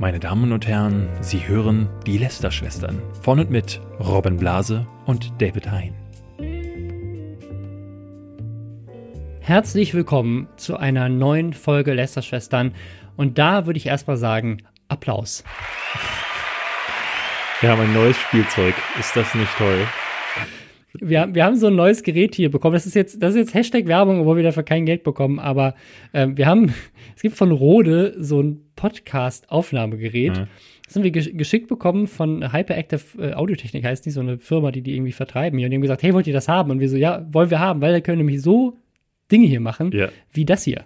[0.00, 5.68] Meine Damen und Herren, Sie hören die Lester-Schwestern von und mit Robin Blase und David
[5.72, 5.92] Hein.
[9.40, 12.76] Herzlich willkommen zu einer neuen Folge Lester-Schwestern.
[13.16, 15.42] Und da würde ich erstmal sagen, Applaus.
[17.60, 18.76] Wir haben ein neues Spielzeug.
[19.00, 19.84] Ist das nicht toll?
[21.00, 22.74] Wir, wir haben so ein neues Gerät hier bekommen.
[22.74, 25.38] Das ist jetzt, das ist jetzt Hashtag Werbung, obwohl wir dafür kein Geld bekommen.
[25.38, 25.74] Aber
[26.12, 26.74] äh, wir haben,
[27.16, 30.36] es gibt von Rode so ein Podcast-Aufnahmegerät.
[30.36, 30.48] Mhm.
[30.86, 34.80] Das haben wir geschickt bekommen von Hyperactive äh, Audiotechnik, heißt die, so eine Firma, die
[34.80, 35.58] die irgendwie vertreiben.
[35.58, 36.70] Und die haben gesagt, hey, wollt ihr das haben?
[36.70, 38.78] Und wir so, ja, wollen wir haben, weil wir können nämlich so
[39.30, 40.08] Dinge hier machen, ja.
[40.32, 40.84] wie das hier.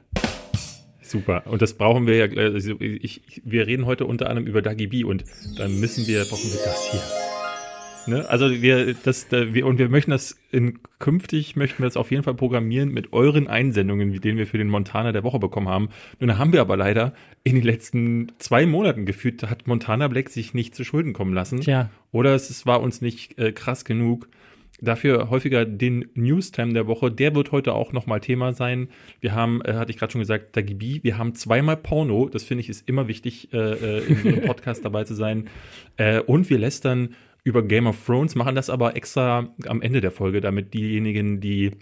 [1.00, 1.42] Super.
[1.46, 2.42] Und das brauchen wir ja.
[2.42, 5.24] Also ich, wir reden heute unter anderem über Dagi B und
[5.56, 7.31] dann müssen wir, brauchen wir das hier.
[8.06, 8.28] Ne?
[8.28, 12.22] Also wir, das, wir, und wir möchten das in künftig möchten wir das auf jeden
[12.22, 15.88] Fall programmieren mit euren Einsendungen, wie den wir für den Montana der Woche bekommen haben.
[16.18, 20.54] Nun haben wir aber leider in den letzten zwei Monaten gefühlt, hat Montana Black sich
[20.54, 21.60] nicht zu Schulden kommen lassen.
[21.60, 21.90] Tja.
[22.10, 24.28] Oder es, es war uns nicht äh, krass genug.
[24.80, 27.12] Dafür häufiger den Newstime der Woche.
[27.12, 28.88] Der wird heute auch nochmal Thema sein.
[29.20, 30.98] Wir haben, äh, hatte ich gerade schon gesagt, Dagi B.
[31.02, 32.28] Wir haben zweimal Porno.
[32.28, 35.48] Das finde ich ist immer wichtig, äh, äh in so einem Podcast dabei zu sein.
[35.98, 37.14] Äh, und wir lästern
[37.44, 41.72] über Game of Thrones, machen das aber extra am Ende der Folge, damit diejenigen, die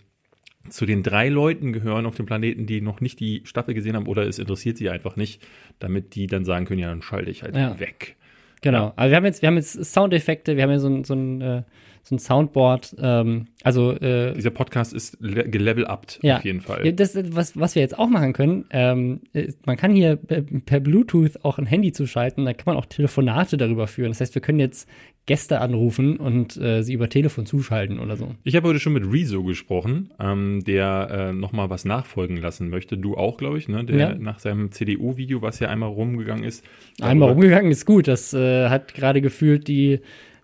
[0.69, 4.07] zu den drei Leuten gehören auf dem Planeten, die noch nicht die Staffel gesehen haben
[4.07, 5.43] oder es interessiert sie einfach nicht,
[5.79, 7.79] damit die dann sagen können, ja, dann schalte ich halt ja.
[7.81, 8.17] weg.
[8.61, 8.93] Genau.
[8.97, 11.41] Also wir haben jetzt, wir haben jetzt Soundeffekte, wir haben ja so ein, so ein
[11.41, 11.63] äh,
[12.03, 12.97] so ein Soundboard.
[13.01, 15.89] Ähm, also äh, dieser Podcast ist gelevelt
[16.23, 16.93] ja, auf jeden Fall.
[16.93, 19.21] Das, was, was wir jetzt auch machen können, ähm,
[19.65, 23.87] man kann hier per Bluetooth auch ein Handy zuschalten, da kann man auch Telefonate darüber
[23.87, 24.11] führen.
[24.11, 24.89] Das heißt, wir können jetzt
[25.27, 28.35] Gäste anrufen und äh, sie über Telefon zuschalten oder so.
[28.43, 32.69] Ich habe heute schon mit Rezo gesprochen, ähm, der äh, noch mal was nachfolgen lassen
[32.69, 32.99] möchte.
[32.99, 33.85] Du auch, glaube ich, ne?
[33.85, 34.15] Der ja.
[34.15, 36.65] nach seinem CDU-Video, was ja einmal rumgegangen ist.
[37.01, 38.09] Einmal rumgegangen ist gut.
[38.09, 40.01] Das äh, hat gerade gefühlt die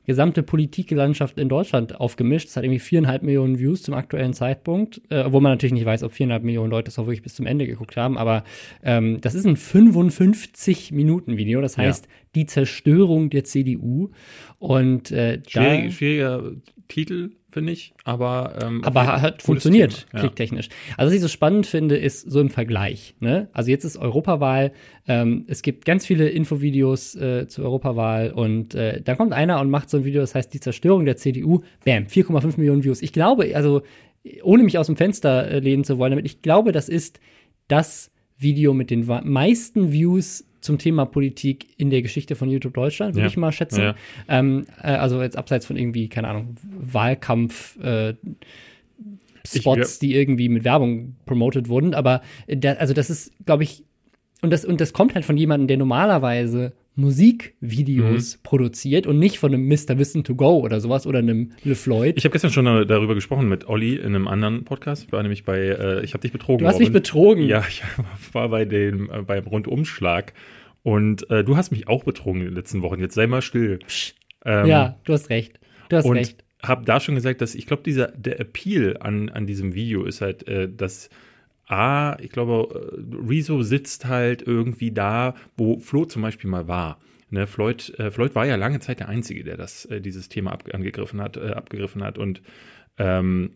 [0.06, 2.48] gesamte Politiklandschaft in Deutschland aufgemischt.
[2.48, 6.02] Es hat irgendwie viereinhalb Millionen Views zum aktuellen Zeitpunkt, äh, obwohl man natürlich nicht weiß,
[6.04, 8.16] ob viereinhalb Millionen Leute das auch wirklich bis zum Ende geguckt haben.
[8.16, 8.44] Aber
[8.82, 11.60] ähm, das ist ein 55-Minuten-Video.
[11.60, 12.10] Das heißt, ja.
[12.36, 14.10] die Zerstörung der CDU.
[14.58, 16.52] Und äh, Schwierig, schwieriger
[16.88, 20.20] Titel, finde ich, aber ähm, aber hat funktioniert ja.
[20.20, 20.68] klicktechnisch.
[20.98, 23.14] Also was ich so spannend finde, ist so im Vergleich.
[23.18, 23.48] Ne?
[23.54, 24.72] Also jetzt ist Europawahl,
[25.08, 29.70] ähm, es gibt ganz viele Infovideos äh, zur Europawahl und äh, dann kommt einer und
[29.70, 31.62] macht so ein Video, das heißt die Zerstörung der CDU.
[31.86, 33.00] Bam, 4,5 Millionen Views.
[33.00, 33.80] Ich glaube, also
[34.42, 37.20] ohne mich aus dem Fenster äh, lehnen zu wollen, damit ich glaube, das ist
[37.68, 43.14] das Video mit den meisten Views zum Thema Politik in der Geschichte von YouTube Deutschland,
[43.14, 43.30] würde ja.
[43.30, 43.80] ich mal schätzen.
[43.80, 43.94] Ja.
[44.28, 48.14] Ähm, äh, also jetzt abseits von irgendwie, keine Ahnung, Wahlkampf, äh,
[49.46, 51.94] Spots, die irgendwie mit Werbung promoted wurden.
[51.94, 53.84] Aber da, also das ist, glaube ich,
[54.42, 58.40] und das, und das kommt halt von jemandem, der normalerweise Musikvideos mhm.
[58.42, 59.98] produziert und nicht von einem Mr.
[59.98, 62.16] Wissen to Go oder sowas oder einem LeFloid.
[62.16, 65.04] Ich habe gestern schon darüber gesprochen mit Olli in einem anderen Podcast.
[65.04, 66.60] Ich war nämlich bei, äh, ich habe dich betrogen.
[66.60, 66.86] Du hast Robin.
[66.86, 67.46] mich betrogen.
[67.46, 67.82] Ja, ich
[68.32, 70.32] war bei dem, äh, beim Rundumschlag
[70.86, 73.00] und äh, du hast mich auch betrogen in den letzten Wochen.
[73.00, 73.80] Jetzt sei mal still.
[74.44, 75.58] Ähm, ja, du hast recht.
[75.88, 76.44] Du hast und recht.
[76.62, 80.20] Habe da schon gesagt, dass ich glaube, dieser der Appeal an an diesem Video ist
[80.20, 81.10] halt, äh, dass
[81.66, 87.00] A, ich glaube, äh, Rezo sitzt halt irgendwie da, wo Flo zum Beispiel mal war.
[87.30, 90.52] Ne, Floyd, äh, Floyd war ja lange Zeit der Einzige, der das, äh, dieses Thema
[90.52, 92.16] ab, angegriffen hat, äh, abgegriffen hat.
[92.16, 92.42] Und
[92.96, 93.50] ähm,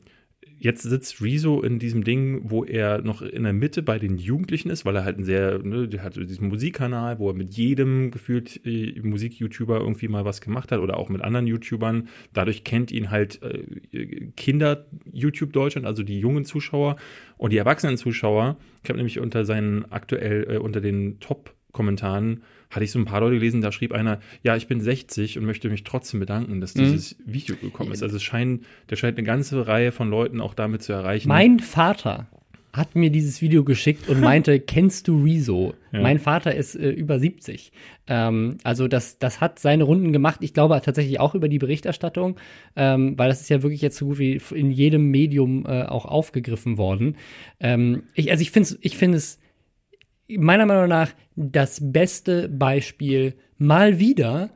[0.60, 4.68] jetzt sitzt Rezo in diesem Ding, wo er noch in der Mitte bei den Jugendlichen
[4.68, 8.10] ist, weil er halt ein sehr, ne, der hat diesen Musikkanal, wo er mit jedem
[8.10, 12.08] gefühlt äh, Musik-YouTuber irgendwie mal was gemacht hat oder auch mit anderen YouTubern.
[12.34, 16.96] Dadurch kennt ihn halt äh, Kinder-YouTube Deutschland, also die jungen Zuschauer
[17.38, 18.58] und die erwachsenen Zuschauer.
[18.84, 23.20] Ich habe nämlich unter seinen aktuell, äh, unter den Top-Kommentaren hatte ich so ein paar
[23.20, 26.74] Leute gelesen, da schrieb einer, ja, ich bin 60 und möchte mich trotzdem bedanken, dass
[26.74, 26.80] mhm.
[26.80, 27.32] dieses mhm.
[27.32, 28.02] Video gekommen ist.
[28.02, 31.28] Also es scheint, der scheint eine ganze Reihe von Leuten auch damit zu erreichen.
[31.28, 32.28] Mein Vater
[32.72, 35.74] hat mir dieses Video geschickt und meinte, kennst du Rezo?
[35.90, 36.00] Ja.
[36.00, 37.72] Mein Vater ist äh, über 70.
[38.06, 40.38] Ähm, also das, das hat seine Runden gemacht.
[40.42, 42.36] Ich glaube tatsächlich auch über die Berichterstattung,
[42.76, 46.04] ähm, weil das ist ja wirklich jetzt so gut wie in jedem Medium äh, auch
[46.04, 47.16] aufgegriffen worden.
[47.58, 49.40] Ähm, ich, also ich finde ich finde es
[50.38, 54.50] meiner Meinung nach das beste Beispiel mal wieder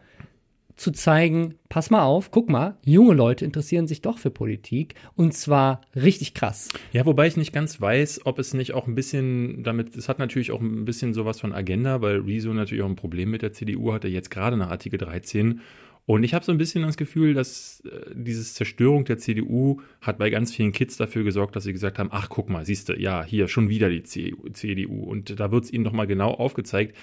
[0.77, 5.33] zu zeigen, pass mal auf, guck mal, junge Leute interessieren sich doch für Politik und
[5.33, 6.69] zwar richtig krass.
[6.93, 10.19] Ja, wobei ich nicht ganz weiß, ob es nicht auch ein bisschen damit, es hat
[10.19, 13.53] natürlich auch ein bisschen sowas von Agenda, weil Rezo natürlich auch ein Problem mit der
[13.53, 15.61] CDU hatte, jetzt gerade nach Artikel 13
[16.07, 20.19] und ich habe so ein bisschen das Gefühl, dass äh, diese Zerstörung der CDU hat
[20.19, 23.01] bei ganz vielen Kids dafür gesorgt, dass sie gesagt haben, ach guck mal, siehst du,
[23.01, 25.03] ja, hier schon wieder die CDU.
[25.03, 26.95] Und da wird es ihnen nochmal genau aufgezeigt.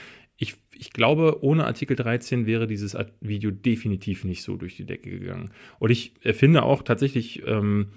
[0.42, 5.12] Ich, ich glaube, ohne Artikel 13 wäre dieses Video definitiv nicht so durch die Decke
[5.12, 5.52] gegangen.
[5.78, 7.90] Und ich finde auch tatsächlich, ähm,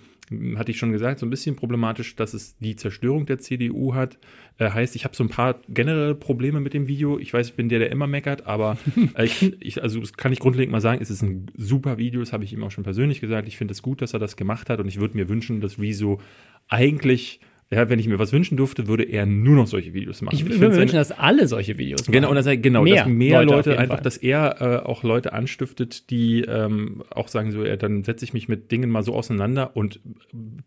[0.56, 4.18] hatte ich schon gesagt, so ein bisschen problematisch, dass es die Zerstörung der CDU hat.
[4.58, 7.18] Äh, heißt, ich habe so ein paar generelle Probleme mit dem Video.
[7.18, 8.76] Ich weiß, ich bin der, der immer meckert, aber
[9.16, 12.20] äh, ich, ich, also das kann ich grundlegend mal sagen, es ist ein super Video,
[12.20, 13.48] das habe ich ihm auch schon persönlich gesagt.
[13.48, 15.78] Ich finde es gut, dass er das gemacht hat und ich würde mir wünschen, dass
[15.78, 16.20] Rezo
[16.68, 17.40] eigentlich
[17.74, 20.36] ja, wenn ich mir was wünschen durfte, würde er nur noch solche Videos machen.
[20.36, 22.12] Ich, würde mir wünschen, dass alle solche Videos machen.
[22.12, 24.04] Genau, und dass er, genau, mehr dass mehr Leute, Leute einfach, Fall.
[24.04, 28.32] dass er äh, auch Leute anstiftet, die ähm, auch sagen so, ja, dann setze ich
[28.32, 29.98] mich mit Dingen mal so auseinander und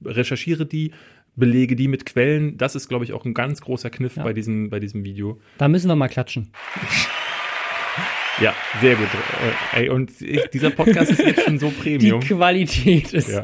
[0.03, 0.91] recherchiere die,
[1.35, 2.57] belege die mit Quellen.
[2.57, 4.23] Das ist, glaube ich, auch ein ganz großer Kniff ja.
[4.23, 5.39] bei, diesem, bei diesem Video.
[5.57, 6.51] Da müssen wir mal klatschen.
[8.39, 9.07] Ja, sehr gut.
[9.73, 12.19] Äh, ey, und ich, dieser Podcast ist jetzt schon so Premium.
[12.19, 13.43] Die Qualität ist ja.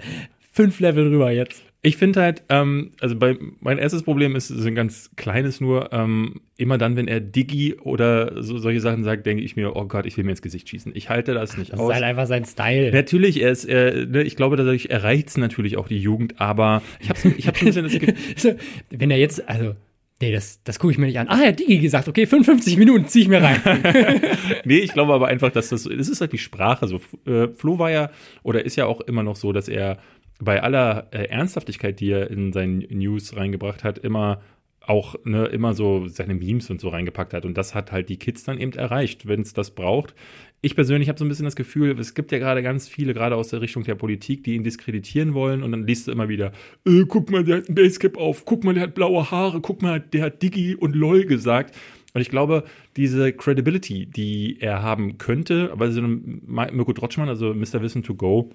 [0.51, 1.63] fünf Level rüber jetzt.
[1.85, 5.91] Ich finde halt, ähm, also bei, mein erstes Problem ist, ist ein ganz kleines nur,
[5.91, 9.83] ähm, immer dann, wenn er Diggi oder so, solche Sachen sagt, denke ich mir, oh
[9.85, 10.93] Gott, ich will mir ins Gesicht schießen.
[10.95, 11.89] Ich halte das nicht das aus.
[11.89, 12.93] Das ist halt einfach sein Style.
[12.93, 16.81] Natürlich, er ist, er, ne, ich glaube, dadurch erreicht es natürlich auch die Jugend, aber
[17.01, 18.57] ich habe ich hab schon ein bisschen das Gefühl.
[18.89, 19.75] wenn er jetzt, also
[20.21, 21.27] Nee, das, das gucke ich mir nicht an.
[21.27, 23.59] Ah, er hat Digi gesagt, okay, 55 Minuten ziehe ich mir rein.
[24.63, 26.87] nee, ich glaube aber einfach, dass das, das ist halt die Sprache.
[26.87, 28.09] So, äh, Flo war ja,
[28.41, 29.97] oder ist ja auch immer noch so, dass er
[30.43, 34.41] bei aller äh, Ernsthaftigkeit, die er in seinen News reingebracht hat, immer
[34.85, 37.45] auch ne, immer so seine Memes und so reingepackt hat.
[37.45, 40.13] Und das hat halt die Kids dann eben erreicht, wenn es das braucht.
[40.61, 43.35] Ich persönlich habe so ein bisschen das Gefühl, es gibt ja gerade ganz viele, gerade
[43.35, 45.63] aus der Richtung der Politik, die ihn diskreditieren wollen.
[45.63, 46.51] Und dann liest du immer wieder,
[46.85, 49.81] äh, guck mal, der hat ein Basecap auf, guck mal, der hat blaue Haare, guck
[49.81, 51.75] mal, der hat Diggi und LOL gesagt.
[52.13, 52.63] Und ich glaube,
[52.95, 57.81] diese Credibility, die er haben könnte, aber so einem Mirko Drotschmann, also Mr.
[57.81, 58.51] Wissen to Go,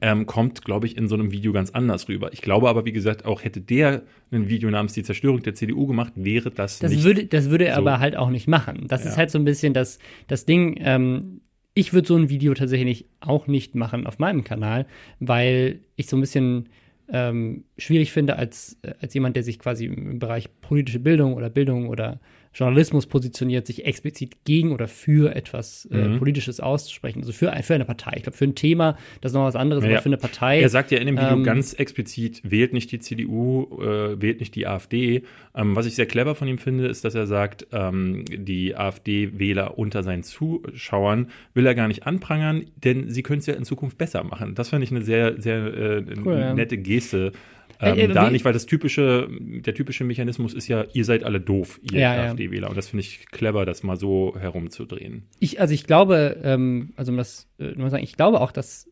[0.00, 2.32] ähm, kommt, glaube ich, in so einem Video ganz anders rüber.
[2.32, 5.86] Ich glaube aber, wie gesagt, auch hätte der ein Video namens Die Zerstörung der CDU
[5.86, 7.04] gemacht, wäre das, das nicht.
[7.04, 7.80] Würde, das würde er so.
[7.82, 8.86] aber halt auch nicht machen.
[8.88, 9.10] Das ja.
[9.10, 10.78] ist halt so ein bisschen das, das Ding.
[10.80, 11.42] Ähm,
[11.74, 14.86] ich würde so ein Video tatsächlich auch nicht machen auf meinem Kanal,
[15.20, 16.68] weil ich so ein bisschen
[17.08, 21.88] ähm, schwierig finde, als, als jemand, der sich quasi im Bereich politische Bildung oder Bildung
[21.88, 22.20] oder
[22.54, 26.18] Journalismus positioniert, sich explizit gegen oder für etwas äh, mhm.
[26.18, 27.20] Politisches auszusprechen.
[27.20, 28.12] Also für, für eine Partei.
[28.16, 30.60] Ich glaube, für ein Thema, das ist noch was anderes, ja, aber für eine Partei.
[30.60, 34.38] Er sagt ja in dem Video ähm, ganz explizit, wählt nicht die CDU, äh, wählt
[34.40, 35.24] nicht die AfD.
[35.54, 39.76] Ähm, was ich sehr clever von ihm finde, ist, dass er sagt, ähm, die AfD-Wähler
[39.76, 43.98] unter seinen Zuschauern will er gar nicht anprangern, denn sie können es ja in Zukunft
[43.98, 44.54] besser machen.
[44.54, 47.32] Das fand ich eine sehr, sehr äh, cool, nette Geste.
[47.80, 51.24] Ähm, äh, äh, da nicht, weil das typische, der typische Mechanismus ist ja, ihr seid
[51.24, 52.68] alle doof, ihr ja, AfD-Wähler.
[52.68, 55.24] Und das finde ich clever, das mal so herumzudrehen.
[55.40, 58.88] Ich, also ich glaube, ähm, also um das äh, nur sagen, ich glaube auch, dass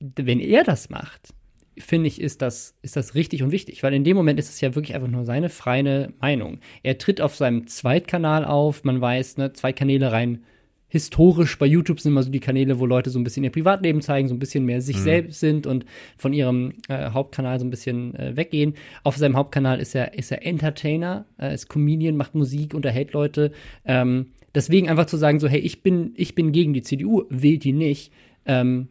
[0.00, 1.34] wenn er das macht,
[1.78, 4.60] finde ich, ist das, ist das richtig und wichtig, weil in dem Moment ist es
[4.60, 6.60] ja wirklich einfach nur seine freie Meinung.
[6.82, 10.44] Er tritt auf seinem Zweitkanal auf, man weiß, ne, zwei Kanäle rein
[10.94, 14.00] historisch bei YouTube sind immer so die Kanäle, wo Leute so ein bisschen ihr Privatleben
[14.00, 15.02] zeigen, so ein bisschen mehr sich mhm.
[15.02, 15.84] selbst sind und
[16.16, 18.74] von ihrem äh, Hauptkanal so ein bisschen äh, weggehen.
[19.02, 23.50] Auf seinem Hauptkanal ist er, ist er Entertainer, äh, ist Comedian, macht Musik, unterhält Leute.
[23.84, 27.64] Ähm, deswegen einfach zu sagen, so, hey, ich bin, ich bin gegen die CDU, wählt
[27.64, 28.12] die nicht,
[28.46, 28.86] ähm,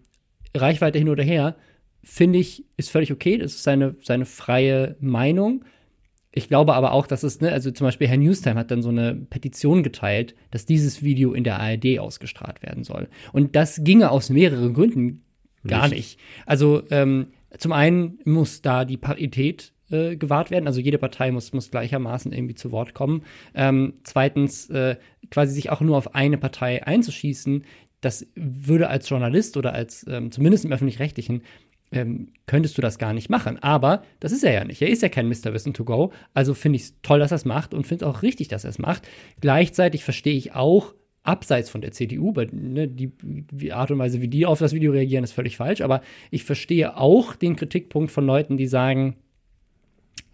[0.53, 1.55] Reichweite hin oder her,
[2.03, 3.38] finde ich, ist völlig okay.
[3.38, 5.63] Das ist seine, seine freie Meinung.
[6.35, 8.89] Ich glaube aber auch, dass es, ne, also zum Beispiel Herr Newstime hat dann so
[8.89, 13.08] eine Petition geteilt, dass dieses Video in der ARD ausgestrahlt werden soll.
[13.31, 15.24] Und das ginge aus mehreren Gründen
[15.65, 15.96] gar nicht.
[15.96, 16.19] nicht.
[16.46, 17.27] Also ähm,
[17.58, 22.34] zum einen muss da die Parität äh, gewahrt werden, also jede Partei muss, muss gleichermaßen
[22.34, 23.24] irgendwie zu Wort kommen.
[23.53, 24.98] Ähm, zweitens, äh,
[25.29, 27.63] quasi sich auch nur auf eine Partei einzuschießen,
[28.01, 31.43] das würde als Journalist oder als ähm, zumindest im öffentlich-rechtlichen
[31.93, 33.62] ähm, könntest du das gar nicht machen.
[33.62, 34.81] Aber das ist er ja nicht.
[34.81, 35.53] Er ist ja kein Mr.
[35.53, 36.12] Wissen to go.
[36.33, 38.65] Also finde ich es toll, dass er es macht und finde es auch richtig, dass
[38.65, 39.07] er es macht.
[39.39, 44.27] Gleichzeitig verstehe ich auch, abseits von der CDU, ne, die, die, Art und Weise, wie
[44.27, 45.81] die auf das Video reagieren, ist völlig falsch.
[45.81, 49.15] Aber ich verstehe auch den Kritikpunkt von Leuten, die sagen,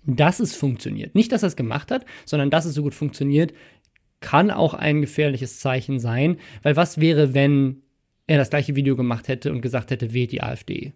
[0.06, 1.14] dass es funktioniert.
[1.14, 3.54] Nicht, dass er es gemacht hat, sondern dass es so gut funktioniert,
[4.20, 6.38] kann auch ein gefährliches Zeichen sein.
[6.64, 7.84] Weil was wäre, wenn
[8.26, 10.94] er das gleiche Video gemacht hätte und gesagt hätte, wählt die AfD?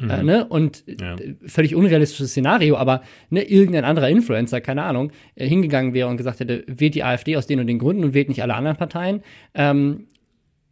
[0.00, 0.10] Äh, mhm.
[0.10, 0.44] Äh, ne?
[0.46, 1.16] Und ja.
[1.46, 6.40] völlig unrealistisches Szenario, aber ne, irgendein anderer Influencer, keine Ahnung, äh, hingegangen wäre und gesagt
[6.40, 9.22] hätte, wählt die AfD aus den und den Gründen und wählt nicht alle anderen Parteien.
[9.54, 10.06] Ähm,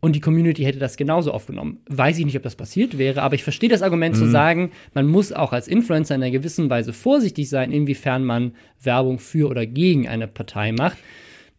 [0.00, 1.78] und die Community hätte das genauso aufgenommen.
[1.88, 4.20] Weiß ich nicht, ob das passiert wäre, aber ich verstehe das Argument mhm.
[4.20, 8.52] zu sagen, man muss auch als Influencer in einer gewissen Weise vorsichtig sein, inwiefern man
[8.80, 10.98] Werbung für oder gegen eine Partei macht.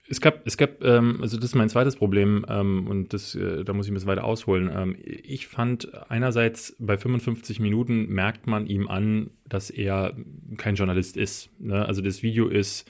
[0.10, 3.66] Es gab, es gab, ähm, also das ist mein zweites Problem ähm, und das, äh,
[3.66, 4.72] da muss ich ein bisschen weiter ausholen.
[4.74, 10.16] Ähm, ich fand einerseits bei 55 Minuten merkt man ihm an, dass er
[10.58, 11.50] kein Journalist ist.
[11.60, 11.86] Ne?
[11.86, 12.90] Also das Video ist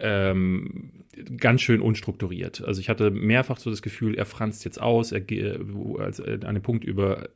[0.00, 1.03] ähm,
[1.36, 2.62] ganz schön unstrukturiert.
[2.64, 5.58] Also ich hatte mehrfach so das Gefühl, er franzt jetzt aus, er geht
[5.98, 7.28] als äh, an dem Punkt, über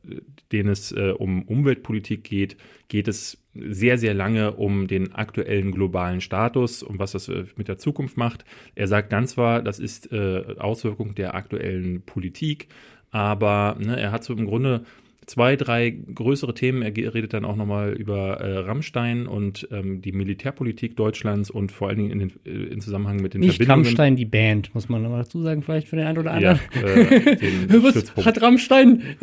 [0.52, 2.56] den es äh, um Umweltpolitik geht,
[2.88, 7.68] geht es sehr, sehr lange um den aktuellen globalen Status, um was das äh, mit
[7.68, 8.44] der Zukunft macht.
[8.75, 12.68] Er sagt dann zwar, das ist äh, Auswirkung der aktuellen Politik,
[13.11, 14.85] aber ne, er hat so im Grunde
[15.28, 16.82] zwei, drei größere Themen.
[16.82, 21.88] Er redet dann auch nochmal über äh, Rammstein und ähm, die Militärpolitik Deutschlands und vor
[21.88, 23.85] allen Dingen in, den, äh, in Zusammenhang mit den Nicht Verbindungen.
[23.85, 26.61] Rammstein, die Band, muss man nochmal dazu sagen, vielleicht für den einen oder anderen.
[26.75, 29.02] Ja, äh, Was hat Rammstein?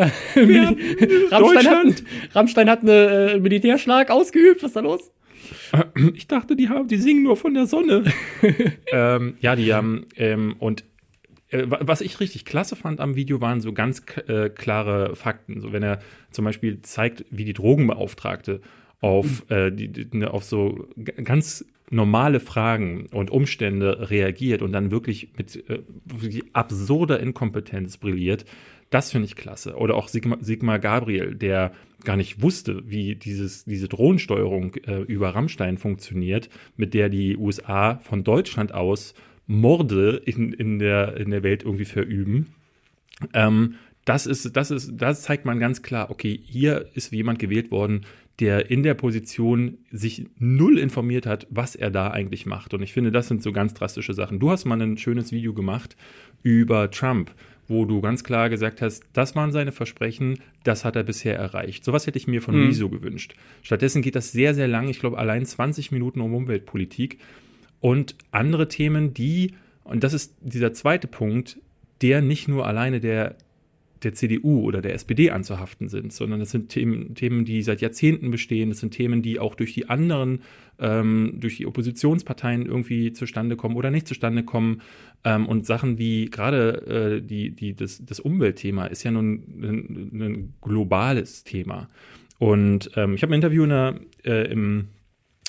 [1.32, 4.64] Rammstein, hat, Rammstein hat einen äh, Militärschlag ausgeübt.
[4.64, 5.12] Was ist da los?
[6.14, 8.04] Ich dachte, die haben, die singen nur von der Sonne.
[8.92, 10.86] ähm, ja, die haben ähm, und äh,
[11.68, 15.62] was ich richtig klasse fand am Video, waren so ganz äh, klare Fakten.
[15.62, 16.00] So, wenn er
[16.32, 18.62] zum Beispiel zeigt, wie die Drogenbeauftragte
[19.02, 19.56] auf, mhm.
[19.56, 25.30] äh, die, die, ne, auf so ganz normale Fragen und Umstände reagiert und dann wirklich
[25.38, 25.84] mit äh,
[26.54, 28.46] absurder Inkompetenz brilliert,
[28.90, 29.76] das finde ich klasse.
[29.76, 35.30] Oder auch Sigmar, Sigmar Gabriel, der gar nicht wusste, wie dieses, diese Drohnensteuerung äh, über
[35.30, 39.14] Rammstein funktioniert, mit der die USA von Deutschland aus
[39.48, 42.48] Morde in, in, der, in der Welt irgendwie verüben.
[43.34, 43.76] Ähm,
[44.06, 48.06] das ist, das ist, das zeigt man ganz klar, okay, hier ist jemand gewählt worden,
[48.40, 52.74] der in der Position sich null informiert hat, was er da eigentlich macht.
[52.74, 54.40] Und ich finde, das sind so ganz drastische Sachen.
[54.40, 55.96] Du hast mal ein schönes Video gemacht
[56.44, 57.32] über Trump,
[57.68, 61.84] wo du ganz klar gesagt hast, das waren seine Versprechen, das hat er bisher erreicht.
[61.84, 62.68] Sowas hätte ich mir von mhm.
[62.68, 63.36] Riso gewünscht.
[63.64, 67.20] Stattdessen geht das sehr, sehr lang, ich glaube allein 20 Minuten um Umweltpolitik
[67.80, 69.54] und andere Themen, die,
[69.84, 71.60] und das ist dieser zweite Punkt,
[72.02, 73.36] der nicht nur alleine der,
[74.04, 78.32] der CDU oder der SPD anzuhaften sind, sondern das sind Themen, Themen, die seit Jahrzehnten
[78.32, 80.42] bestehen, das sind Themen, die auch durch die anderen,
[80.80, 84.82] ähm, durch die Oppositionsparteien irgendwie zustande kommen oder nicht zustande kommen.
[85.24, 90.22] Ähm, und Sachen wie gerade äh, die, die, das, das Umweltthema ist ja nun ein,
[90.22, 91.90] ein globales Thema.
[92.38, 94.90] Und ähm, ich habe ein Interview in der, äh, im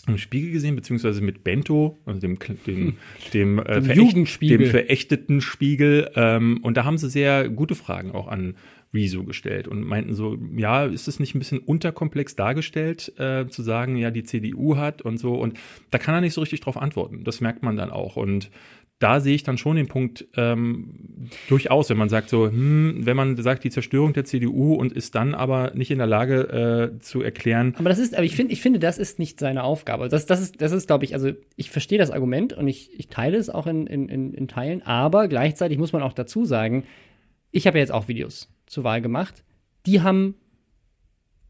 [0.07, 2.97] im Spiegel gesehen, beziehungsweise mit Bento, also dem, dem,
[3.33, 6.11] dem, äh, verächt, dem verächteten Spiegel.
[6.15, 8.55] Ähm, und da haben sie sehr gute Fragen auch an
[8.95, 13.63] Rezo gestellt und meinten so, ja, ist es nicht ein bisschen unterkomplex dargestellt, äh, zu
[13.63, 15.35] sagen, ja, die CDU hat und so.
[15.35, 15.59] Und
[15.91, 17.25] da kann er nicht so richtig drauf antworten.
[17.25, 18.17] Das merkt man dann auch.
[18.17, 18.51] Und
[18.99, 23.17] da sehe ich dann schon den Punkt ähm, durchaus, wenn man sagt so, hm, wenn
[23.17, 26.99] man sagt die Zerstörung der CDU und ist dann aber nicht in der Lage äh,
[27.01, 27.75] zu erklären.
[27.79, 30.09] Aber das ist, aber ich finde, ich finde, das ist nicht seine Aufgabe.
[30.09, 33.09] Das, das ist, das ist, glaube ich, also ich verstehe das Argument und ich, ich
[33.09, 36.85] teile es auch in, in, in, Teilen, aber gleichzeitig muss man auch dazu sagen,
[37.51, 39.45] ich habe ja jetzt auch Videos zur Wahl gemacht.
[39.85, 40.37] Die haben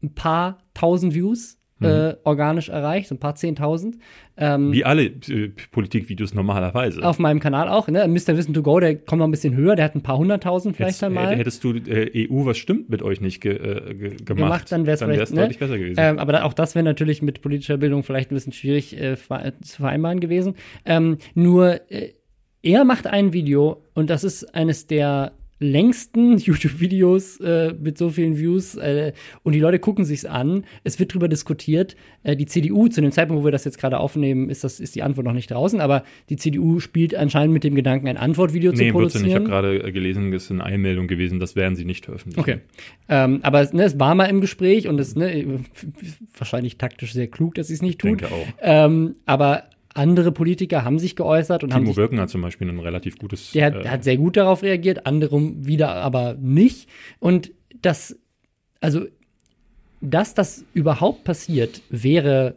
[0.03, 1.87] ein paar tausend Views mhm.
[1.87, 3.97] äh, organisch erreicht, so ein paar Zehntausend.
[4.37, 7.03] Ähm, Wie alle äh, Politikvideos normalerweise.
[7.03, 8.07] Auf meinem Kanal auch, ne?
[8.07, 8.37] Mr.
[8.37, 11.03] Wissen to Go, der kommt noch ein bisschen höher, der hat ein paar hunderttausend vielleicht
[11.03, 11.35] einmal.
[11.35, 14.85] Hättest du äh, EU, was stimmt mit euch nicht ge, äh, ge gemacht, gemacht, dann
[14.85, 15.41] wäre es ne?
[15.41, 15.99] deutlich besser gewesen.
[15.99, 19.15] Ähm, aber da, auch das wäre natürlich mit politischer Bildung vielleicht ein bisschen schwierig äh,
[19.61, 20.55] zu vereinbaren gewesen.
[20.85, 22.13] Ähm, nur äh,
[22.61, 28.37] er macht ein Video und das ist eines der längsten YouTube-Videos äh, mit so vielen
[28.37, 30.65] Views äh, und die Leute gucken sich's an.
[30.83, 31.95] Es wird darüber diskutiert.
[32.23, 34.95] Äh, die CDU, zu dem Zeitpunkt, wo wir das jetzt gerade aufnehmen, ist, das, ist
[34.95, 38.71] die Antwort noch nicht draußen, aber die CDU spielt anscheinend mit dem Gedanken, ein Antwortvideo
[38.71, 39.23] nee, zu produzieren.
[39.23, 42.05] Nee, ich habe gerade äh, gelesen, es ist eine Einmeldung gewesen, das werden sie nicht
[42.05, 42.39] veröffentlichen.
[42.39, 42.59] Okay.
[43.09, 45.61] Ähm, aber ne, es war mal im Gespräch und es ne,
[46.37, 48.17] wahrscheinlich taktisch sehr klug, dass sie es nicht tun.
[48.17, 48.47] Denke auch.
[48.61, 49.63] Ähm, aber
[49.97, 51.85] andere Politiker haben sich geäußert und Timo haben.
[51.85, 53.51] Timo Birken hat zum Beispiel ein relativ gutes.
[53.51, 56.89] Der, äh, hat sehr gut darauf reagiert, andere wieder aber nicht.
[57.19, 57.51] Und
[57.81, 58.17] das,
[58.79, 59.05] also,
[60.01, 62.55] dass das überhaupt passiert, wäre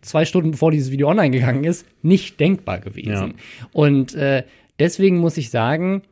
[0.00, 3.10] zwei Stunden bevor dieses Video online gegangen ist, nicht denkbar gewesen.
[3.10, 3.28] Ja.
[3.72, 4.44] Und äh,
[4.78, 6.02] deswegen muss ich sagen,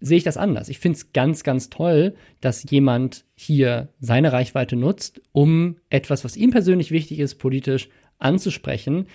[0.00, 0.68] sehe ich das anders.
[0.68, 6.36] Ich finde es ganz, ganz toll, dass jemand hier seine Reichweite nutzt, um etwas, was
[6.36, 9.06] ihm persönlich wichtig ist, politisch anzusprechen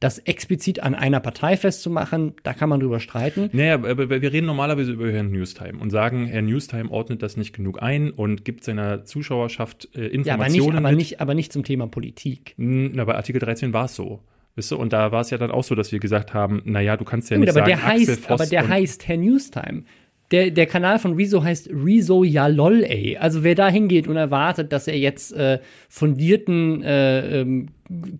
[0.00, 3.48] das explizit an einer Partei festzumachen, da kann man drüber streiten.
[3.52, 7.54] Naja, aber wir reden normalerweise über Herrn Newstime und sagen, Herr Newstime ordnet das nicht
[7.54, 10.26] genug ein und gibt seiner Zuschauerschaft äh, Informationen.
[10.26, 12.54] Ja, aber nicht, aber, nicht, aber nicht zum Thema Politik.
[12.58, 14.20] Na, bei Artikel 13 war es so.
[14.56, 16.96] Weißt du, und da war es ja dann auch so, dass wir gesagt haben, naja,
[16.96, 19.84] du kannst ja, ja nicht aber sagen, der heißt, Aber der heißt Herr Newstime.
[20.32, 23.16] Der, der Kanal von Rezo heißt Rezo ja lol, ey.
[23.16, 27.68] Also wer da hingeht und erwartet, dass er jetzt äh, fundierten äh, ähm,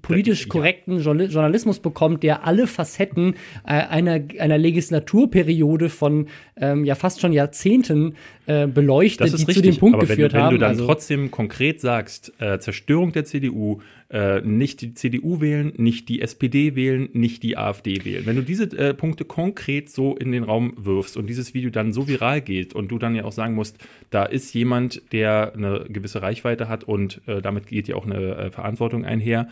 [0.02, 7.20] politisch korrekten Journalismus bekommt, der alle Facetten äh, einer, einer Legislaturperiode von ähm, ja fast
[7.20, 8.14] schon Jahrzehnten
[8.46, 10.48] äh, beleuchtet, die richtig, zu dem Punkt geführt wenn, haben.
[10.52, 15.40] Wenn du dann also, trotzdem konkret sagst, äh, Zerstörung der CDU, äh, nicht die CDU
[15.40, 18.24] wählen, nicht die SPD wählen, nicht die AfD wählen.
[18.24, 21.92] Wenn du diese äh, Punkte konkret so in den Raum wirfst und dieses Video dann
[21.92, 23.76] so viral geht und du dann ja auch sagen musst,
[24.10, 28.36] da ist jemand, der eine gewisse Reichweite hat und äh, damit geht ja auch eine
[28.36, 29.48] äh, Verantwortung einher,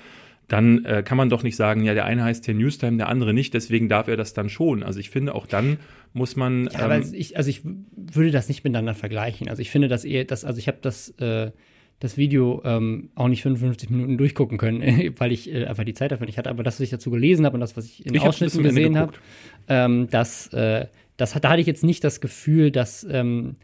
[0.48, 3.32] dann äh, kann man doch nicht sagen, ja, der eine heißt hier Newstime, der andere
[3.32, 4.82] nicht, deswegen darf er das dann schon.
[4.82, 5.78] Also ich finde, auch dann
[6.12, 6.68] muss man.
[6.72, 9.48] Ja, ähm, ich, also ich würde das nicht miteinander vergleichen.
[9.48, 11.50] Also ich finde, dass eher, dass, also ich habe das, äh,
[12.00, 14.82] das Video ähm, auch nicht 55 Minuten durchgucken können,
[15.18, 16.50] weil ich äh, einfach die Zeit dafür nicht hatte.
[16.50, 18.98] Aber das, was ich dazu gelesen habe und das, was ich in ich Ausschnitten gesehen
[18.98, 19.14] habe,
[19.68, 20.86] ähm, das, äh,
[21.16, 23.54] das, da hatte ich jetzt nicht das Gefühl, dass ähm,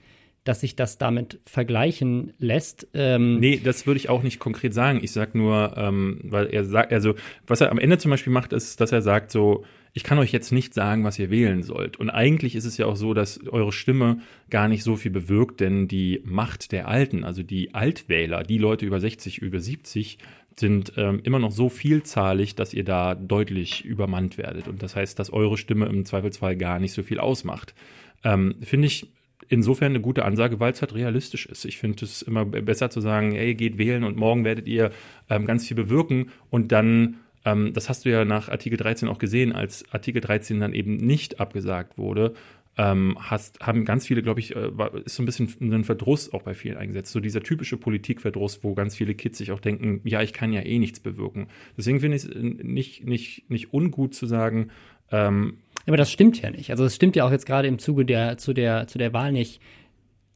[0.44, 2.88] dass sich das damit vergleichen lässt.
[2.94, 5.00] Ähm nee, das würde ich auch nicht konkret sagen.
[5.02, 7.14] Ich sage nur, ähm, weil er sagt, also
[7.46, 10.32] was er am Ende zum Beispiel macht, ist, dass er sagt so, ich kann euch
[10.32, 11.98] jetzt nicht sagen, was ihr wählen sollt.
[11.98, 15.60] Und eigentlich ist es ja auch so, dass eure Stimme gar nicht so viel bewirkt,
[15.60, 20.18] denn die Macht der Alten, also die Altwähler, die Leute über 60, über 70,
[20.56, 24.68] sind ähm, immer noch so vielzahlig, dass ihr da deutlich übermannt werdet.
[24.68, 27.74] Und das heißt, dass eure Stimme im Zweifelsfall gar nicht so viel ausmacht.
[28.22, 29.08] Ähm, Finde ich
[29.50, 31.66] insofern eine gute Ansage, weil es halt realistisch ist.
[31.66, 34.90] Ich finde es immer besser zu sagen, hey, geht wählen und morgen werdet ihr
[35.28, 39.18] ähm, ganz viel bewirken und dann ähm, das hast du ja nach Artikel 13 auch
[39.18, 42.34] gesehen, als Artikel 13 dann eben nicht abgesagt wurde,
[42.76, 44.70] ähm, hast, haben ganz viele, glaube ich, äh,
[45.04, 47.12] ist so ein bisschen ein Verdruss auch bei vielen eingesetzt.
[47.12, 50.62] So dieser typische Politikverdruss, wo ganz viele Kids sich auch denken, ja, ich kann ja
[50.62, 51.48] eh nichts bewirken.
[51.76, 54.70] Deswegen finde ich es nicht, nicht, nicht ungut zu sagen,
[55.10, 56.70] ähm, aber das stimmt ja nicht.
[56.70, 59.32] Also es stimmt ja auch jetzt gerade im Zuge der, zu der, zu der Wahl
[59.32, 59.60] nicht.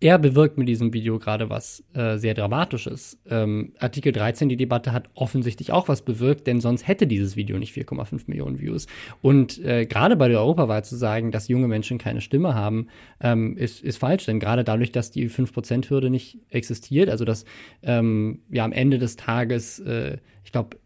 [0.00, 3.18] Er bewirkt mit diesem Video gerade was äh, sehr Dramatisches.
[3.30, 7.58] Ähm, Artikel 13, die Debatte hat offensichtlich auch was bewirkt, denn sonst hätte dieses Video
[7.58, 8.86] nicht 4,5 Millionen Views.
[9.22, 12.88] Und äh, gerade bei der Europawahl zu sagen, dass junge Menschen keine Stimme haben,
[13.20, 14.26] ähm, ist, ist falsch.
[14.26, 17.46] Denn gerade dadurch, dass die 5%-Hürde nicht existiert, also dass
[17.82, 20.76] ähm, ja am Ende des Tages, äh, ich glaube,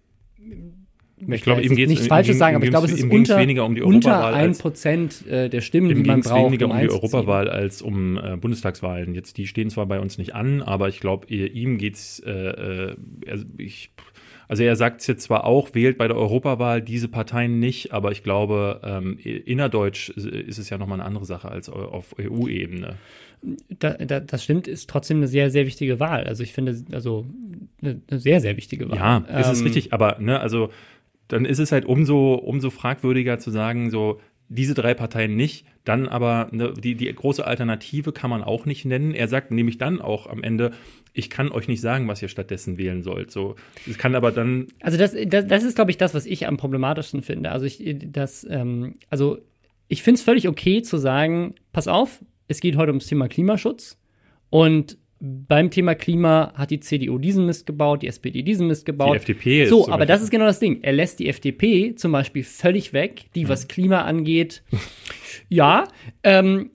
[1.27, 3.75] ich glaube, ihm geht nichts Falsches sagen, aber ich glaube, es ist unter, weniger um
[3.75, 6.47] die Europawahl unter 1 Prozent äh, der Stimmen, die man braucht.
[6.47, 9.15] weniger um, um die Europawahl als um äh, Bundestagswahlen.
[9.15, 12.97] Jetzt, die stehen zwar bei uns nicht an, aber ich glaube, ihm geht's, äh, äh,
[13.27, 13.91] also, ich,
[14.49, 18.13] also er sagt es jetzt zwar auch, wählt bei der Europawahl diese Parteien nicht, aber
[18.13, 22.97] ich glaube, ähm, innerdeutsch ist es ja nochmal eine andere Sache als auf EU-Ebene.
[23.69, 26.25] Da, da, das stimmt, ist trotzdem eine sehr, sehr wichtige Wahl.
[26.25, 27.27] Also ich finde, also
[27.81, 28.97] eine, sehr, sehr wichtige Wahl.
[28.97, 30.71] Ja, das ähm, ist richtig, aber ne, also
[31.29, 36.09] dann ist es halt umso, umso fragwürdiger zu sagen, so, diese drei Parteien nicht, dann
[36.09, 39.15] aber ne, die, die große Alternative kann man auch nicht nennen.
[39.15, 40.73] Er sagt nämlich dann auch am Ende,
[41.13, 43.31] ich kann euch nicht sagen, was ihr stattdessen wählen sollt.
[43.31, 44.69] So, es kann aber dann.
[44.81, 47.51] Also das, das, das ist, glaube ich, das, was ich am problematischsten finde.
[47.51, 49.39] Also ich, das, ähm, also
[49.89, 53.99] ich finde es völlig okay zu sagen, pass auf, es geht heute ums Thema Klimaschutz
[54.49, 59.15] und beim Thema Klima hat die CDU diesen Mist gebaut, die SPD diesen Mist gebaut.
[59.15, 59.71] Die FDP ist.
[59.71, 60.81] So, aber das ist genau das Ding.
[60.83, 64.63] Er lässt die FDP zum Beispiel völlig weg, die, was Klima angeht,
[65.49, 65.89] ja.
[66.23, 66.71] Ähm,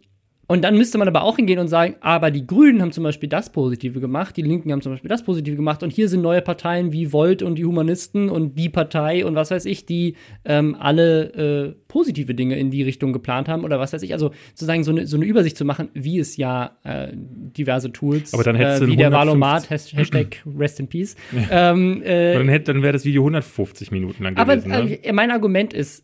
[0.47, 3.29] und dann müsste man aber auch hingehen und sagen, aber die Grünen haben zum Beispiel
[3.29, 6.41] das Positive gemacht, die Linken haben zum Beispiel das Positive gemacht und hier sind neue
[6.41, 10.75] Parteien wie Volt und die Humanisten und die Partei und was weiß ich, die ähm,
[10.77, 14.11] alle äh, positive Dinge in die Richtung geplant haben oder was weiß ich.
[14.11, 18.33] Also sozusagen so eine, so eine Übersicht zu machen, wie es ja äh, diverse Tools,
[18.33, 21.15] aber dann äh, wie der Valomat, Hashtag Rest in Peace.
[21.51, 24.71] ähm, äh, dann, dann wäre das Video 150 Minuten lang gewesen.
[24.71, 25.03] Aber ne?
[25.03, 26.03] Äh, mein Argument ist,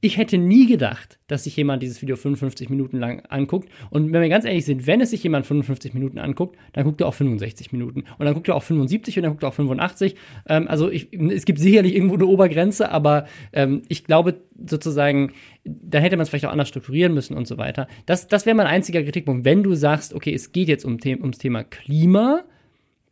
[0.00, 3.68] ich hätte nie gedacht, dass sich jemand dieses Video 55 Minuten lang anguckt.
[3.90, 7.00] Und wenn wir ganz ehrlich sind, wenn es sich jemand 55 Minuten anguckt, dann guckt
[7.00, 8.04] er auch 65 Minuten.
[8.16, 10.14] Und dann guckt er auch 75 und dann guckt er auch 85.
[10.48, 15.32] Ähm, also ich, es gibt sicherlich irgendwo eine Obergrenze, aber ähm, ich glaube sozusagen,
[15.64, 17.88] da hätte man es vielleicht auch anders strukturieren müssen und so weiter.
[18.06, 19.44] Das, das wäre mein einziger Kritikpunkt.
[19.44, 22.44] Wenn du sagst, okay, es geht jetzt um, ums Thema Klima,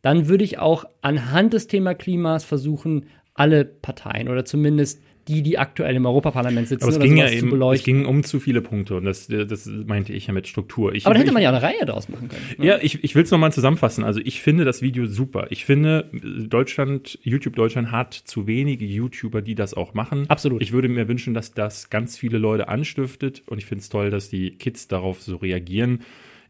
[0.01, 5.57] dann würde ich auch anhand des Thema Klimas versuchen, alle Parteien oder zumindest die, die
[5.57, 8.95] aktuell im Europaparlament sitzen, aber es ging ja eben, Es ging um zu viele Punkte
[8.95, 10.93] und das, das meinte ich ja mit Struktur.
[10.93, 12.41] Ich, aber da hätte man ja eine Reihe draus machen können.
[12.57, 12.65] Ne?
[12.65, 14.03] Ja, ich, ich will es nochmal zusammenfassen.
[14.03, 15.47] Also ich finde das Video super.
[15.49, 20.25] Ich finde, Deutschland, YouTube Deutschland hat zu wenige YouTuber, die das auch machen.
[20.29, 20.61] Absolut.
[20.61, 24.09] Ich würde mir wünschen, dass das ganz viele Leute anstiftet und ich finde es toll,
[24.09, 26.01] dass die Kids darauf so reagieren.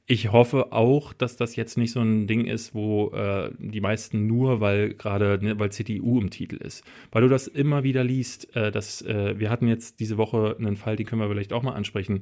[0.10, 4.26] Ich hoffe auch, dass das jetzt nicht so ein Ding ist, wo äh, die meisten
[4.26, 6.86] nur, weil gerade, ne, weil CDU im Titel ist.
[7.12, 10.78] Weil du das immer wieder liest, äh, dass äh, wir hatten jetzt diese Woche einen
[10.78, 12.22] Fall, den können wir vielleicht auch mal ansprechen.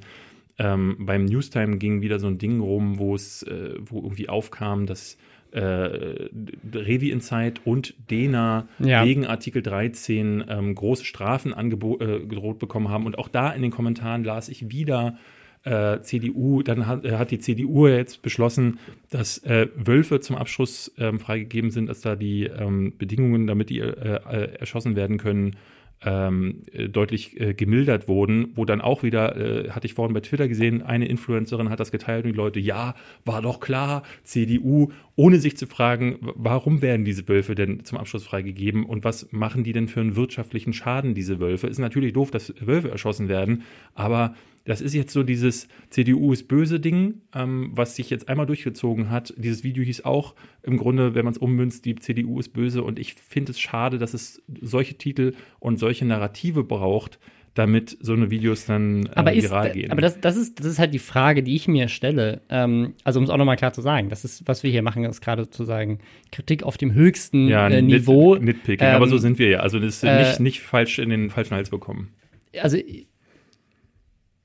[0.58, 4.86] Ähm, beim Newstime ging wieder so ein Ding rum, wo es, äh, wo irgendwie aufkam,
[4.86, 5.16] dass
[5.52, 9.04] äh, Revi Insight und Dena ja.
[9.04, 13.06] wegen Artikel 13 ähm, große Strafen äh, gedroht bekommen haben.
[13.06, 15.18] Und auch da in den Kommentaren las ich wieder
[15.66, 18.78] äh, CDU, dann hat, äh, hat, die CDU jetzt beschlossen,
[19.10, 23.80] dass äh, Wölfe zum Abschuss ähm, freigegeben sind, dass da die ähm, Bedingungen, damit die
[23.80, 25.56] äh, äh, erschossen werden können,
[26.04, 30.82] ähm, äh, deutlich gemildert wurden, wo dann auch wieder, hatte ich vorhin bei Twitter gesehen,
[30.82, 35.56] eine Influencerin hat das geteilt und die Leute, ja, war doch klar, CDU, ohne sich
[35.56, 39.88] zu fragen, warum werden diese Wölfe denn zum Abschluss freigegeben und was machen die denn
[39.88, 41.66] für einen wirtschaftlichen Schaden, diese Wölfe?
[41.66, 43.62] Ist natürlich doof, dass Wölfe erschossen werden,
[43.94, 44.34] aber
[44.66, 49.10] das ist jetzt so dieses CDU ist böse Ding, ähm, was sich jetzt einmal durchgezogen
[49.10, 49.32] hat.
[49.36, 52.82] Dieses Video hieß auch im Grunde, wenn man es ummünzt, die CDU ist böse.
[52.82, 57.18] Und ich finde es schade, dass es solche Titel und solche Narrative braucht,
[57.54, 59.90] damit so eine Videos dann äh, aber viral ist, gehen.
[59.90, 62.42] Aber das, das, ist, das ist halt die Frage, die ich mir stelle.
[62.48, 65.04] Ähm, also um es auch nochmal klar zu sagen, das ist, was wir hier machen,
[65.04, 66.00] ist gerade zu sagen,
[66.32, 68.34] Kritik auf dem höchsten ja, äh, Niveau.
[68.34, 69.60] Nit, Nitpicking, ähm, aber so sind wir ja.
[69.60, 72.12] Also das ist äh, nicht, nicht falsch in den falschen Hals bekommen.
[72.60, 72.78] Also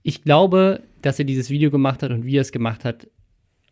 [0.04, 3.08] ich glaube, dass er dieses Video gemacht hat und wie er es gemacht hat,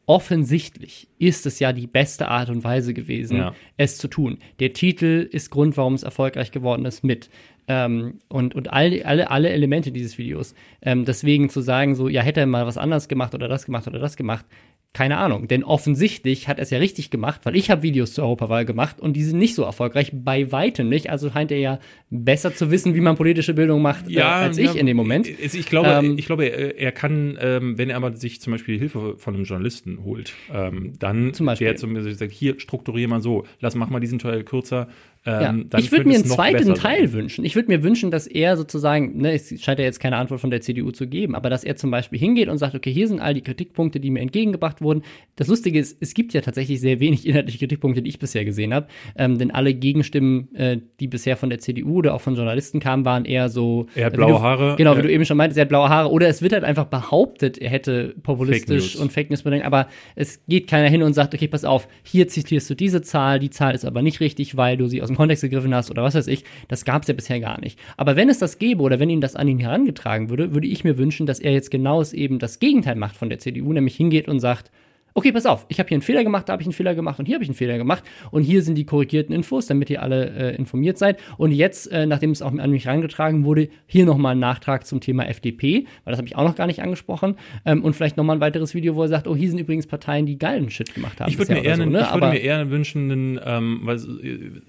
[0.05, 3.53] offensichtlich ist es ja die beste Art und Weise gewesen, ja.
[3.77, 4.39] es zu tun.
[4.59, 7.29] Der Titel ist Grund, warum es erfolgreich geworden ist, mit.
[7.67, 10.55] Ähm, und und all, alle, alle Elemente dieses Videos.
[10.81, 13.87] Ähm, deswegen zu sagen, so, ja, hätte er mal was anderes gemacht oder das gemacht
[13.87, 14.45] oder das gemacht,
[14.91, 18.23] keine Ahnung, denn offensichtlich hat er es ja richtig gemacht, weil ich habe Videos zur
[18.23, 21.11] Europawahl gemacht und die sind nicht so erfolgreich, bei weitem nicht.
[21.11, 24.57] Also scheint er ja besser zu wissen, wie man politische Bildung macht, ja, äh, als
[24.57, 25.27] ich ja, in dem Moment.
[25.27, 29.15] Ich glaube, ähm, ich glaube er, kann, ähm, wenn er aber sich zum Beispiel Hilfe
[29.17, 31.67] von einem Journalisten holt, ähm, dann zum Beispiel.
[31.67, 34.87] der zum Beispiel sagt, hier strukturiere mal so, lass mach mal diesen Teil kürzer,
[35.25, 35.79] ähm, ja.
[35.79, 37.13] ich würde mir einen zweiten Teil sein.
[37.13, 37.43] wünschen.
[37.43, 40.49] Ich würde mir wünschen, dass er sozusagen, ne, es scheint ja jetzt keine Antwort von
[40.49, 43.19] der CDU zu geben, aber dass er zum Beispiel hingeht und sagt, okay, hier sind
[43.19, 45.03] all die Kritikpunkte, die mir entgegengebracht wurden.
[45.35, 48.73] Das Lustige ist, es gibt ja tatsächlich sehr wenig inhaltliche Kritikpunkte, die ich bisher gesehen
[48.73, 52.79] habe, ähm, denn alle Gegenstimmen, äh, die bisher von der CDU oder auch von Journalisten
[52.79, 53.87] kamen, waren eher so.
[53.95, 54.75] Er hat blaue du, Haare.
[54.77, 56.11] Genau, wie du eben schon meintest, er hat blaue Haare.
[56.11, 59.89] Oder es wird halt einfach behauptet, er hätte populistisch Fake und Fake News bedenkt, aber
[60.15, 63.49] es geht keiner hin und sagt, okay, pass auf, hier zitierst du diese Zahl, die
[63.49, 66.15] Zahl ist aber nicht richtig, weil du sie aus dem Kontext gegriffen hast oder was
[66.15, 67.79] weiß ich, das gab es ja bisher gar nicht.
[67.97, 70.83] Aber wenn es das gäbe oder wenn ihnen das an ihn herangetragen würde, würde ich
[70.83, 74.27] mir wünschen, dass er jetzt genau eben das Gegenteil macht von der CDU, nämlich hingeht
[74.27, 74.71] und sagt,
[75.19, 77.19] okay, pass auf, ich habe hier einen Fehler gemacht, da habe ich einen Fehler gemacht
[77.19, 80.01] und hier habe ich einen Fehler gemacht und hier sind die korrigierten Infos, damit ihr
[80.01, 81.19] alle äh, informiert seid.
[81.37, 85.01] Und jetzt, äh, nachdem es auch an mich herangetragen wurde, hier nochmal ein Nachtrag zum
[85.01, 87.35] Thema FDP, weil das habe ich auch noch gar nicht angesprochen.
[87.65, 90.25] Ähm, und vielleicht nochmal ein weiteres Video, wo er sagt, oh, hier sind übrigens Parteien,
[90.25, 91.29] die geilen Shit gemacht haben.
[91.29, 91.99] Ich würde mir, eher so, ne?
[91.99, 93.99] ich würd mir eher wünschen, einen, ähm, weil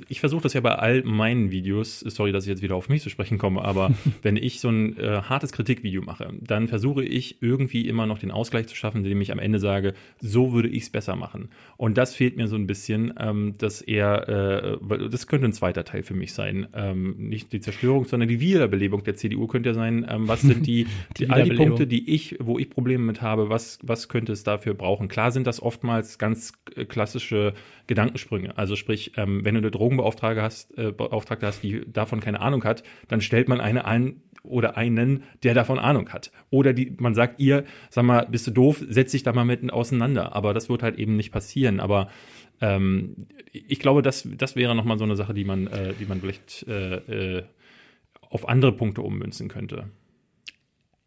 [0.08, 3.02] ich versuche das ja bei all meinen Videos, sorry, dass ich jetzt wieder auf mich
[3.02, 7.40] zu sprechen komme, aber wenn ich so ein äh, hartes Kritikvideo mache, dann versuche ich
[7.40, 10.84] irgendwie immer noch den Ausgleich zu schaffen, indem ich am Ende sage, so würde ich
[10.84, 11.50] es besser machen.
[11.76, 14.28] Und das fehlt mir so ein bisschen, ähm, dass er,
[14.80, 16.68] äh, das könnte ein zweiter Teil für mich sein.
[16.74, 20.66] Ähm, nicht die Zerstörung, sondern die Wiederbelebung der CDU könnte ja sein, ähm, was sind
[20.66, 20.86] die,
[21.18, 24.32] die, die all die Punkte, die ich, wo ich Probleme mit habe, was, was könnte
[24.32, 25.08] es dafür brauchen?
[25.08, 27.54] Klar sind das oftmals ganz äh, klassische
[27.86, 28.56] Gedankensprünge.
[28.56, 32.64] Also sprich, ähm, wenn du eine Drogenbeauftragte hast, äh, Beauftragte hast, die davon keine Ahnung
[32.64, 36.30] hat, dann stellt man eine an, oder einen, der davon Ahnung hat.
[36.50, 39.70] Oder die, man sagt ihr, sag mal, bist du doof, setz dich da mal mit
[39.72, 40.29] auseinander.
[40.30, 41.80] Aber das wird halt eben nicht passieren.
[41.80, 42.08] Aber
[42.60, 46.20] ähm, ich glaube, das, das wäre nochmal so eine Sache, die man, äh, die man
[46.20, 47.42] vielleicht äh, äh,
[48.28, 49.90] auf andere Punkte ummünzen könnte.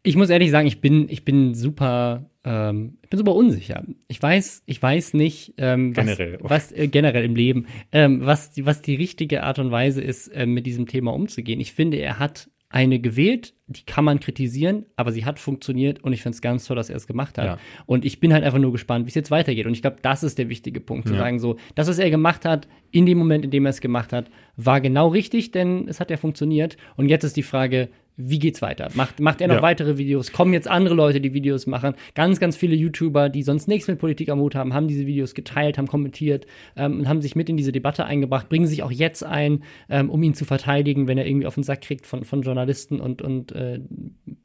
[0.06, 3.84] Ich muss ehrlich sagen, ich bin, ich bin super, ähm, ich bin super unsicher.
[4.06, 8.52] Ich weiß, ich weiß nicht, ähm, was, generell, was äh, generell im Leben, ähm, was,
[8.60, 11.58] was die richtige Art und Weise ist, äh, mit diesem Thema umzugehen.
[11.58, 16.12] Ich finde, er hat eine gewählt, die kann man kritisieren, aber sie hat funktioniert und
[16.12, 17.44] ich finde es ganz toll, dass er es gemacht hat.
[17.44, 17.58] Ja.
[17.86, 19.66] Und ich bin halt einfach nur gespannt, wie es jetzt weitergeht.
[19.66, 21.20] Und ich glaube, das ist der wichtige Punkt, zu ja.
[21.20, 24.12] sagen, so, das, was er gemacht hat, in dem Moment, in dem er es gemacht
[24.12, 26.76] hat, war genau richtig, denn es hat ja funktioniert.
[26.96, 28.90] Und jetzt ist die Frage, wie geht's weiter?
[28.94, 29.62] Macht, macht er noch ja.
[29.62, 30.30] weitere Videos?
[30.30, 31.94] Kommen jetzt andere Leute, die Videos machen?
[32.14, 35.34] Ganz, ganz viele YouTuber, die sonst nichts mit Politik am Hut haben, haben diese Videos
[35.34, 36.46] geteilt, haben kommentiert
[36.76, 40.10] ähm, und haben sich mit in diese Debatte eingebracht, bringen sich auch jetzt ein, ähm,
[40.10, 43.20] um ihn zu verteidigen, wenn er irgendwie auf den Sack kriegt von, von Journalisten und,
[43.20, 43.80] und äh,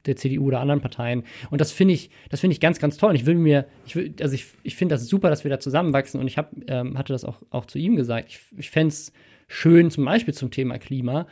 [0.04, 1.22] der CDU oder anderen Parteien.
[1.50, 3.10] Und das finde ich, das finde ich ganz, ganz toll.
[3.10, 5.60] Und ich will mir, ich will, also ich, ich finde das super, dass wir da
[5.60, 8.30] zusammenwachsen und ich hab, ähm, hatte das auch, auch zu ihm gesagt.
[8.30, 9.12] Ich, ich fände es
[9.46, 11.26] schön, zum Beispiel zum Thema Klima,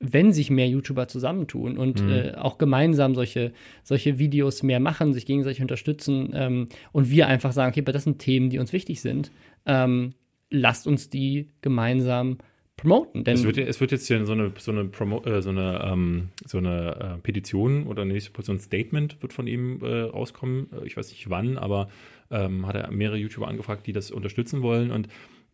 [0.00, 2.10] wenn sich mehr YouTuber zusammentun und mhm.
[2.10, 7.52] äh, auch gemeinsam solche, solche Videos mehr machen, sich gegenseitig unterstützen ähm, und wir einfach
[7.52, 9.30] sagen, okay, das sind Themen, die uns wichtig sind,
[9.66, 10.14] ähm,
[10.48, 12.38] lasst uns die gemeinsam
[12.78, 13.24] promoten.
[13.24, 15.82] Denn es, wird, es wird jetzt hier so eine, so eine, Promo, äh, so eine,
[15.84, 20.68] ähm, so eine äh, Petition oder eine so ein Statement wird von ihm äh, rauskommen.
[20.72, 21.88] Äh, ich weiß nicht wann, aber
[22.30, 24.90] ähm, hat er mehrere YouTuber angefragt, die das unterstützen wollen.
[24.90, 25.08] Und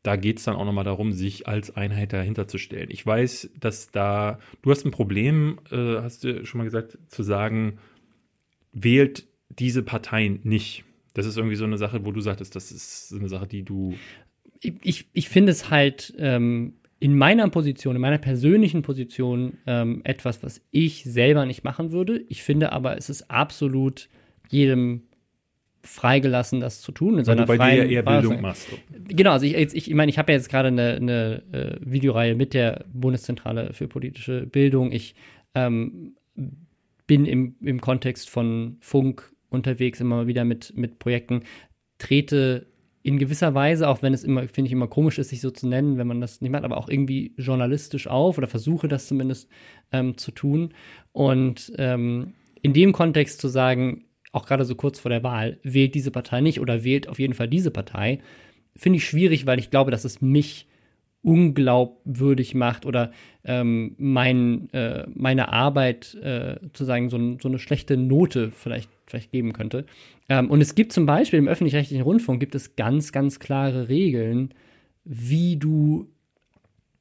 [0.07, 2.89] da geht es dann auch nochmal darum, sich als Einheit dahinter zu stellen.
[2.91, 7.25] Ich weiß, dass da, du hast ein Problem, äh, hast du schon mal gesagt, zu
[7.25, 7.79] sagen,
[8.73, 10.85] wählt diese Parteien nicht.
[11.15, 13.95] Das ist irgendwie so eine Sache, wo du sagtest, das ist eine Sache, die du.
[14.61, 20.03] Ich, ich, ich finde es halt ähm, in meiner Position, in meiner persönlichen Position ähm,
[20.05, 22.25] etwas, was ich selber nicht machen würde.
[22.29, 24.09] Ich finde aber, es ist absolut
[24.51, 25.03] jedem
[25.87, 27.19] freigelassen, das zu tun.
[27.19, 28.69] In seiner du bei dir eher Bildung machst.
[29.09, 32.35] Genau, also ich, ich, ich meine, ich habe ja jetzt gerade eine, eine äh, Videoreihe
[32.35, 34.93] mit der Bundeszentrale für politische Bildung.
[34.93, 35.15] Ich
[35.55, 36.17] ähm,
[37.07, 41.43] bin im, im Kontext von Funk unterwegs, immer wieder mit, mit Projekten,
[41.99, 42.67] trete
[43.03, 45.69] in gewisser Weise, auch wenn es immer, finde ich, immer komisch ist, sich so zu
[45.69, 49.49] nennen, wenn man das nicht macht, aber auch irgendwie journalistisch auf oder versuche das zumindest
[49.93, 50.75] ähm, zu tun.
[51.13, 54.06] Und ähm, in dem Kontext zu sagen,
[54.37, 57.35] auch gerade so kurz vor der Wahl, wählt diese Partei nicht oder wählt auf jeden
[57.35, 58.21] Fall diese Partei,
[58.77, 60.67] finde ich schwierig, weil ich glaube, dass es mich
[61.23, 63.11] unglaubwürdig macht oder
[63.45, 69.33] ähm, mein, äh, meine Arbeit äh, zu sagen, so, so, eine schlechte Note vielleicht, vielleicht
[69.33, 69.87] geben könnte.
[70.29, 74.55] Ähm, und es gibt zum Beispiel im öffentlich-rechtlichen Rundfunk gibt es ganz, ganz klare Regeln,
[75.05, 76.09] wie du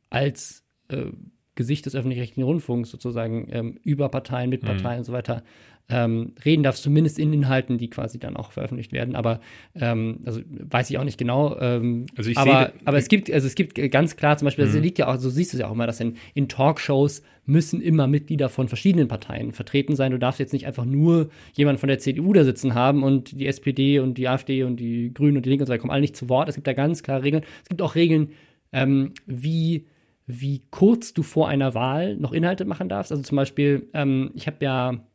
[0.09, 1.11] als äh,
[1.53, 4.67] Gesicht des öffentlich-rechtlichen Rundfunks sozusagen ähm, über Parteien, mit mhm.
[4.67, 4.99] Parteien mhm.
[4.99, 5.43] und so weiter
[5.87, 9.15] ähm, reden darfst, zumindest in Inhalten, die quasi dann auch veröffentlicht werden.
[9.15, 9.39] Aber
[9.75, 11.59] ähm, also weiß ich auch nicht genau.
[11.59, 14.65] Ähm, also ich aber, sehe, aber es gibt, also es gibt ganz klar zum Beispiel,
[14.65, 14.81] das mhm.
[14.81, 17.81] liegt ja auch, so siehst du es ja auch immer, dass in, in Talkshows müssen
[17.81, 20.11] immer Mitglieder von verschiedenen Parteien vertreten sein.
[20.11, 23.45] Du darfst jetzt nicht einfach nur jemanden von der CDU da sitzen haben und die
[23.45, 26.01] SPD und die AfD und die Grünen und die Linke und so weiter kommen alle
[26.01, 26.49] nicht zu Wort.
[26.49, 27.43] Es gibt da ganz klare Regeln.
[27.61, 28.29] Es gibt auch Regeln,
[28.71, 29.85] ähm, wie
[30.27, 33.11] wie kurz du vor einer Wahl noch Inhalte machen darfst.
[33.11, 35.05] Also zum Beispiel, ähm, ich habe ja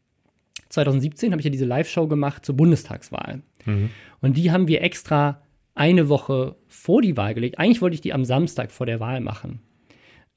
[0.71, 3.43] 2017 habe ich ja diese Live-Show gemacht zur Bundestagswahl.
[3.67, 3.91] Mhm.
[4.21, 5.43] Und die haben wir extra
[5.75, 7.59] eine Woche vor die Wahl gelegt.
[7.59, 9.61] Eigentlich wollte ich die am Samstag vor der Wahl machen.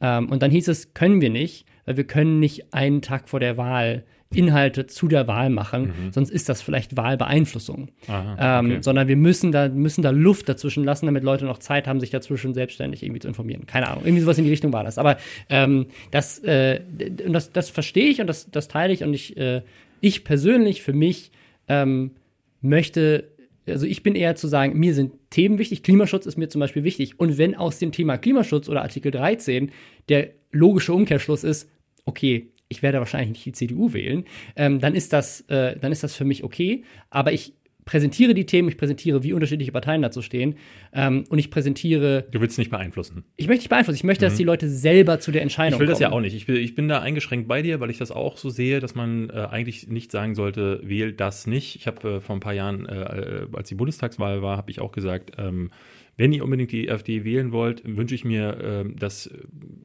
[0.01, 3.39] Ähm, und dann hieß es, können wir nicht, weil wir können nicht einen Tag vor
[3.39, 4.03] der Wahl
[4.35, 6.11] Inhalte zu der Wahl machen, mhm.
[6.11, 7.89] sonst ist das vielleicht Wahlbeeinflussung.
[8.07, 11.87] Aha, ähm, Sondern wir müssen da, müssen da Luft dazwischen lassen, damit Leute noch Zeit
[11.87, 13.65] haben, sich dazwischen selbstständig irgendwie zu informieren.
[13.65, 14.97] Keine Ahnung, irgendwie sowas in die Richtung war das.
[14.97, 15.17] Aber
[15.49, 16.81] ähm, das, äh,
[17.27, 19.61] das, das verstehe ich und das, das teile ich und ich äh,
[20.03, 21.31] ich persönlich für mich
[21.69, 22.11] ähm,
[22.59, 23.31] möchte,
[23.65, 26.83] also ich bin eher zu sagen, mir sind Themen wichtig, Klimaschutz ist mir zum Beispiel
[26.83, 27.19] wichtig.
[27.21, 29.71] Und wenn aus dem Thema Klimaschutz oder Artikel 13
[30.09, 31.71] der logische Umkehrschluss ist,
[32.03, 34.25] okay, ich werde wahrscheinlich nicht die CDU wählen,
[34.57, 36.83] ähm, dann ist das, äh, dann ist das für mich okay.
[37.09, 37.53] Aber ich
[37.85, 40.55] präsentiere die Themen, ich präsentiere, wie unterschiedliche Parteien dazu stehen.
[40.93, 42.25] Ähm, und ich präsentiere.
[42.31, 43.23] Du willst nicht beeinflussen.
[43.37, 43.97] Ich möchte nicht beeinflussen.
[43.97, 44.29] Ich möchte, mhm.
[44.29, 45.89] dass die Leute selber zu der Entscheidung kommen.
[45.89, 46.03] Ich will kommen.
[46.03, 46.35] das ja auch nicht.
[46.35, 48.95] Ich bin, ich bin da eingeschränkt bei dir, weil ich das auch so sehe, dass
[48.95, 51.75] man äh, eigentlich nicht sagen sollte, wähl das nicht.
[51.75, 54.79] Ich habe äh, vor ein paar Jahren, äh, äh als die Bundestagswahl war, habe ich
[54.79, 55.69] auch gesagt, ähm,
[56.15, 59.31] wenn ihr unbedingt die AfD wählen wollt, wünsche ich mir, ähm, dass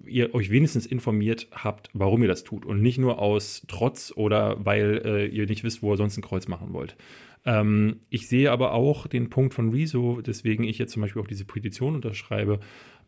[0.05, 4.65] ihr euch wenigstens informiert habt, warum ihr das tut und nicht nur aus Trotz oder
[4.65, 6.97] weil äh, ihr nicht wisst, wo ihr sonst ein Kreuz machen wollt.
[7.49, 11.27] Ähm, ich sehe aber auch den Punkt von Rezo, deswegen ich jetzt zum Beispiel auch
[11.27, 12.61] diese Petition unterschreibe,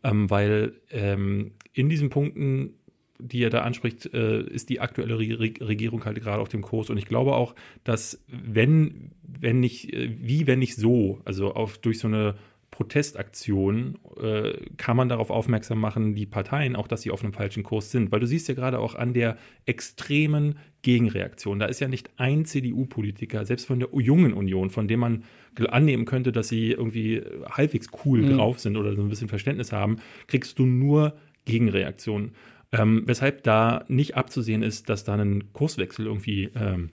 [0.02, 2.74] ähm, weil ähm, in diesen Punkten
[3.22, 6.88] die er da anspricht, äh, ist die aktuelle Re Regierung halt gerade auf dem Kurs.
[6.88, 11.76] Und ich glaube auch, dass wenn, wenn nicht, äh, wie, wenn nicht so, also auf,
[11.76, 12.36] durch so eine
[12.80, 17.62] Protestaktion äh, kann man darauf aufmerksam machen, die Parteien, auch dass sie auf einem falschen
[17.62, 18.10] Kurs sind.
[18.10, 21.58] Weil du siehst ja gerade auch an der extremen Gegenreaktion.
[21.58, 25.24] Da ist ja nicht ein CDU-Politiker, selbst von der jungen Union, von dem man
[25.68, 28.38] annehmen könnte, dass sie irgendwie halbwegs cool mhm.
[28.38, 32.32] drauf sind oder so ein bisschen Verständnis haben, kriegst du nur Gegenreaktionen.
[32.72, 36.92] Ähm, weshalb da nicht abzusehen ist, dass da ein Kurswechsel irgendwie ähm,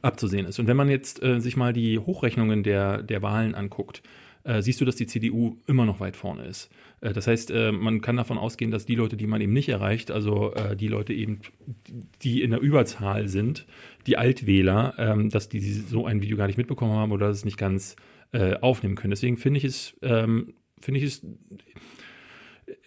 [0.00, 0.58] abzusehen ist.
[0.58, 4.02] Und wenn man jetzt äh, sich mal die Hochrechnungen der, der Wahlen anguckt,
[4.44, 6.70] äh, siehst du, dass die CDU immer noch weit vorne ist.
[7.00, 9.68] Äh, das heißt, äh, man kann davon ausgehen, dass die Leute, die man eben nicht
[9.68, 11.40] erreicht, also die Leute eben,
[12.22, 13.66] die in der Überzahl sind,
[14.06, 17.58] die Altwähler, ähm, dass die so ein Video gar nicht mitbekommen haben oder es nicht
[17.58, 17.96] ganz
[18.62, 19.10] aufnehmen können.
[19.10, 21.26] Deswegen finde ich es, ähm, finde ich es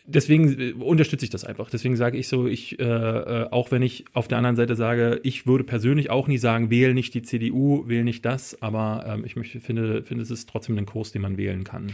[0.08, 1.70] deswegen äh, unterstütze ich das einfach.
[1.70, 5.20] Deswegen sage ich so, ich, äh, äh, auch wenn ich auf der anderen Seite sage,
[5.24, 9.26] ich würde persönlich auch nie sagen, wähle nicht die CDU, wähle nicht das, aber ähm,
[9.26, 11.92] ich möchte, finde, finde, es ist trotzdem ein Kurs, den man wählen kann.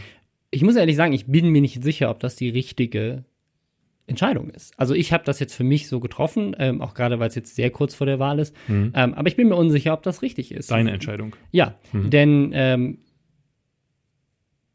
[0.50, 3.24] Ich muss ehrlich sagen, ich bin mir nicht sicher, ob das die richtige
[4.06, 4.78] Entscheidung ist.
[4.78, 7.54] Also ich habe das jetzt für mich so getroffen, ähm, auch gerade weil es jetzt
[7.54, 8.54] sehr kurz vor der Wahl ist.
[8.68, 8.92] Mhm.
[8.94, 10.70] Ähm, aber ich bin mir unsicher, ob das richtig ist.
[10.70, 11.36] Deine Entscheidung.
[11.52, 12.10] Ja, mhm.
[12.10, 12.98] denn ähm,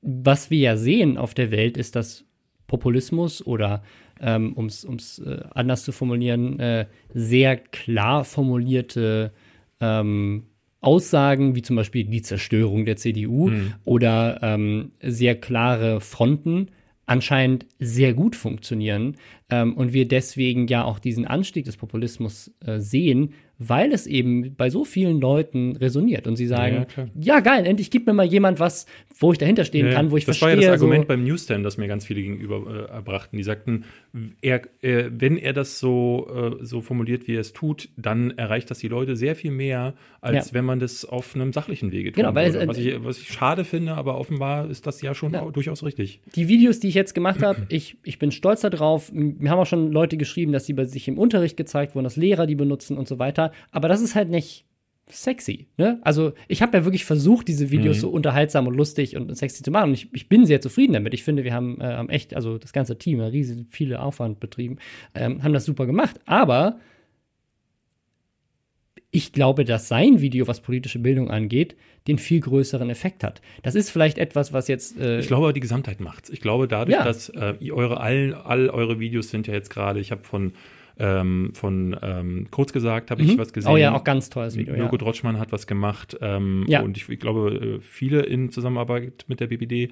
[0.01, 2.26] was wir ja sehen auf der Welt ist, dass
[2.67, 3.83] Populismus oder
[4.19, 9.31] ähm, um es äh, anders zu formulieren, äh, sehr klar formulierte
[9.79, 10.43] ähm,
[10.81, 13.73] Aussagen, wie zum Beispiel die Zerstörung der CDU mhm.
[13.83, 16.69] oder ähm, sehr klare Fronten
[17.05, 19.15] anscheinend sehr gut funktionieren
[19.49, 24.55] ähm, und wir deswegen ja auch diesen Anstieg des Populismus äh, sehen, weil es eben
[24.55, 28.25] bei so vielen Leuten resoniert und sie sagen, ja, ja geil, endlich gibt mir mal
[28.25, 28.85] jemand was,
[29.19, 30.55] wo ich dahinter stehen ja, kann, wo ich das verstehe.
[30.57, 33.37] Das war ja das Argument so beim Newsstand, das mir ganz viele gegenüber äh, erbrachten.
[33.37, 33.85] Die sagten,
[34.41, 38.69] er, äh, wenn er das so, äh, so formuliert, wie er es tut, dann erreicht
[38.69, 40.53] das die Leute sehr viel mehr, als ja.
[40.53, 42.17] wenn man das auf einem sachlichen Wege tut.
[42.17, 45.31] Genau, weil es, was, ich, was ich schade finde, aber offenbar ist das ja schon
[45.53, 46.21] durchaus richtig.
[46.35, 49.11] Die Videos, die ich jetzt gemacht habe, ich, ich bin stolz darauf.
[49.11, 52.17] Mir haben auch schon Leute geschrieben, dass sie bei sich im Unterricht gezeigt wurden, dass
[52.17, 53.46] Lehrer die benutzen und so weiter.
[53.71, 54.65] Aber das ist halt nicht
[55.09, 55.67] sexy.
[55.77, 55.99] Ne?
[56.01, 58.01] Also ich habe ja wirklich versucht, diese Videos mhm.
[58.01, 59.89] so unterhaltsam und lustig und sexy zu machen.
[59.89, 61.13] Und ich, ich bin sehr zufrieden damit.
[61.13, 64.77] Ich finde, wir haben, äh, haben echt, also das ganze Team, riesig viele Aufwand betrieben,
[65.15, 66.19] ähm, haben das super gemacht.
[66.25, 66.79] Aber
[69.11, 71.75] ich glaube, dass sein Video, was politische Bildung angeht,
[72.07, 73.41] den viel größeren Effekt hat.
[73.63, 74.99] Das ist vielleicht etwas, was jetzt.
[74.99, 76.29] Äh ich glaube, die Gesamtheit macht's.
[76.29, 77.03] Ich glaube, dadurch, ja.
[77.03, 80.53] dass äh, eure all, all eure Videos sind ja jetzt gerade, ich habe von
[80.99, 83.29] ähm, von ähm, kurz gesagt habe mhm.
[83.29, 83.71] ich was gesehen.
[83.71, 84.75] Oh ja, auch ganz tolles Video.
[84.75, 84.97] Mirko ja.
[84.99, 86.81] Drotschmann hat was gemacht ähm, ja.
[86.81, 89.91] und ich, ich, glaube, äh, viele in Zusammenarbeit mit der BBD.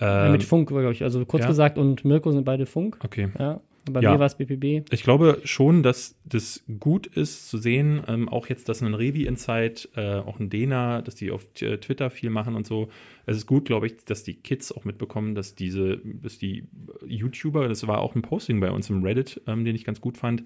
[0.00, 1.02] Ja, mit ähm, Funk, glaube ich.
[1.02, 2.96] Also kurz gesagt und Mirko sind beide Funk.
[3.04, 3.28] Okay.
[3.38, 3.60] Ja.
[3.92, 4.12] Bei ja.
[4.12, 4.92] mir war es BPB.
[4.92, 9.24] Ich glaube schon, dass das gut ist zu sehen, ähm, auch jetzt, dass ein Revi
[9.24, 12.88] Insight, äh, auch ein Dena, dass die auf Twitter viel machen und so.
[13.26, 16.64] Es ist gut, glaube ich, dass die Kids auch mitbekommen, dass diese, dass die
[17.06, 20.16] YouTuber, das war auch ein Posting bei uns im Reddit, ähm, den ich ganz gut
[20.16, 20.44] fand,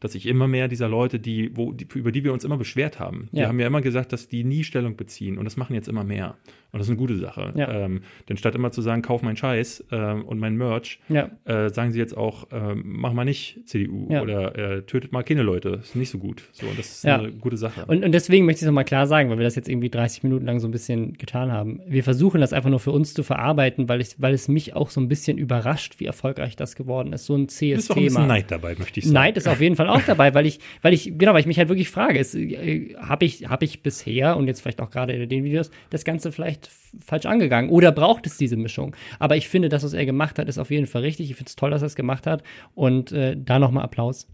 [0.00, 2.98] dass sich immer mehr dieser Leute, die, wo, die, über die wir uns immer beschwert
[2.98, 3.42] haben, ja.
[3.42, 6.04] die haben ja immer gesagt, dass die nie Stellung beziehen und das machen jetzt immer
[6.04, 6.36] mehr.
[6.76, 7.52] Und das ist eine gute Sache.
[7.54, 7.72] Ja.
[7.72, 11.30] Ähm, denn statt immer zu sagen, kauf meinen Scheiß ähm, und mein Merch, ja.
[11.46, 15.42] äh, sagen sie jetzt auch, äh, mach mal nicht CDU oder äh, tötet mal keine
[15.42, 15.70] Leute.
[15.78, 16.42] Das ist nicht so gut.
[16.52, 17.86] So, und das ist eine gute Sache.
[17.86, 20.24] Und, und deswegen möchte ich es nochmal klar sagen, weil wir das jetzt irgendwie 30
[20.24, 21.80] Minuten lang so ein bisschen getan haben.
[21.86, 24.90] Wir versuchen das einfach nur für uns zu verarbeiten, weil, ich, weil es mich auch
[24.90, 27.24] so ein bisschen überrascht, wie erfolgreich das geworden ist.
[27.24, 28.20] So ein CS ist auch Thema.
[28.20, 29.14] Ein Neid dabei, möchte ich sagen.
[29.14, 31.58] Neid ist auf jeden Fall auch dabei, weil ich, weil ich, genau, weil ich mich
[31.58, 35.28] halt wirklich frage, äh, habe ich, hab ich bisher und jetzt vielleicht auch gerade in
[35.28, 36.70] den Videos das Ganze vielleicht
[37.04, 38.94] falsch angegangen oder braucht es diese Mischung?
[39.18, 41.30] Aber ich finde, das, was er gemacht hat, ist auf jeden Fall richtig.
[41.30, 42.42] Ich finde es toll, dass er es gemacht hat
[42.74, 44.28] und äh, da nochmal Applaus.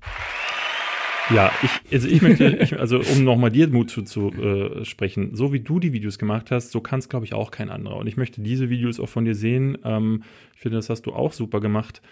[1.30, 5.34] Ja, ich, also ich möchte, ich, also um nochmal dir Mut zu, zu äh, sprechen,
[5.34, 7.96] so wie du die Videos gemacht hast, so kann es, glaube ich, auch kein anderer.
[7.96, 9.78] Und ich möchte diese Videos auch von dir sehen.
[9.84, 12.02] Ähm, ich finde, das hast du auch super gemacht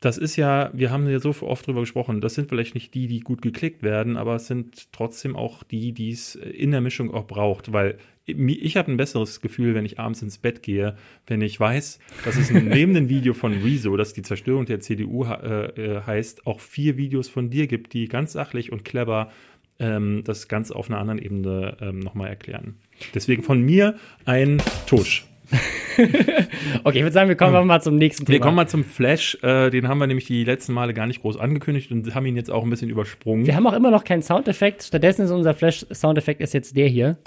[0.00, 3.06] das ist ja, wir haben ja so oft drüber gesprochen, das sind vielleicht nicht die,
[3.06, 7.12] die gut geklickt werden, aber es sind trotzdem auch die, die es in der Mischung
[7.12, 10.96] auch braucht, weil ich habe ein besseres Gefühl, wenn ich abends ins Bett gehe,
[11.28, 15.24] wenn ich weiß, dass es neben dem Video von Rezo, das die Zerstörung der CDU
[15.24, 19.30] äh, äh, heißt, auch vier Videos von dir gibt, die ganz sachlich und clever
[19.78, 22.76] ähm, das ganz auf einer anderen Ebene ähm, nochmal erklären.
[23.14, 25.26] Deswegen von mir ein Tusch.
[26.84, 27.66] okay, ich würde sagen, wir kommen hm.
[27.66, 28.34] mal zum nächsten Thema.
[28.34, 29.38] Wir kommen mal zum Flash.
[29.42, 32.36] Äh, den haben wir nämlich die letzten Male gar nicht groß angekündigt und haben ihn
[32.36, 33.46] jetzt auch ein bisschen übersprungen.
[33.46, 34.82] Wir haben auch immer noch keinen Soundeffekt.
[34.82, 37.18] Stattdessen ist unser Flash-Soundeffekt jetzt der hier.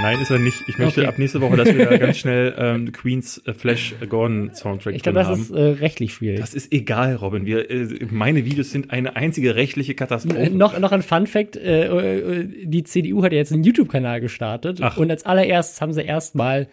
[0.00, 0.64] Nein, ist er nicht.
[0.68, 1.08] Ich möchte okay.
[1.08, 5.02] ab nächste Woche, dass wir da ganz schnell ähm, Queens äh, Flash Gordon Soundtrack Ich
[5.02, 5.40] glaube, das haben.
[5.40, 6.40] ist äh, rechtlich schwierig.
[6.40, 7.44] Das ist egal, Robin.
[7.44, 10.38] Wir, äh, meine Videos sind eine einzige rechtliche Katastrophe.
[10.38, 14.20] Äh, noch, noch ein Fun Fact: äh, äh, Die CDU hat ja jetzt einen YouTube-Kanal
[14.20, 14.96] gestartet Ach.
[14.96, 16.68] und als allererstes haben sie erstmal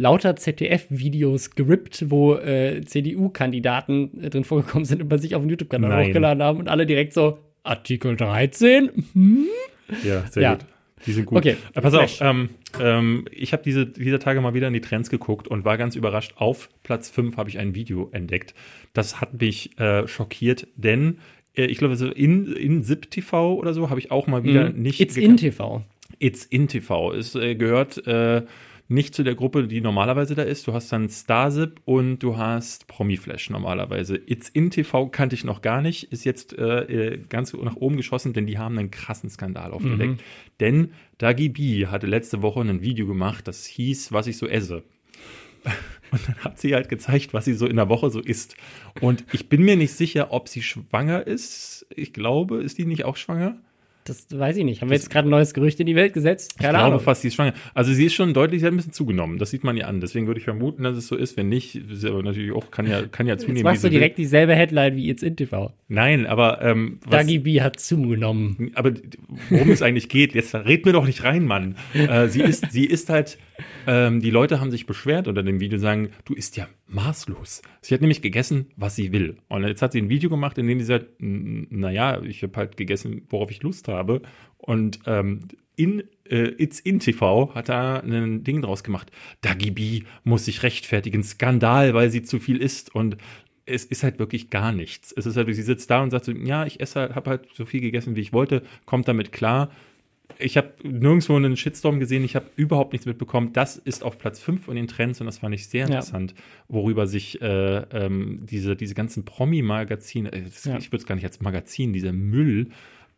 [0.00, 5.50] lauter ZDF-Videos gerippt, wo äh, CDU-Kandidaten äh, drin vorgekommen sind und bei sich auf dem
[5.50, 8.90] YouTube-Kanal hochgeladen haben und alle direkt so, Artikel 13?
[9.12, 9.46] Hm?
[10.02, 10.54] Ja, sehr ja.
[10.54, 10.64] gut.
[11.04, 11.38] Die sind gut.
[11.38, 12.22] Okay, äh, pass Flash.
[12.22, 12.48] auf, ähm,
[12.80, 15.96] ähm, ich habe diese, diese Tage mal wieder in die Trends geguckt und war ganz
[15.96, 16.32] überrascht.
[16.36, 18.54] Auf Platz 5 habe ich ein Video entdeckt.
[18.94, 21.18] Das hat mich äh, schockiert, denn
[21.54, 24.70] äh, ich glaube, so in, in ZIP TV oder so habe ich auch mal wieder
[24.70, 24.80] mm.
[24.80, 25.00] nicht.
[25.00, 25.82] It's in TV.
[26.18, 27.12] It's in TV.
[27.12, 28.42] Es äh, gehört äh,
[28.90, 30.66] nicht zu der Gruppe, die normalerweise da ist.
[30.66, 34.16] Du hast dann Starzip und du hast Promiflash normalerweise.
[34.16, 37.96] It's in TV kannte ich noch gar nicht, ist jetzt äh, äh, ganz nach oben
[37.96, 40.14] geschossen, denn die haben einen krassen Skandal aufgedeckt.
[40.14, 40.24] Mhm.
[40.58, 44.82] Denn Dagi B hatte letzte Woche ein Video gemacht, das hieß, was ich so esse.
[46.10, 48.56] Und dann hat sie halt gezeigt, was sie so in der Woche so isst.
[49.00, 51.86] Und ich bin mir nicht sicher, ob sie schwanger ist.
[51.94, 53.56] Ich glaube, ist die nicht auch schwanger?
[54.04, 54.80] Das weiß ich nicht.
[54.80, 56.58] Haben wir jetzt gerade ein neues Gerücht in die Welt gesetzt?
[56.58, 56.90] Keine ich Ahnung.
[56.92, 57.52] glaube fast, sie ist schwanger.
[57.74, 59.38] Also sie ist schon deutlich, sie hat ein bisschen zugenommen.
[59.38, 60.00] Das sieht man ihr an.
[60.00, 61.36] Deswegen würde ich vermuten, dass es so ist.
[61.36, 63.58] Wenn nicht, ist aber natürlich auch, kann ja, kann ja zunehmen.
[63.58, 64.24] Jetzt machst du direkt will.
[64.24, 65.72] dieselbe Headline wie jetzt in TV.
[65.88, 68.72] Nein, aber ähm, was, Dagi B hat zugenommen.
[68.74, 68.92] Aber
[69.50, 71.76] worum es eigentlich geht, jetzt red mir doch nicht rein, Mann.
[71.94, 73.38] Äh, sie ist, sie ist halt
[73.86, 77.62] ähm, die Leute haben sich beschwert unter dem Video, sagen, du isst ja maßlos.
[77.80, 79.36] Sie hat nämlich gegessen, was sie will.
[79.48, 82.76] Und jetzt hat sie ein Video gemacht, in dem sie sagt, naja, ich habe halt
[82.76, 83.89] gegessen, worauf ich Lust habe.
[84.58, 89.10] Und ähm, in äh, It's in TV hat da ein Ding draus gemacht.
[89.40, 93.16] Dagi B muss sich rechtfertigen, Skandal, weil sie zu viel isst und
[93.66, 95.12] es ist halt wirklich gar nichts.
[95.16, 97.48] Es ist halt, sie sitzt da und sagt so, ja, ich esse halt, habe halt
[97.54, 99.70] so viel gegessen, wie ich wollte, kommt damit klar.
[100.38, 103.52] Ich habe nirgendwo einen Shitstorm gesehen, ich habe überhaupt nichts mitbekommen.
[103.52, 106.36] Das ist auf Platz 5 von den Trends und das fand ich sehr interessant, ja.
[106.68, 110.78] worüber sich äh, ähm, diese, diese ganzen Promi-Magazine, äh, ja.
[110.78, 112.70] ich würde es gar nicht als Magazin, dieser Müll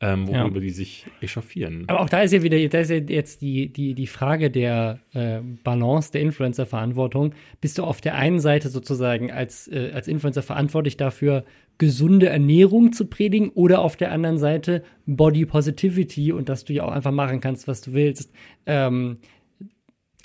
[0.03, 0.61] ähm, worüber ja.
[0.61, 1.85] die sich echauffieren.
[1.87, 4.99] Aber auch da ist ja wieder, da ist ja jetzt die, die, die Frage der
[5.15, 7.35] äh, Balance der Influencer-Verantwortung.
[7.61, 11.45] Bist du auf der einen Seite sozusagen als, äh, als Influencer verantwortlich dafür,
[11.79, 16.83] gesunde Ernährung zu predigen oder auf der anderen Seite Body Positivity und dass du ja
[16.83, 18.33] auch einfach machen kannst, was du willst.
[18.67, 19.19] Ähm,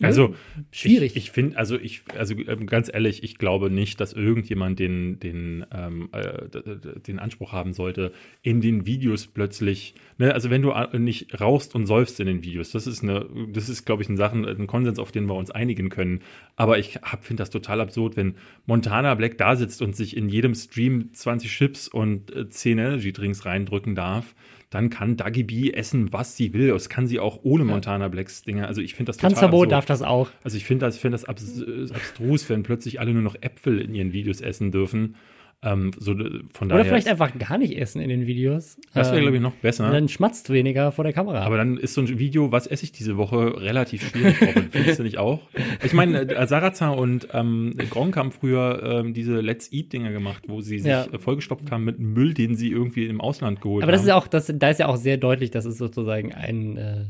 [0.01, 0.35] also
[0.71, 1.15] schwierig.
[1.15, 5.19] Ich, ich finde, also ich, also ähm, ganz ehrlich, ich glaube nicht, dass irgendjemand den,
[5.19, 8.11] den, ähm, äh, den Anspruch haben sollte,
[8.43, 12.71] in den Videos plötzlich, ne, also wenn du nicht rauchst und säufst in den Videos,
[12.71, 15.49] das ist eine, das ist, glaube ich, eine Sache, ein Konsens, auf den wir uns
[15.49, 16.21] einigen können.
[16.55, 18.35] Aber ich finde das total absurd, wenn
[18.65, 23.13] Montana Black da sitzt und sich in jedem Stream 20 Chips und äh, 10 Energy
[23.13, 24.35] Drinks reindrücken darf
[24.69, 26.67] dann kann Dagi B essen, was sie will.
[26.69, 28.67] Das kann sie auch ohne Montana Blacks Dinge.
[28.67, 30.29] Also ich finde das total Tanzverbot darf das auch.
[30.43, 31.63] Also ich finde das, find das abs
[31.93, 35.15] abstrus, wenn plötzlich alle nur noch Äpfel in ihren Videos essen dürfen.
[35.63, 36.13] Ähm, so,
[36.53, 38.77] von Oder vielleicht einfach gar nicht essen in den Videos.
[38.93, 39.89] Das wäre, ähm, glaube ich, noch besser.
[39.89, 41.41] Dann schmatzt weniger vor der Kamera.
[41.41, 44.39] Aber dann ist so ein Video, was esse ich diese Woche, relativ schwierig.
[44.39, 44.69] Robin.
[44.71, 45.41] Findest du nicht auch?
[45.83, 50.61] Ich meine, äh, Sarazar und ähm, Gronk haben früher ähm, diese Let's Eat-Dinger gemacht, wo
[50.61, 51.07] sie sich ja.
[51.17, 53.89] vollgestopft haben mit Müll, den sie irgendwie im Ausland geholt haben.
[53.89, 56.35] Aber das ist ja auch, das, da ist ja auch sehr deutlich, dass es sozusagen
[56.35, 57.05] ein, äh,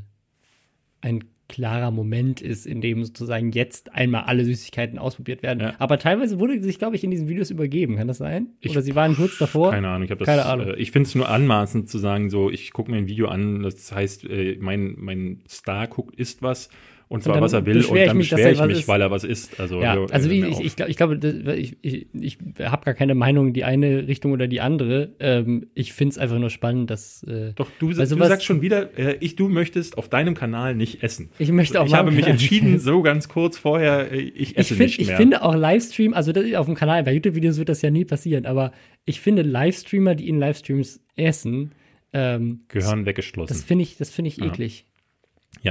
[1.01, 5.59] ein klarer Moment ist, in dem sozusagen jetzt einmal alle Süßigkeiten ausprobiert werden.
[5.61, 5.73] Ja.
[5.79, 7.95] Aber teilweise wurde sich, glaube ich, in diesen Videos übergeben.
[7.95, 8.47] Kann das sein?
[8.59, 9.71] Ich, Oder sie waren kurz davor?
[9.71, 10.03] Keine Ahnung.
[10.09, 10.67] Ich, das, keine Ahnung.
[10.67, 13.63] Äh, ich finde es nur anmaßend zu sagen, so, ich gucke mir ein Video an,
[13.63, 16.69] das heißt, äh, mein, mein Star guckt, isst was
[17.09, 19.59] und zwar, und was er will, und dann beschwere ich mich, weil er was isst.
[19.59, 23.15] Also, ja, also wie, ich, ich, glaube, ich, glaube, ich, ich, ich habe gar keine
[23.15, 25.15] Meinung, die eine Richtung oder die andere.
[25.19, 27.23] Ähm, ich finde es einfach nur spannend, dass.
[27.23, 31.01] Äh, Doch, du, du sagst schon wieder, äh, ich, du möchtest auf deinem Kanal nicht
[31.01, 31.29] essen.
[31.39, 34.77] Ich möchte auch Ich habe mich entschieden, so ganz kurz vorher, äh, ich esse ich
[34.77, 35.09] find, nicht mehr.
[35.11, 38.45] Ich finde auch Livestream, also auf dem Kanal, bei YouTube-Videos wird das ja nie passieren,
[38.45, 38.73] aber
[39.05, 41.71] ich finde Livestreamer, die in Livestreams essen,
[42.13, 43.53] ähm, gehören weggeschlossen.
[43.53, 44.85] Das finde ich, das finde ich eklig.
[44.87, 44.96] Ja,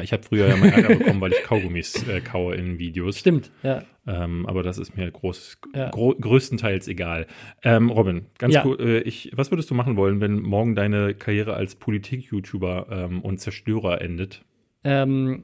[0.03, 3.19] ich habe früher ja mal Ärger bekommen, weil ich Kaugummis äh, kaue in Videos.
[3.19, 3.83] Stimmt, ja.
[4.07, 5.91] Ähm, aber das ist mir groß, ja.
[5.91, 7.27] größtenteils egal.
[7.63, 8.65] Ähm, Robin, ganz ja.
[8.65, 8.81] cool.
[8.81, 13.39] Äh, ich, was würdest du machen wollen, wenn morgen deine Karriere als Politik-YouTuber ähm, und
[13.41, 14.45] Zerstörer endet?
[14.87, 15.43] Ähm,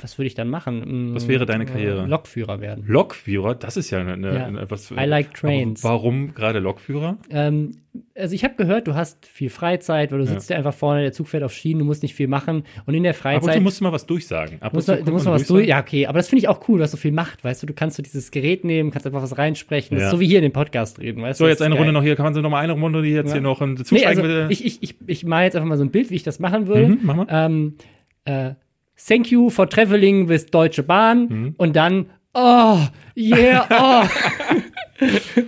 [0.00, 1.14] was würde ich dann machen?
[1.14, 2.06] Was wäre deine Karriere?
[2.06, 2.84] Lokführer werden.
[2.86, 3.56] Lokführer?
[3.56, 4.46] Das ist ja eine, ja.
[4.46, 4.92] eine was.
[4.92, 5.82] I like trains.
[5.82, 7.18] warum gerade Lokführer?
[7.28, 7.72] Ähm,
[8.16, 10.56] also ich habe gehört, du hast viel Freizeit, weil du sitzt ja.
[10.56, 13.14] einfach vorne, der Zug fährt auf Schienen, du musst nicht viel machen und in der
[13.14, 13.42] Freizeit.
[13.42, 14.62] Aber du musst mal was durchsagen.
[14.62, 15.66] Ab musst, du musst mal was durch.
[15.66, 17.66] Ja, okay, aber das finde ich auch cool, du hast so viel Macht, weißt du,
[17.66, 20.10] du kannst so dieses Gerät nehmen, kannst einfach was reinsprechen, ja.
[20.10, 21.48] so wie hier in dem Podcast reden, weißt so, du.
[21.48, 21.82] So jetzt eine geil.
[21.82, 23.92] Runde noch hier, kann man so noch mal eine Runde die jetzt hier noch Zug
[23.92, 24.46] nee, also bitte.
[24.50, 26.68] Ich ich ich ich mache jetzt einfach mal so ein Bild, wie ich das machen
[26.68, 26.88] würde.
[26.88, 27.26] Mhm, mach mal.
[27.28, 27.74] Ähm,
[28.24, 28.54] äh,
[28.96, 31.54] Thank you for traveling with Deutsche Bahn mhm.
[31.56, 32.78] und dann, oh,
[33.16, 33.66] yeah,
[35.00, 35.40] oh.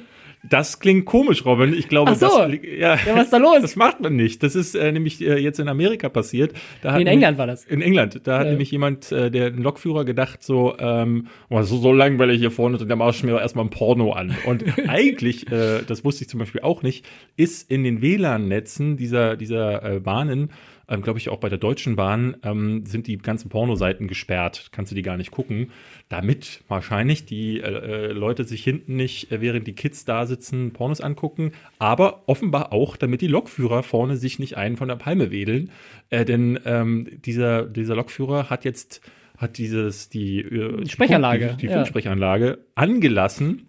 [0.49, 1.75] Das klingt komisch, Robin.
[1.75, 2.27] Ich glaube, so.
[2.27, 3.59] das, ja, ja, was ist da los?
[3.63, 4.43] Das macht man nicht.
[4.43, 6.53] Das ist äh, nämlich äh, jetzt in Amerika passiert.
[6.83, 7.65] Da in England nämlich, war das.
[7.65, 8.21] In England.
[8.25, 8.39] Da ja.
[8.41, 12.51] hat nämlich jemand, äh, der ein Lokführer, gedacht so, ähm, oh, so, so langweilig hier
[12.51, 14.37] vorne, und der macht mir erstmal ein Porno an.
[14.47, 17.05] Und eigentlich, äh, das wusste ich zum Beispiel auch nicht,
[17.37, 20.51] ist in den WLAN-Netzen dieser dieser äh, Bahnen
[20.89, 24.69] ähm, glaube ich, auch bei der Deutschen Bahn ähm, sind die ganzen Pornoseiten gesperrt.
[24.73, 25.71] Kannst du die gar nicht gucken.
[26.09, 30.73] Damit wahrscheinlich die äh, äh, Leute sich hinten nicht, äh, während die Kids da sitzen,
[30.73, 31.53] Pornos angucken.
[31.79, 35.71] Aber offenbar auch, damit die Lokführer vorne sich nicht einen von der Palme wedeln.
[36.11, 39.01] Äh, denn ähm, dieser, dieser Lokführer hat jetzt
[39.39, 43.66] hat dieses die, äh, die Sprechanlage, die, die Funksprechanlage angelassen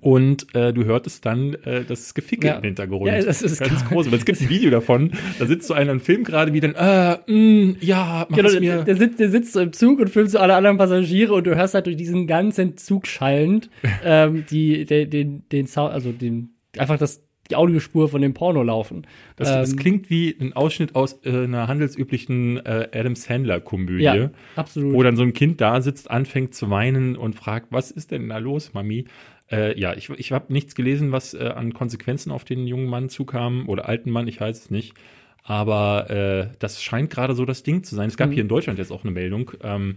[0.00, 2.56] und äh, du hörtest dann äh, das Geficke ja.
[2.56, 3.06] im Hintergrund.
[3.06, 4.06] Ja, das ist ganz groß.
[4.06, 6.74] Aber es gibt ein Video davon, da sitzt so einer im Film gerade wie dann,
[6.74, 8.60] äh, mh, mm, ja, mach genau, mir.
[8.60, 11.46] Der, der, sitzt, der sitzt so im Zug und filmt so alle anderen Passagiere und
[11.46, 13.70] du hörst halt durch diesen ganzen Zug schallend
[14.04, 18.62] ähm, die, den, den, den Sound, also den, einfach das, die Audiospur von dem Porno
[18.62, 19.06] laufen.
[19.36, 24.04] Das, ähm, das klingt wie ein Ausschnitt aus äh, einer handelsüblichen äh, Adam Sandler-Komödie.
[24.04, 24.92] Ja, absolut.
[24.92, 28.28] Wo dann so ein Kind da sitzt, anfängt zu weinen und fragt, was ist denn
[28.28, 29.06] da los, Mami?
[29.50, 33.08] Äh, ja, ich, ich habe nichts gelesen, was äh, an Konsequenzen auf den jungen Mann
[33.08, 34.94] zukam oder alten Mann, ich weiß es nicht.
[35.42, 38.08] Aber äh, das scheint gerade so das Ding zu sein.
[38.08, 38.34] Es gab mhm.
[38.34, 39.52] hier in Deutschland jetzt auch eine Meldung.
[39.62, 39.96] Ähm,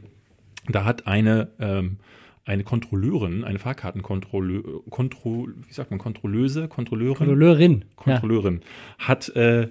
[0.69, 1.97] Da hat eine, ähm,
[2.45, 7.17] eine Kontrolleurin, eine Fahrkartenkontrolleur, Kontro, wie sagt man, Kontrolleuse, Kontrolleurin?
[7.17, 7.85] Kontrolleurin.
[7.95, 8.61] Kontrolleurin.
[8.61, 9.07] Ja.
[9.07, 9.69] Hat äh,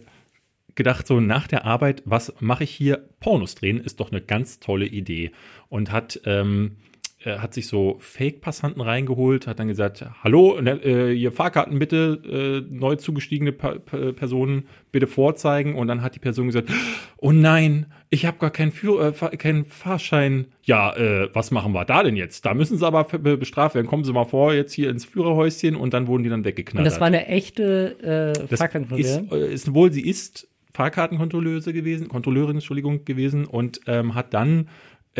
[0.74, 3.08] gedacht, so nach der Arbeit, was mache ich hier?
[3.20, 5.30] Pornos drehen ist doch eine ganz tolle Idee.
[5.68, 6.76] Und hat ähm,
[7.22, 12.74] er hat sich so Fake-Passanten reingeholt, hat dann gesagt, hallo, äh, ihr Fahrkarten bitte, äh,
[12.74, 15.74] neu zugestiegene pa pa Personen bitte vorzeigen.
[15.74, 16.70] Und dann hat die Person gesagt,
[17.18, 20.46] oh nein, ich habe gar keinen, Führ äh, keinen Fahrschein.
[20.62, 22.46] Ja, äh, was machen wir da denn jetzt?
[22.46, 23.86] Da müssen sie aber bestraft werden.
[23.86, 26.86] Kommen Sie mal vor, jetzt hier ins Führerhäuschen und dann wurden die dann weggeknallt.
[26.86, 29.24] Und das war eine echte äh, Fahrkartenkontrolleurin?
[29.26, 34.68] Ist, äh, ist wohl, sie ist Fahrkartenkontrolleuse gewesen, Kontrolleurin, Entschuldigung, gewesen und ähm, hat dann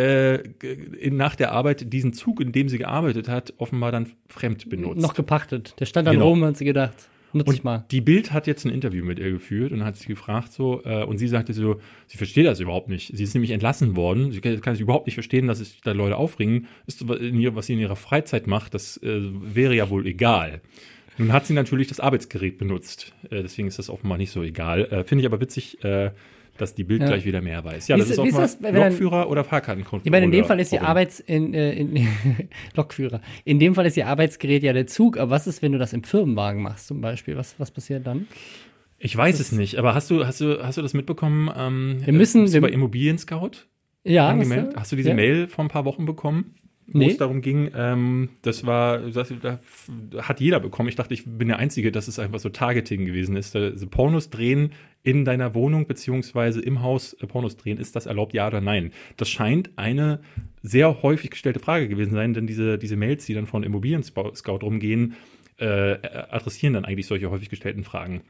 [0.00, 5.00] äh, nach der Arbeit diesen Zug, in dem sie gearbeitet hat, offenbar dann fremd benutzt.
[5.00, 5.74] Noch gepachtet.
[5.78, 6.28] Der stand dann genau.
[6.28, 7.08] rum, hat sie gedacht.
[7.32, 7.84] Nutze ich mal.
[7.90, 11.04] Die Bild hat jetzt ein Interview mit ihr geführt und hat sie gefragt so, äh,
[11.04, 13.16] und sie sagte so, sie versteht das überhaupt nicht.
[13.16, 14.32] Sie ist nämlich entlassen worden.
[14.32, 16.66] Sie kann, kann sich überhaupt nicht verstehen, dass sich da Leute aufringen.
[16.86, 20.60] Ist, was sie in ihrer Freizeit macht, das äh, wäre ja wohl egal.
[21.18, 23.12] Nun hat sie natürlich das Arbeitsgerät benutzt.
[23.30, 24.86] Äh, deswegen ist das offenbar nicht so egal.
[24.86, 26.10] Äh, Finde ich aber witzig, äh,
[26.58, 27.08] dass die Bild ja.
[27.08, 27.88] gleich wieder mehr weiß.
[27.88, 30.02] Ja, das ist, ist auch mal das, Lokführer oder Fahrkartenkontrolle.
[30.04, 32.08] Ich meine, in dem Fall ist die Arbeits in, äh, in,
[32.76, 33.20] Lokführer.
[33.44, 35.18] In dem Fall ist ihr Arbeitsgerät ja der Zug.
[35.18, 37.36] Aber was ist, wenn du das im Firmenwagen machst zum Beispiel?
[37.36, 38.26] Was, was passiert dann?
[38.98, 39.76] Ich weiß es nicht.
[39.76, 41.50] Aber hast du, hast du, hast du das mitbekommen?
[41.56, 43.52] Ähm, wir müssen bist du bei Immobilien Scout?
[44.04, 44.36] Ja.
[44.76, 45.14] Hast du diese ja.
[45.14, 46.54] Mail vor ein paar Wochen bekommen?
[46.92, 47.10] Wo nee.
[47.10, 49.32] es darum ging, ähm, das war, das,
[50.18, 50.88] hat jeder bekommen.
[50.88, 53.54] Ich dachte, ich bin der Einzige, dass es einfach so Targeting gewesen ist.
[53.54, 54.72] Also Pornos drehen
[55.02, 58.92] in deiner Wohnung beziehungsweise im Haus äh, Pornos drehen, ist das erlaubt, ja oder nein?
[59.16, 60.20] Das scheint eine
[60.62, 64.58] sehr häufig gestellte Frage gewesen sein, denn diese, diese Mails, die dann von Immobilien Scout
[64.62, 65.14] rumgehen,
[65.58, 65.98] äh,
[66.30, 68.22] adressieren dann eigentlich solche häufig gestellten Fragen.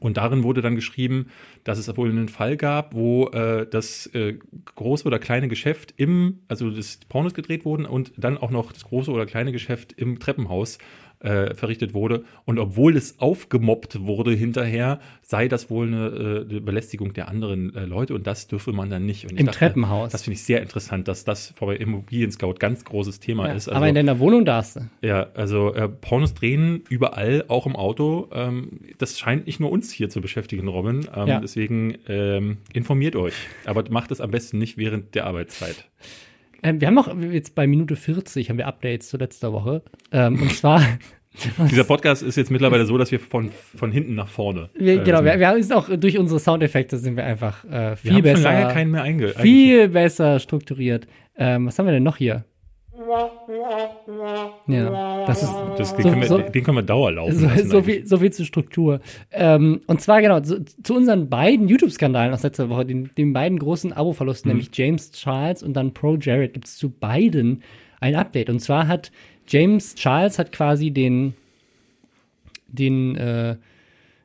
[0.00, 1.26] Und darin wurde dann geschrieben,
[1.64, 4.38] dass es wohl einen Fall gab, wo äh, das äh,
[4.74, 8.84] große oder kleine Geschäft im, also das Pornos gedreht wurden und dann auch noch das
[8.84, 10.78] große oder kleine Geschäft im Treppenhaus
[11.22, 12.24] äh, verrichtet wurde.
[12.44, 17.74] Und obwohl es aufgemobbt wurde hinterher, sei das wohl eine, äh, eine Belästigung der anderen
[17.74, 19.30] äh, Leute und das dürfe man dann nicht.
[19.30, 20.12] Im dachte, Treppenhaus.
[20.12, 23.68] Das finde ich sehr interessant, dass das vor Immobilien Scout ganz großes Thema ja, ist.
[23.68, 24.80] Also, aber in deiner Wohnung darfst du.
[25.00, 28.28] Ja, also äh, Pornos drehen überall, auch im Auto.
[28.32, 31.06] Ähm, das scheint nicht nur uns hier zu beschäftigen, Robin.
[31.14, 31.40] Ähm, ja.
[31.40, 33.34] Deswegen ähm, informiert euch.
[33.64, 35.86] Aber macht es am besten nicht während der Arbeitszeit.
[36.62, 39.82] Ähm, wir haben noch jetzt bei Minute 40 haben wir Updates zu letzter Woche.
[40.12, 40.82] Ähm, und zwar.
[41.70, 44.68] Dieser Podcast ist jetzt mittlerweile so, dass wir von, von hinten nach vorne.
[44.74, 48.10] Wir, äh, genau, wir, wir sind auch durch unsere Soundeffekte sind wir einfach äh, viel
[48.10, 48.36] wir haben besser.
[48.36, 51.06] Schon lange keinen mehr einge viel besser strukturiert.
[51.36, 52.44] Ähm, was haben wir denn noch hier?
[54.66, 55.54] Ja, das ist.
[55.78, 57.38] Das, den, so, können wir, so, den können wir dauerlaufen.
[57.38, 59.00] So, so, viel, so viel zur Struktur.
[59.30, 63.58] Ähm, und zwar genau zu, zu unseren beiden YouTube-Skandalen aus letzter Woche, den, den beiden
[63.58, 64.56] großen Abo-Verlusten, mhm.
[64.56, 67.62] nämlich James Charles und dann Pro Jared, gibt es zu beiden
[68.00, 68.50] ein Update.
[68.50, 69.12] Und zwar hat
[69.46, 71.34] James Charles hat quasi den,
[72.68, 73.56] den äh,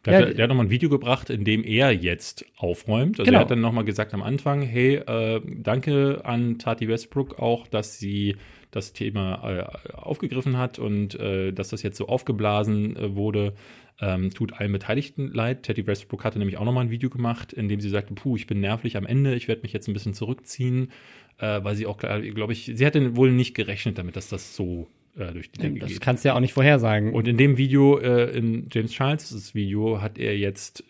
[0.07, 3.19] der, ja, hat, der hat nochmal ein Video gebracht, in dem er jetzt aufräumt.
[3.19, 3.39] Also genau.
[3.39, 7.99] er hat dann nochmal gesagt am Anfang, hey, äh, danke an Tati Westbrook auch, dass
[7.99, 8.37] sie
[8.77, 13.53] das Thema äh, aufgegriffen hat und äh, dass das jetzt so aufgeblasen äh, wurde.
[13.99, 15.63] Ähm, tut allen Beteiligten leid.
[15.63, 18.45] Teddy Westbrook hatte nämlich auch nochmal ein Video gemacht, in dem sie sagte, puh, ich
[18.45, 20.91] bin nervlich am Ende, ich werde mich jetzt ein bisschen zurückziehen,
[21.39, 24.87] äh, weil sie auch, glaube ich, sie hatte wohl nicht gerechnet damit, dass das so
[25.17, 25.97] äh, durch die Decke das geht.
[25.97, 27.13] Das kannst du ja auch nicht vorhersagen.
[27.13, 30.83] Und in dem Video, äh, in James Charles' Video, hat er jetzt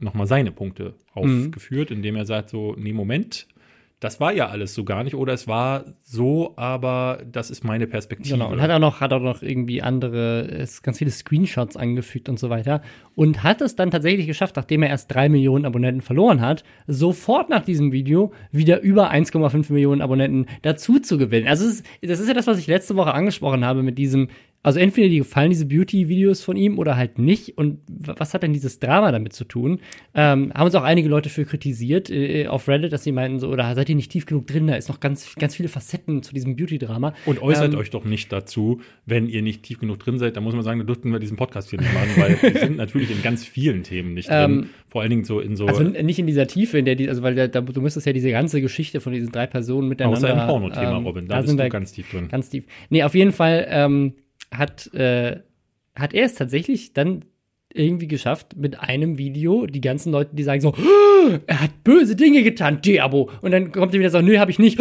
[0.00, 1.46] nochmal seine Punkte mhm.
[1.46, 1.96] aufgeführt, mhm.
[1.96, 3.46] indem er sagt so, nee, Moment,
[4.00, 7.88] das war ja alles so gar nicht oder es war so, aber das ist meine
[7.88, 8.36] Perspektive.
[8.36, 12.38] Genau, und hat auch noch, hat auch noch irgendwie andere, ganz viele Screenshots angefügt und
[12.38, 12.80] so weiter.
[13.16, 17.50] Und hat es dann tatsächlich geschafft, nachdem er erst drei Millionen Abonnenten verloren hat, sofort
[17.50, 21.48] nach diesem Video wieder über 1,5 Millionen Abonnenten dazu zu gewinnen.
[21.48, 21.66] Also,
[22.00, 24.28] das ist ja das, was ich letzte Woche angesprochen habe mit diesem,
[24.62, 27.56] also entweder die gefallen diese Beauty-Videos von ihm oder halt nicht.
[27.56, 29.80] Und was hat denn dieses Drama damit zu tun?
[30.14, 33.48] Ähm, haben uns auch einige Leute für kritisiert äh, auf Reddit, dass sie meinten so,
[33.48, 34.66] oder seid ihr nicht tief genug drin?
[34.66, 37.14] Da ist noch ganz, ganz viele Facetten zu diesem Beauty-Drama.
[37.24, 40.36] Und äußert ähm, euch doch nicht dazu, wenn ihr nicht tief genug drin seid.
[40.36, 42.76] Da muss man sagen, da dürften wir diesen Podcast hier nicht machen, weil wir sind
[42.78, 44.50] natürlich in ganz vielen Themen nicht drin.
[44.50, 45.66] Ähm, Vor allen Dingen so in so.
[45.66, 48.30] Also nicht in dieser Tiefe, in der die, also weil da, du müsstest ja diese
[48.32, 50.18] ganze Geschichte von diesen drei Personen miteinander.
[50.18, 51.28] Außer im Porno-Thema, ähm, Robin.
[51.28, 52.26] Da, da bist du ganz tief drin.
[52.28, 52.64] Ganz tief.
[52.90, 54.14] Nee, auf jeden Fall, ähm,
[54.52, 55.40] hat, äh,
[55.94, 57.24] hat er es tatsächlich dann
[57.72, 60.74] irgendwie geschafft mit einem Video, die ganzen Leute, die sagen so,
[61.46, 63.30] er hat böse Dinge getan, Diabo.
[63.42, 64.78] Und dann kommt er wieder so, nö, hab ich nicht.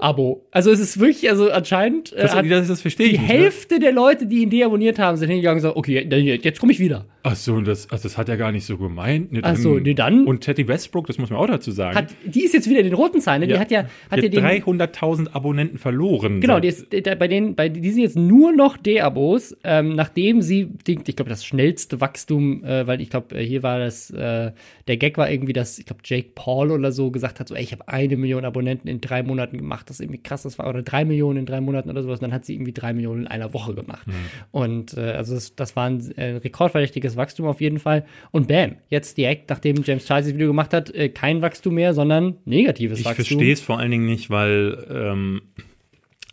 [0.00, 0.46] Abo.
[0.50, 3.38] Also es ist wirklich, also anscheinend äh, das, das, das verstehe ich die nicht, ne?
[3.38, 3.80] Hälfte ne?
[3.80, 7.06] der Leute, die ihn deabonniert haben, sind hingegangen und gesagt, okay, jetzt komme ich wieder.
[7.28, 9.32] Ach so, das, also das hat er gar nicht so gemeint.
[9.32, 10.28] Ne, Ach so, nee, dann.
[10.28, 11.96] Und Teddy Westbrook, das muss man auch dazu sagen.
[11.96, 13.40] Hat, die ist jetzt wieder in den roten Zahlen.
[13.40, 13.48] Ne?
[13.48, 13.56] Ja.
[13.56, 16.40] Die hat ja, hat die ja 300.000 Abonnenten verloren.
[16.40, 20.68] Genau, die, ist, bei denen, bei, die sind jetzt nur noch D-Abos, ähm, nachdem sie,
[20.86, 24.52] ich glaube, das schnellste Wachstum, äh, weil ich glaube, äh, hier war das, äh,
[24.86, 27.62] der Gag war irgendwie, dass, ich glaube, Jake Paul oder so gesagt hat, so, ey,
[27.64, 30.82] ich habe eine Million Abonnenten in drei Monaten gemacht, das irgendwie krass, das war, oder
[30.82, 33.26] drei Millionen in drei Monaten oder sowas, und dann hat sie irgendwie drei Millionen in
[33.28, 34.06] einer Woche gemacht.
[34.06, 34.12] Mhm.
[34.50, 38.04] Und äh, also das, das war ein äh, rekordverdächtiges Wachstum auf jeden Fall.
[38.30, 41.94] Und bam, jetzt direkt, nachdem James Charles das Video gemacht hat, äh, kein Wachstum mehr,
[41.94, 43.22] sondern negatives ich Wachstum.
[43.22, 45.42] Ich verstehe es vor allen Dingen nicht, weil ähm,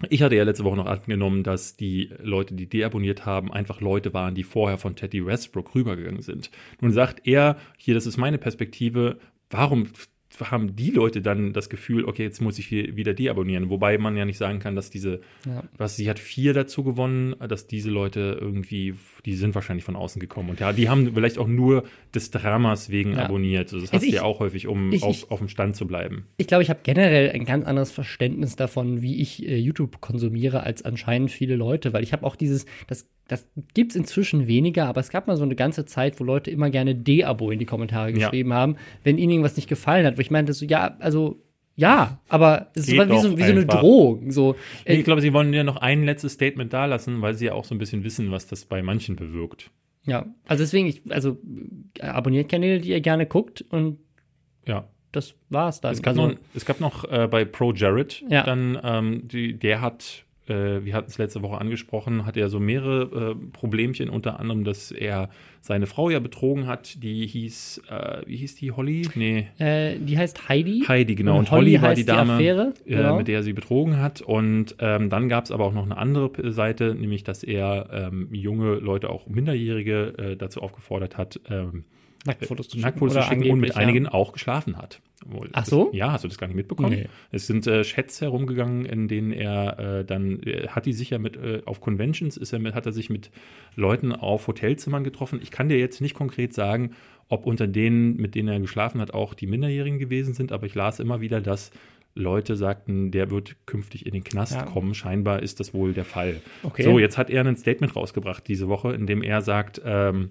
[0.10, 4.14] ich hatte ja letzte Woche noch angenommen, dass die Leute, die deabonniert haben, einfach Leute
[4.14, 6.52] waren, die vorher von Teddy Westbrook rübergegangen sind.
[6.82, 9.88] Nun sagt er, hier, das ist meine Perspektive, warum
[10.42, 13.70] haben die Leute dann das Gefühl, okay, jetzt muss ich wieder deabonnieren.
[13.70, 15.64] Wobei man ja nicht sagen kann, dass diese, ja.
[15.78, 20.20] was sie hat vier dazu gewonnen, dass diese Leute irgendwie, die sind wahrscheinlich von außen
[20.20, 20.50] gekommen.
[20.50, 23.26] Und ja, die haben vielleicht auch nur des Dramas wegen ja.
[23.26, 23.74] abonniert.
[23.74, 25.88] Also das also hast du ja auch häufig, um ich, auf, auf dem Stand zu
[25.88, 26.26] bleiben.
[26.38, 30.64] Ich glaube, ich habe generell ein ganz anderes Verständnis davon, wie ich äh, YouTube konsumiere,
[30.64, 34.86] als anscheinend viele Leute, weil ich habe auch dieses, das das gibt es inzwischen weniger,
[34.88, 37.66] aber es gab mal so eine ganze Zeit, wo Leute immer gerne D-Abo in die
[37.66, 38.58] Kommentare geschrieben ja.
[38.58, 40.18] haben, wenn ihnen irgendwas nicht gefallen hat.
[40.18, 41.42] Wo ich meinte so, ja, also
[41.76, 44.32] ja, aber es Geht war wie, so, wie so, eine Drohung.
[44.32, 44.56] So,
[44.86, 47.54] äh, ich glaube, sie wollen ja noch ein letztes Statement da lassen, weil sie ja
[47.54, 49.72] auch so ein bisschen wissen, was das bei manchen bewirkt.
[50.06, 51.38] Ja, also deswegen, ich, also
[52.00, 54.00] abonniert Kanäle, die ihr gerne guckt und
[54.68, 54.88] ja.
[55.14, 55.94] das war's dann.
[55.94, 58.44] Es gab also, noch, es gab noch äh, bei Pro Jared, ja.
[58.44, 62.60] dann, ähm, die, der hat äh, wir hatten es letzte Woche angesprochen, hat er so
[62.60, 65.30] mehrere äh, Problemchen, unter anderem, dass er
[65.62, 69.08] seine Frau ja betrogen hat, die hieß, äh, wie hieß die, Holly?
[69.16, 69.48] Nee.
[69.58, 70.84] Äh, die heißt Heidi.
[70.88, 71.34] Heidi, genau.
[71.34, 73.18] Und, und Holly, Holly war die Dame, die Affäre, äh, genau.
[73.18, 74.22] mit der er sie betrogen hat.
[74.22, 78.28] Und ähm, dann gab es aber auch noch eine andere Seite, nämlich, dass er ähm,
[78.34, 81.86] junge Leute, auch Minderjährige, äh, dazu aufgefordert hat, ähm,
[82.26, 85.02] Nacktfotos zu schicken, Nacktfotos zu schicken und mit einigen auch geschlafen hat.
[85.54, 85.86] Ach so?
[85.86, 86.92] Das, ja, hast du das gar nicht mitbekommen?
[86.92, 87.08] Nee.
[87.32, 91.38] Es sind äh, Chats herumgegangen, in denen er äh, dann, er hat die sicher mit,
[91.38, 93.32] äh, auf Conventions ist er mit, hat er sich mit
[93.76, 95.40] Leuten auf Hotelzimmern getroffen.
[95.42, 96.92] Ich kann dir jetzt nicht konkret sagen,
[97.30, 100.76] ob unter denen, mit denen er geschlafen hat, auch die Minderjährigen gewesen sind, aber ich
[100.76, 101.72] las immer wieder, dass
[102.16, 104.64] Leute sagten, der wird künftig in den Knast ja.
[104.64, 104.94] kommen.
[104.94, 106.42] Scheinbar ist das wohl der Fall.
[106.62, 106.84] Okay.
[106.84, 110.30] So, jetzt hat er ein Statement rausgebracht diese Woche, in dem er sagt, ähm,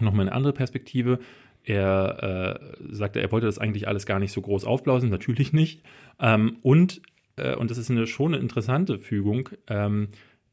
[0.00, 1.18] nochmal eine andere Perspektive.
[1.62, 5.82] Er äh, sagte, er wollte das eigentlich alles gar nicht so groß aufblausen, natürlich nicht.
[6.18, 7.02] Ähm, und,
[7.36, 10.08] äh, und das ist eine, schon eine interessante Fügung, ähm,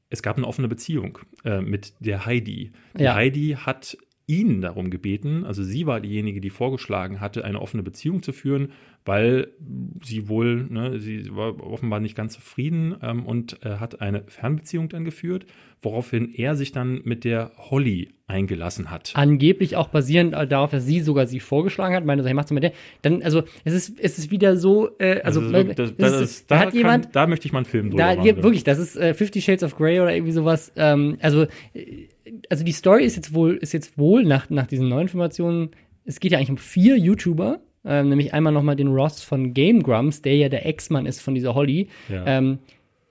[0.10, 2.72] es gab eine offene Beziehung äh, mit der Heidi.
[2.98, 3.16] Die ja.
[3.16, 8.21] Heidi hat ihn darum gebeten, also sie war diejenige, die vorgeschlagen hatte, eine offene Beziehung
[8.21, 8.73] zu führen,
[9.05, 9.47] weil
[10.03, 14.89] sie wohl, ne, sie war offenbar nicht ganz zufrieden ähm, und äh, hat eine Fernbeziehung
[14.89, 15.45] dann geführt,
[15.82, 19.13] woraufhin er sich dann mit der Holly eingelassen hat.
[19.15, 22.73] Angeblich auch basierend darauf, dass sie sogar sie vorgeschlagen hat, so, hey, mach's mit der.
[23.01, 26.51] Dann, also, es ist, es ist wieder so, äh, also, also das, das, das ist,
[26.51, 28.43] da, hat kann, jemand, da möchte ich mal einen Film drüber da, machen.
[28.43, 30.73] Wirklich, das ist äh, Fifty Shades of Grey oder irgendwie sowas.
[30.75, 32.07] Ähm, also, äh,
[32.49, 35.71] also die Story ist jetzt wohl, ist jetzt wohl nach, nach diesen neuen Informationen,
[36.05, 39.84] es geht ja eigentlich um vier YouTuber, ähm, nämlich einmal nochmal den Ross von Game
[39.84, 41.88] Grumps, der ja der Ex-Mann ist von dieser Holly.
[42.09, 42.25] Ja.
[42.25, 42.59] Ähm,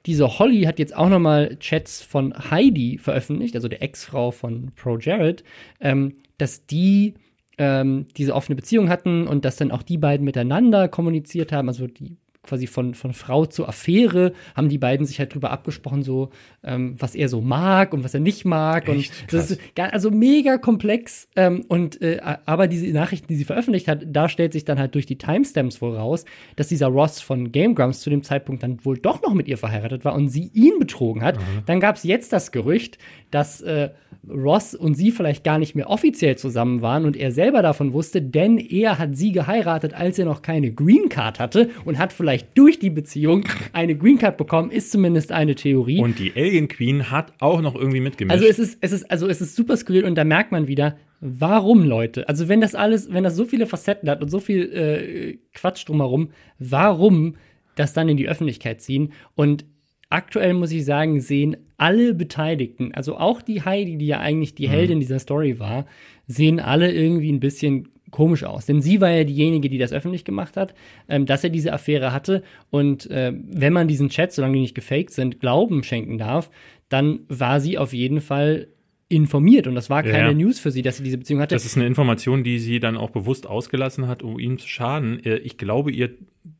[0.06, 4.98] diese Holly hat jetzt auch nochmal Chats von Heidi veröffentlicht, also der Ex-Frau von Pro
[4.98, 5.42] Jared,
[5.80, 7.14] ähm, dass die
[7.58, 11.86] ähm, diese offene Beziehung hatten und dass dann auch die beiden miteinander kommuniziert haben, also
[11.86, 12.16] die
[12.46, 16.30] quasi von, von Frau zur Affäre, haben die beiden sich halt drüber abgesprochen, so,
[16.64, 18.88] ähm, was er so mag und was er nicht mag.
[18.88, 19.12] Echt?
[19.22, 21.28] Und das ist also mega komplex.
[21.36, 24.94] Ähm, und äh, aber diese Nachrichten, die sie veröffentlicht hat, da stellt sich dann halt
[24.94, 26.24] durch die Timestamps voraus,
[26.56, 29.58] dass dieser Ross von Game Grumps zu dem Zeitpunkt dann wohl doch noch mit ihr
[29.58, 31.36] verheiratet war und sie ihn betrogen hat.
[31.38, 31.62] Mhm.
[31.66, 32.98] Dann gab es jetzt das Gerücht,
[33.30, 33.90] dass äh,
[34.28, 38.20] Ross und sie vielleicht gar nicht mehr offiziell zusammen waren und er selber davon wusste,
[38.20, 42.56] denn er hat sie geheiratet, als er noch keine Green Card hatte und hat vielleicht
[42.58, 46.00] durch die Beziehung eine Green Card bekommen, ist zumindest eine Theorie.
[46.00, 48.34] Und die Alien Queen hat auch noch irgendwie mitgemischt.
[48.34, 50.96] Also es ist, es ist, also es ist super skurril und da merkt man wieder,
[51.20, 52.28] warum Leute?
[52.28, 55.88] Also wenn das alles, wenn das so viele Facetten hat und so viel äh, Quatsch
[55.88, 57.36] drumherum, warum
[57.76, 59.12] das dann in die Öffentlichkeit ziehen?
[59.34, 59.64] Und
[60.08, 64.68] aktuell muss ich sagen, sehen alle Beteiligten, also auch die Heidi, die ja eigentlich die
[64.68, 64.72] mhm.
[64.72, 65.86] Heldin dieser Story war,
[66.26, 68.66] sehen alle irgendwie ein bisschen komisch aus.
[68.66, 70.74] Denn sie war ja diejenige, die das öffentlich gemacht hat,
[71.08, 72.42] ähm, dass er diese Affäre hatte.
[72.70, 76.50] Und äh, wenn man diesen Chat, solange die nicht gefaked sind, Glauben schenken darf,
[76.88, 78.68] dann war sie auf jeden Fall
[79.08, 80.34] informiert und das war keine ja.
[80.34, 81.54] News für sie, dass sie diese Beziehung hatte.
[81.54, 85.24] Das ist eine Information, die sie dann auch bewusst ausgelassen hat, um ihm zu schaden.
[85.24, 86.10] Äh, ich glaube ihr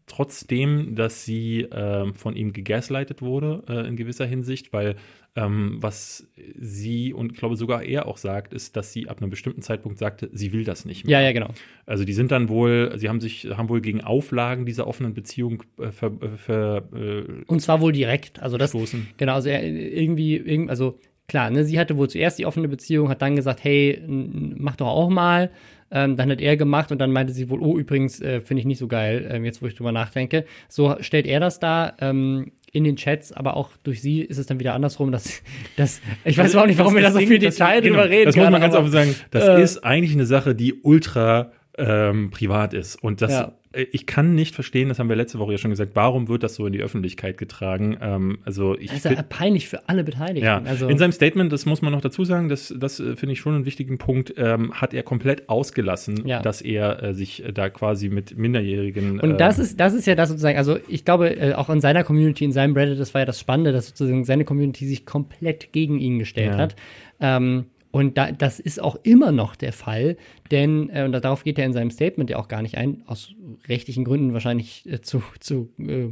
[0.07, 4.96] trotzdem, dass sie äh, von ihm gegaslightet wurde äh, in gewisser Hinsicht, weil
[5.36, 6.26] ähm, was
[6.57, 10.30] sie und glaube sogar er auch sagt, ist, dass sie ab einem bestimmten Zeitpunkt sagte,
[10.32, 11.20] sie will das nicht mehr.
[11.20, 11.50] Ja, ja, genau.
[11.84, 15.62] Also die sind dann wohl, sie haben sich, haben wohl gegen Auflagen dieser offenen Beziehung
[15.78, 18.40] äh, ver, äh, ver, äh, und zwar wohl direkt.
[18.40, 19.09] Also das, stoßen.
[19.18, 20.98] genau, also irgendwie, also
[21.28, 24.88] klar, ne, sie hatte wohl zuerst die offene Beziehung, hat dann gesagt, hey, mach doch
[24.88, 25.50] auch mal.
[25.91, 28.66] Ähm, dann hat er gemacht und dann meinte sie wohl, oh, übrigens äh, finde ich
[28.66, 30.45] nicht so geil, ähm, jetzt wo ich drüber nachdenke.
[30.68, 34.47] So stellt er das da ähm, in den Chats, aber auch durch sie ist es
[34.47, 35.43] dann wieder andersrum, dass,
[35.76, 38.26] dass ich weiß auch nicht, warum wir da so viel Detail drüber genau, reden.
[38.26, 39.14] Das muss man ganz offen sagen.
[39.30, 42.97] Das äh, ist eigentlich eine Sache, die ultra ähm, privat ist.
[42.97, 43.53] Und das, ja.
[43.77, 46.43] Äh, ich kann nicht verstehen, das haben wir letzte Woche ja schon gesagt, warum wird
[46.43, 47.97] das so in die Öffentlichkeit getragen?
[48.01, 50.45] Ähm, also ich das ist ja peinlich für alle Beteiligten.
[50.45, 50.62] Ja.
[50.64, 53.41] Also in seinem Statement, das muss man noch dazu sagen, das, das äh, finde ich
[53.41, 56.41] schon einen wichtigen Punkt, ähm, hat er komplett ausgelassen, ja.
[56.41, 59.20] dass er äh, sich da quasi mit Minderjährigen.
[59.20, 61.81] Und das ähm, ist, das ist ja das sozusagen, also ich glaube, äh, auch in
[61.81, 65.07] seiner Community, in seinem Reddit, das war ja das Spannende, dass sozusagen seine Community sich
[65.07, 66.59] komplett gegen ihn gestellt ja.
[66.59, 66.77] hat.
[67.20, 67.66] Ähm,
[67.97, 70.18] und da, das ist auch immer noch der Fall,
[70.51, 73.32] denn, äh, und darauf geht er in seinem Statement ja auch gar nicht ein, aus
[73.68, 76.09] rechtlichen Gründen wahrscheinlich äh, zu, zu äh,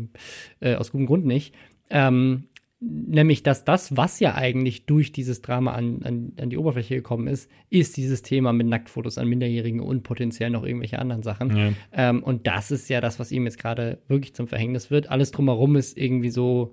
[0.60, 1.54] äh, aus gutem Grund nicht,
[1.90, 2.44] ähm,
[2.80, 7.26] nämlich, dass das, was ja eigentlich durch dieses Drama an, an, an, die Oberfläche gekommen
[7.26, 11.54] ist, ist dieses Thema mit Nacktfotos an Minderjährigen und potenziell noch irgendwelche anderen Sachen.
[11.54, 11.72] Ja.
[11.92, 15.10] Ähm, und das ist ja das, was ihm jetzt gerade wirklich zum Verhängnis wird.
[15.10, 16.72] Alles drumherum ist irgendwie so,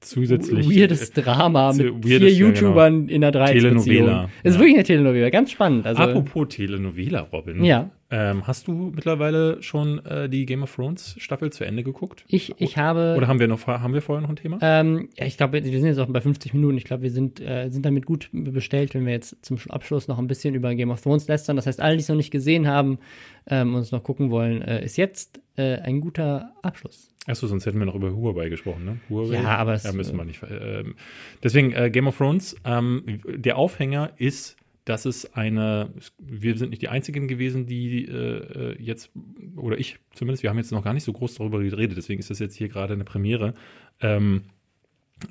[0.00, 0.68] zusätzlich.
[0.68, 3.14] Weirdes Drama mit weirdes, vier YouTubern ja, genau.
[3.14, 3.84] in der Dreiecksbeziehung.
[3.84, 4.30] Telenovela.
[4.42, 4.60] Es ist ja.
[4.60, 5.86] wirklich eine Telenovela, ganz spannend.
[5.86, 7.64] Also, Apropos Telenovela, Robin.
[7.64, 7.90] Ja.
[8.10, 12.24] Ähm, hast du mittlerweile schon äh, die Game of Thrones Staffel zu Ende geguckt?
[12.26, 13.14] Ich, ich habe.
[13.18, 14.58] Oder haben wir noch haben wir vorher noch ein Thema?
[14.62, 16.78] Ähm, ja, ich glaube, wir sind jetzt auch bei 50 Minuten.
[16.78, 20.18] Ich glaube, wir sind, äh, sind damit gut bestellt, wenn wir jetzt zum Abschluss noch
[20.18, 21.56] ein bisschen über Game of Thrones lästern.
[21.56, 22.98] Das heißt, alle, die es noch nicht gesehen haben
[23.46, 27.10] ähm, und es noch gucken wollen, äh, ist jetzt äh, ein guter Abschluss.
[27.28, 29.00] Achso, sonst hätten wir noch über Huawei gesprochen, ne?
[29.08, 29.34] Huawei.
[29.34, 30.40] Ja, aber es, ja, müssen wir nicht.
[30.48, 30.94] Ähm,
[31.42, 32.56] deswegen äh, Game of Thrones.
[32.64, 34.56] Ähm, der Aufhänger ist
[34.88, 39.10] dass es eine, wir sind nicht die Einzigen gewesen, die äh, äh, jetzt,
[39.54, 42.30] oder ich zumindest, wir haben jetzt noch gar nicht so groß darüber geredet, deswegen ist
[42.30, 43.52] das jetzt hier gerade eine Premiere,
[44.00, 44.44] ähm,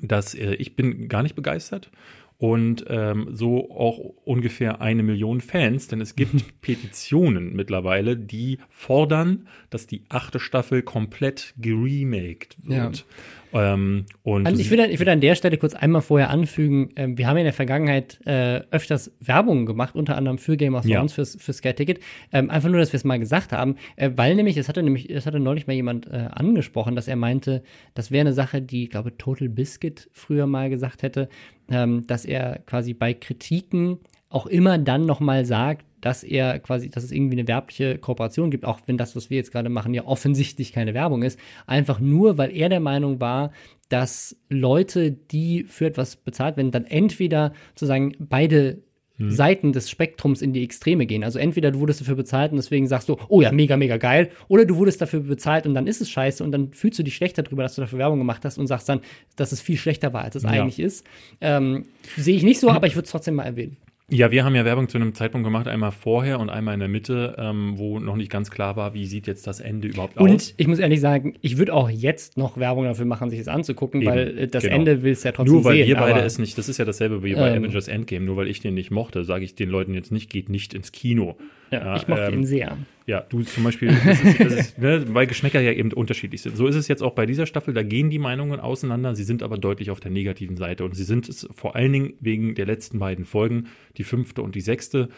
[0.00, 1.90] dass äh, ich bin gar nicht begeistert
[2.38, 9.48] und ähm, so auch ungefähr eine Million Fans, denn es gibt Petitionen mittlerweile, die fordern,
[9.70, 12.98] dass die achte Staffel komplett geremaked wird.
[12.98, 13.04] Ja.
[13.52, 17.08] Ähm, und also ich, würde, ich würde an der Stelle kurz einmal vorher anfügen, äh,
[17.10, 20.84] wir haben ja in der Vergangenheit äh, öfters Werbung gemacht, unter anderem für Game of
[20.84, 21.14] Thrones, ja.
[21.14, 22.00] fürs, für Sky Ticket.
[22.32, 25.10] Ähm, einfach nur, dass wir es mal gesagt haben, äh, weil nämlich, es hatte nämlich,
[25.10, 27.62] es hatte neulich mal jemand äh, angesprochen, dass er meinte,
[27.94, 31.28] das wäre eine Sache, die, ich glaube, Total Biscuit früher mal gesagt hätte,
[31.70, 33.98] ähm, dass er quasi bei Kritiken
[34.30, 38.64] auch immer dann nochmal sagt, dass er quasi, dass es irgendwie eine werbliche Kooperation gibt,
[38.64, 41.38] auch wenn das, was wir jetzt gerade machen, ja offensichtlich keine Werbung ist.
[41.66, 43.52] Einfach nur, weil er der Meinung war,
[43.88, 48.82] dass Leute, die für etwas bezahlt werden, dann entweder sozusagen beide
[49.18, 49.30] hm.
[49.32, 51.24] Seiten des Spektrums in die Extreme gehen.
[51.24, 54.30] Also entweder du wurdest dafür bezahlt und deswegen sagst du, oh ja, mega, mega geil,
[54.46, 57.16] oder du wurdest dafür bezahlt und dann ist es scheiße und dann fühlst du dich
[57.16, 59.00] schlechter darüber, dass du dafür Werbung gemacht hast und sagst dann,
[59.34, 60.50] dass es viel schlechter war, als es ja.
[60.50, 61.04] eigentlich ist.
[61.40, 61.86] Ähm,
[62.16, 63.76] Sehe ich nicht so, aber ich würde es trotzdem mal erwähnen.
[64.10, 66.88] Ja, wir haben ja Werbung zu einem Zeitpunkt gemacht, einmal vorher und einmal in der
[66.88, 70.22] Mitte, ähm, wo noch nicht ganz klar war, wie sieht jetzt das Ende überhaupt und
[70.22, 70.30] aus.
[70.30, 73.48] Und ich muss ehrlich sagen, ich würde auch jetzt noch Werbung dafür machen, sich das
[73.48, 74.76] anzugucken, Eben, weil äh, das genau.
[74.76, 76.86] Ende will es ja trotzdem Nur weil sehen, wir beide es nicht, das ist ja
[76.86, 79.68] dasselbe wie bei ähm, Avengers Endgame, nur weil ich den nicht mochte, sage ich den
[79.68, 81.36] Leuten jetzt nicht, geht nicht ins Kino.
[81.70, 82.76] Ja, ich mochte ähm, ihn sehr.
[83.06, 86.56] Ja, du zum Beispiel, das ist, das ist, ne, weil Geschmäcker ja eben unterschiedlich sind.
[86.56, 89.42] So ist es jetzt auch bei dieser Staffel, da gehen die Meinungen auseinander, sie sind
[89.42, 92.66] aber deutlich auf der negativen Seite und sie sind es vor allen Dingen wegen der
[92.66, 95.08] letzten beiden Folgen, die fünfte und die sechste.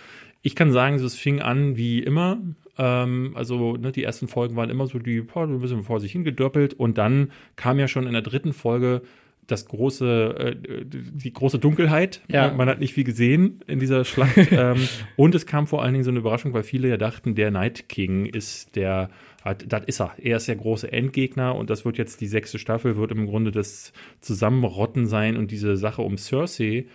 [0.42, 2.38] Ich kann sagen, es fing an wie immer.
[2.78, 6.12] Ähm, also ne, die ersten Folgen waren immer so die, boah, ein bisschen vor sich
[6.12, 9.03] hingedörpelt und dann kam ja schon in der dritten Folge
[9.47, 12.22] das große, äh, die große Dunkelheit.
[12.28, 12.53] Ja.
[12.53, 14.36] Man hat nicht viel gesehen in dieser Schlacht.
[14.51, 17.51] ähm, und es kam vor allen Dingen so eine Überraschung, weil viele ja dachten, der
[17.51, 19.11] Night King ist der,
[19.45, 20.12] das ist er.
[20.18, 23.51] Er ist der große Endgegner und das wird jetzt die sechste Staffel, wird im Grunde
[23.51, 26.86] das Zusammenrotten sein und diese Sache um Cersei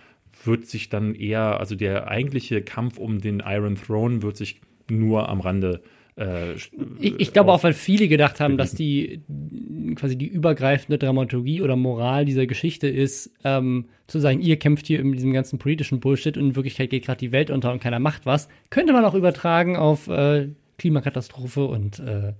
[0.44, 5.28] wird sich dann eher, also der eigentliche Kampf um den Iron Throne wird sich nur
[5.28, 9.22] am Rande äh, äh, ich, ich glaube auch, weil viele gedacht haben, dass die
[9.96, 15.00] quasi die übergreifende Dramaturgie oder Moral dieser Geschichte ist, ähm, zu sagen, ihr kämpft hier
[15.00, 17.98] in diesem ganzen politischen Bullshit und in Wirklichkeit geht gerade die Welt unter und keiner
[17.98, 20.48] macht was, könnte man auch übertragen auf äh,
[20.78, 22.32] Klimakatastrophe und äh,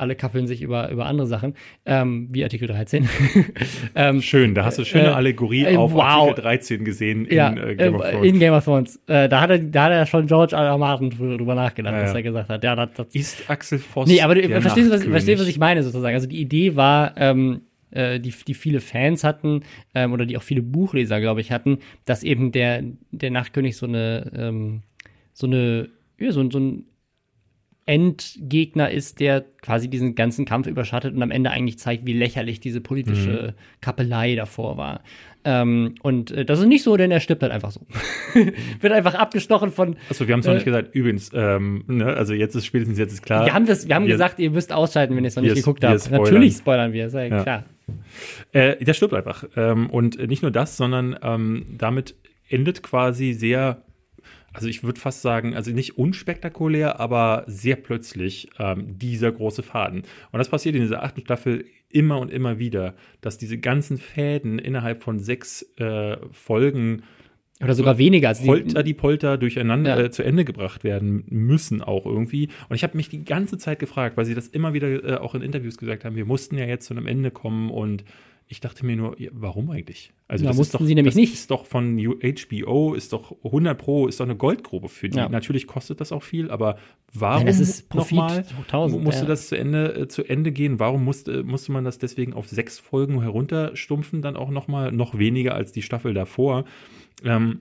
[0.00, 1.54] alle kappeln sich über, über andere Sachen,
[1.86, 3.08] ähm, wie Artikel 13.
[3.94, 6.02] ähm, Schön, da hast du schöne äh, Allegorie äh, auf wow.
[6.02, 8.26] Artikel 13 gesehen in ja, äh, Game of äh, Thrones.
[8.26, 9.00] In Game of Thrones.
[9.06, 10.64] Äh, da, hat er, da hat er schon George R.
[10.64, 10.78] R.
[10.78, 12.64] Martin drüber nachgedacht, ja, was er gesagt hat.
[12.64, 14.08] Ja, das, das ist Axel Voss.
[14.08, 16.14] Nee, aber du verstehst, was, verstehst, was ich meine sozusagen.
[16.14, 19.62] Also die Idee war, ähm, äh, die, die viele Fans hatten
[19.94, 23.86] ähm, oder die auch viele Buchleser, glaube ich, hatten, dass eben der, der Nachtkönig so
[23.86, 24.82] eine, ähm,
[25.32, 25.88] so eine,
[26.18, 26.84] ja, so, so ein
[27.90, 32.60] Endgegner ist, der quasi diesen ganzen Kampf überschattet und am Ende eigentlich zeigt, wie lächerlich
[32.60, 33.80] diese politische mhm.
[33.80, 35.00] Kappelei davor war.
[35.44, 37.80] Ähm, und äh, das ist nicht so, denn er stirbt halt einfach so.
[38.80, 39.96] Wird einfach abgestochen von.
[40.08, 40.94] Achso, wir haben es noch äh, nicht gesagt.
[40.94, 43.44] Übrigens, ähm, ne, also jetzt ist spätestens jetzt ist klar.
[43.44, 45.56] Wir haben das, wir haben wir, gesagt, ihr müsst ausschalten, wenn ihr es noch nicht
[45.56, 46.00] geguckt habt.
[46.00, 46.22] Spoilern.
[46.22, 47.42] Natürlich spoilern wir, sei ja.
[47.42, 47.64] klar.
[48.52, 49.44] Äh, der stirbt einfach.
[49.56, 52.14] Ähm, und nicht nur das, sondern ähm, damit
[52.48, 53.82] endet quasi sehr
[54.52, 60.02] also ich würde fast sagen, also nicht unspektakulär, aber sehr plötzlich ähm, dieser große Faden.
[60.32, 64.58] Und das passiert in dieser achten Staffel immer und immer wieder, dass diese ganzen Fäden
[64.58, 67.02] innerhalb von sechs äh, Folgen
[67.62, 68.28] oder sogar weniger.
[68.28, 70.04] Also Polter die Polter durcheinander ja.
[70.06, 72.48] äh, zu Ende gebracht werden müssen auch irgendwie.
[72.68, 75.34] Und ich habe mich die ganze Zeit gefragt, weil sie das immer wieder äh, auch
[75.34, 78.04] in Interviews gesagt haben, wir mussten ja jetzt zu einem Ende kommen und
[78.52, 80.12] ich dachte mir nur, warum eigentlich?
[80.26, 81.34] Also da das mussten doch, sie nämlich nicht.
[81.34, 85.18] Ist doch von HBO, ist doch 100 Pro, ist doch eine Goldgrube für die.
[85.18, 85.28] Ja.
[85.28, 86.76] Natürlich kostet das auch viel, aber
[87.12, 87.52] warum ja,
[87.94, 88.44] nochmal
[88.98, 89.28] musste ja.
[89.28, 90.80] das zu Ende, äh, zu Ende gehen?
[90.80, 95.54] Warum musste, musste man das deswegen auf sechs Folgen herunterstumpfen, dann auch nochmal, noch weniger
[95.54, 96.64] als die Staffel davor?
[97.22, 97.60] Ähm,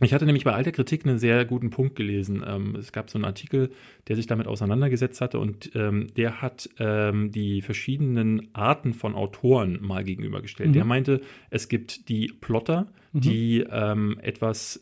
[0.00, 2.44] ich hatte nämlich bei alter Kritik einen sehr guten Punkt gelesen.
[2.46, 3.70] Ähm, es gab so einen Artikel,
[4.08, 9.78] der sich damit auseinandergesetzt hatte und ähm, der hat ähm, die verschiedenen Arten von Autoren
[9.80, 10.70] mal gegenübergestellt.
[10.70, 10.74] Mhm.
[10.74, 11.20] Der meinte,
[11.50, 13.20] es gibt die Plotter, mhm.
[13.20, 14.80] die ähm, etwas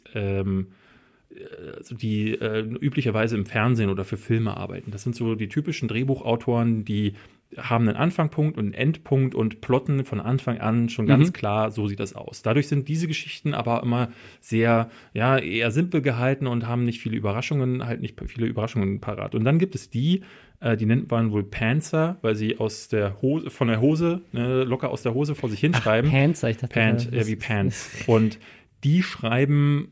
[1.77, 4.91] also die äh, üblicherweise im Fernsehen oder für Filme arbeiten.
[4.91, 7.15] Das sind so die typischen Drehbuchautoren, die
[7.57, 11.33] haben einen Anfangpunkt und einen Endpunkt und plotten von Anfang an schon ganz mhm.
[11.33, 12.43] klar, so sieht das aus.
[12.43, 17.17] Dadurch sind diese Geschichten aber immer sehr, ja, eher simpel gehalten und haben nicht viele
[17.17, 19.35] Überraschungen, halt nicht viele Überraschungen parat.
[19.35, 20.23] Und dann gibt es die,
[20.61, 24.65] äh, die nennt man wohl Panzer, weil sie aus der Hose, von der Hose, ne,
[24.65, 26.11] locker aus der Hose vor sich hinschreiben.
[26.13, 26.75] Ach, Panzer, ich dachte.
[26.75, 27.91] Pant, ja, wie Pants.
[28.07, 28.39] Und
[28.85, 29.89] die schreiben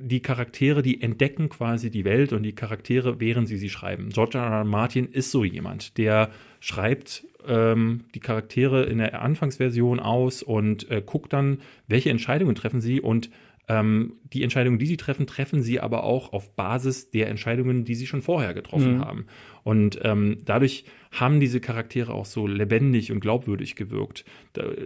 [0.00, 4.10] die Charaktere, die entdecken quasi die Welt und die Charaktere, während sie sie schreiben.
[4.10, 4.44] George R.
[4.44, 4.64] R.
[4.64, 6.30] Martin ist so jemand, der
[6.60, 12.80] schreibt ähm, die Charaktere in der Anfangsversion aus und äh, guckt dann, welche Entscheidungen treffen
[12.80, 13.30] sie und
[13.68, 17.94] ähm, die Entscheidungen, die sie treffen, treffen sie aber auch auf Basis der Entscheidungen, die
[17.94, 19.00] sie schon vorher getroffen mhm.
[19.04, 19.26] haben.
[19.64, 24.24] Und ähm, dadurch haben diese Charaktere auch so lebendig und glaubwürdig gewirkt.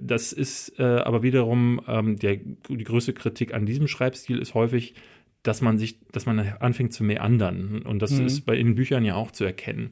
[0.00, 4.94] Das ist äh, aber wiederum ähm, der, die größte Kritik an diesem Schreibstil ist häufig,
[5.42, 7.82] dass man sich, dass man anfängt zu meandern.
[7.82, 8.26] Und das mhm.
[8.26, 9.90] ist bei den Büchern ja auch zu erkennen.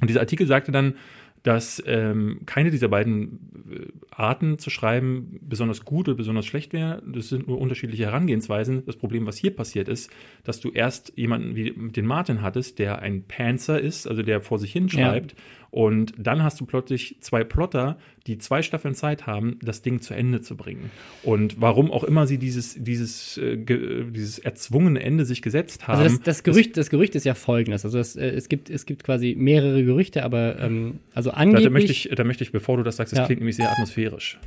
[0.00, 0.94] Und dieser Artikel sagte dann,
[1.42, 3.38] dass ähm, keine dieser beiden
[3.70, 7.02] äh, Arten zu schreiben besonders gut oder besonders schlecht wäre.
[7.06, 8.84] Das sind nur unterschiedliche Herangehensweisen.
[8.86, 10.10] Das Problem, was hier passiert ist,
[10.44, 14.58] dass du erst jemanden wie den Martin hattest, der ein Panzer ist, also der vor
[14.58, 15.38] sich hinschreibt, ja.
[15.70, 20.14] Und dann hast du plötzlich zwei Plotter, die zwei Staffeln Zeit haben, das Ding zu
[20.14, 20.90] Ende zu bringen.
[21.22, 26.00] Und warum auch immer sie dieses, dieses, äh, dieses erzwungene Ende sich gesetzt haben.
[26.00, 27.84] Also das, das, Gerücht, das Gerücht ist ja folgendes.
[27.84, 31.64] Also das, äh, es, gibt, es gibt quasi mehrere Gerüchte, aber ähm, also angeblich.
[31.64, 33.26] Da, da, möchte ich, da möchte ich, bevor du das sagst, das ja.
[33.26, 34.38] klingt nämlich sehr atmosphärisch.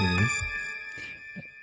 [0.00, 0.28] Mhm.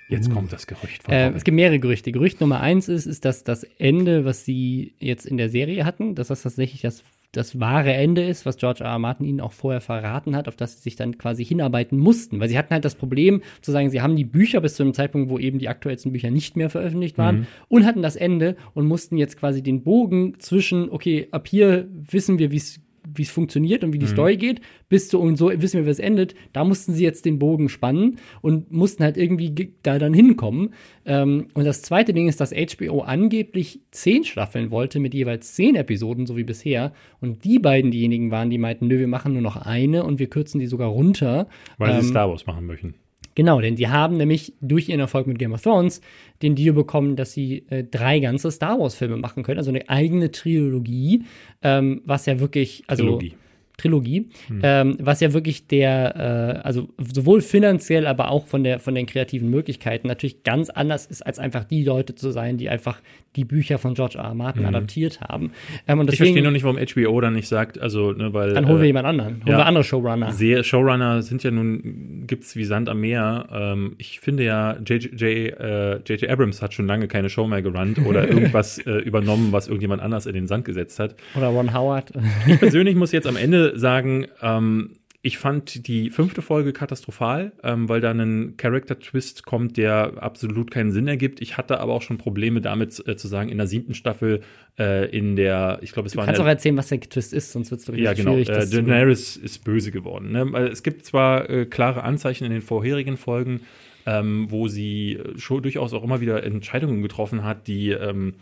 [0.08, 0.34] Jetzt uh.
[0.34, 1.08] kommt das Gerücht.
[1.08, 2.12] Äh, es gibt mehrere Gerüchte.
[2.12, 6.14] Gerücht Nummer eins ist, ist, dass das Ende, was sie jetzt in der Serie hatten,
[6.14, 7.02] dass das tatsächlich das
[7.32, 8.90] das wahre Ende ist, was George R.
[8.90, 8.98] R.
[8.98, 12.40] Martin ihnen auch vorher verraten hat, auf das sie sich dann quasi hinarbeiten mussten.
[12.40, 14.92] Weil sie hatten halt das Problem, zu sagen, sie haben die Bücher bis zu einem
[14.92, 17.46] Zeitpunkt, wo eben die aktuellsten Bücher nicht mehr veröffentlicht waren mhm.
[17.68, 22.38] und hatten das Ende und mussten jetzt quasi den Bogen zwischen, okay, ab hier wissen
[22.38, 22.80] wir, wie es
[23.14, 24.10] wie es funktioniert und wie die mhm.
[24.10, 26.34] Story geht, bis zu und so wissen wir, wie es endet.
[26.52, 30.70] Da mussten sie jetzt den Bogen spannen und mussten halt irgendwie da dann hinkommen.
[31.04, 35.74] Ähm, und das zweite Ding ist, dass HBO angeblich zehn Staffeln wollte mit jeweils zehn
[35.74, 36.92] Episoden, so wie bisher.
[37.20, 40.28] Und die beiden diejenigen waren, die meinten, nö, wir machen nur noch eine und wir
[40.28, 41.48] kürzen die sogar runter.
[41.78, 42.94] Weil ähm, sie Star Wars machen möchten.
[43.34, 46.00] Genau, denn sie haben nämlich durch ihren Erfolg mit Game of Thrones
[46.42, 50.30] den Deal bekommen, dass sie äh, drei ganze Star Wars-Filme machen können, also eine eigene
[50.30, 51.24] Trilogie,
[51.62, 53.34] ähm, was ja wirklich, also Trilogie.
[53.82, 54.60] Trilogie, hm.
[54.62, 59.06] ähm, was ja wirklich der, äh, also sowohl finanziell, aber auch von der von den
[59.06, 63.00] kreativen Möglichkeiten natürlich ganz anders ist, als einfach die Leute zu sein, die einfach
[63.36, 64.24] die Bücher von George R.
[64.24, 64.34] R.
[64.34, 64.68] Martin mhm.
[64.68, 65.52] adaptiert haben.
[65.88, 68.52] Ähm, und deswegen, ich verstehe noch nicht, warum HBO dann nicht sagt, also, ne, weil.
[68.52, 69.36] Dann holen wir äh, jemand anderen.
[69.36, 70.32] Holen ja, wir andere Showrunner.
[70.32, 73.48] Sehr, Showrunner sind ja nun, gibt's wie Sand am Meer.
[73.52, 75.22] Ähm, ich finde ja, J.J.
[75.22, 80.02] Äh, Abrams hat schon lange keine Show mehr gerannt oder irgendwas äh, übernommen, was irgendjemand
[80.02, 81.14] anders in den Sand gesetzt hat.
[81.34, 82.12] Oder Ron Howard.
[82.46, 87.88] ich persönlich muss jetzt am Ende sagen, ähm, ich fand die fünfte Folge katastrophal, ähm,
[87.88, 91.40] weil da ein Character-Twist kommt, der absolut keinen Sinn ergibt.
[91.40, 94.40] Ich hatte aber auch schon Probleme damit äh, zu sagen, in der siebten Staffel,
[94.80, 96.24] äh, in der, ich glaube, es du war.
[96.24, 98.32] Du kannst auch erzählen, was der Twist ist, sonst wird es ja, genau.
[98.32, 98.48] schwierig.
[98.48, 100.32] Äh, Daenerys ist böse geworden.
[100.32, 100.68] Ne?
[100.72, 103.60] Es gibt zwar äh, klare Anzeichen in den vorherigen Folgen,
[104.06, 108.34] ähm, wo sie schon durchaus auch immer wieder Entscheidungen getroffen hat, die ähm,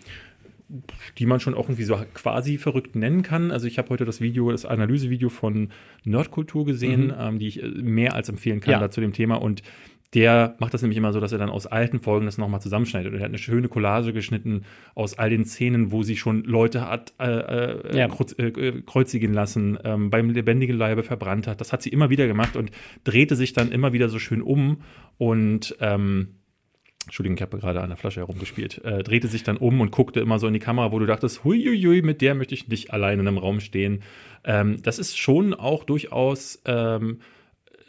[1.19, 3.51] die man schon auch irgendwie so quasi verrückt nennen kann.
[3.51, 5.71] Also ich habe heute das Video, das Analysevideo von
[6.05, 7.15] Nerdkultur gesehen, mhm.
[7.19, 8.81] ähm, die ich äh, mehr als empfehlen kann ja.
[8.81, 9.37] da zu dem Thema.
[9.37, 9.63] Und
[10.15, 13.13] der macht das nämlich immer so, dass er dann aus alten Folgen das nochmal zusammenschneidet.
[13.13, 14.63] Und er hat eine schöne Collage geschnitten
[14.95, 18.09] aus all den Szenen, wo sie schon Leute hat äh, äh, ja.
[18.09, 21.61] kreuz, äh, kreuzigen lassen, ähm, beim lebendigen Leibe verbrannt hat.
[21.61, 22.73] Das hat sie immer wieder gemacht und
[23.05, 24.83] drehte sich dann immer wieder so schön um
[25.17, 26.40] und ähm,
[27.11, 30.21] Entschuldigung, ich habe gerade an der Flasche herumgespielt, äh, drehte sich dann um und guckte
[30.21, 33.19] immer so in die Kamera, wo du dachtest, huiuiui, mit der möchte ich nicht allein
[33.19, 34.05] in einem Raum stehen.
[34.45, 37.19] Ähm, das ist schon auch durchaus ähm,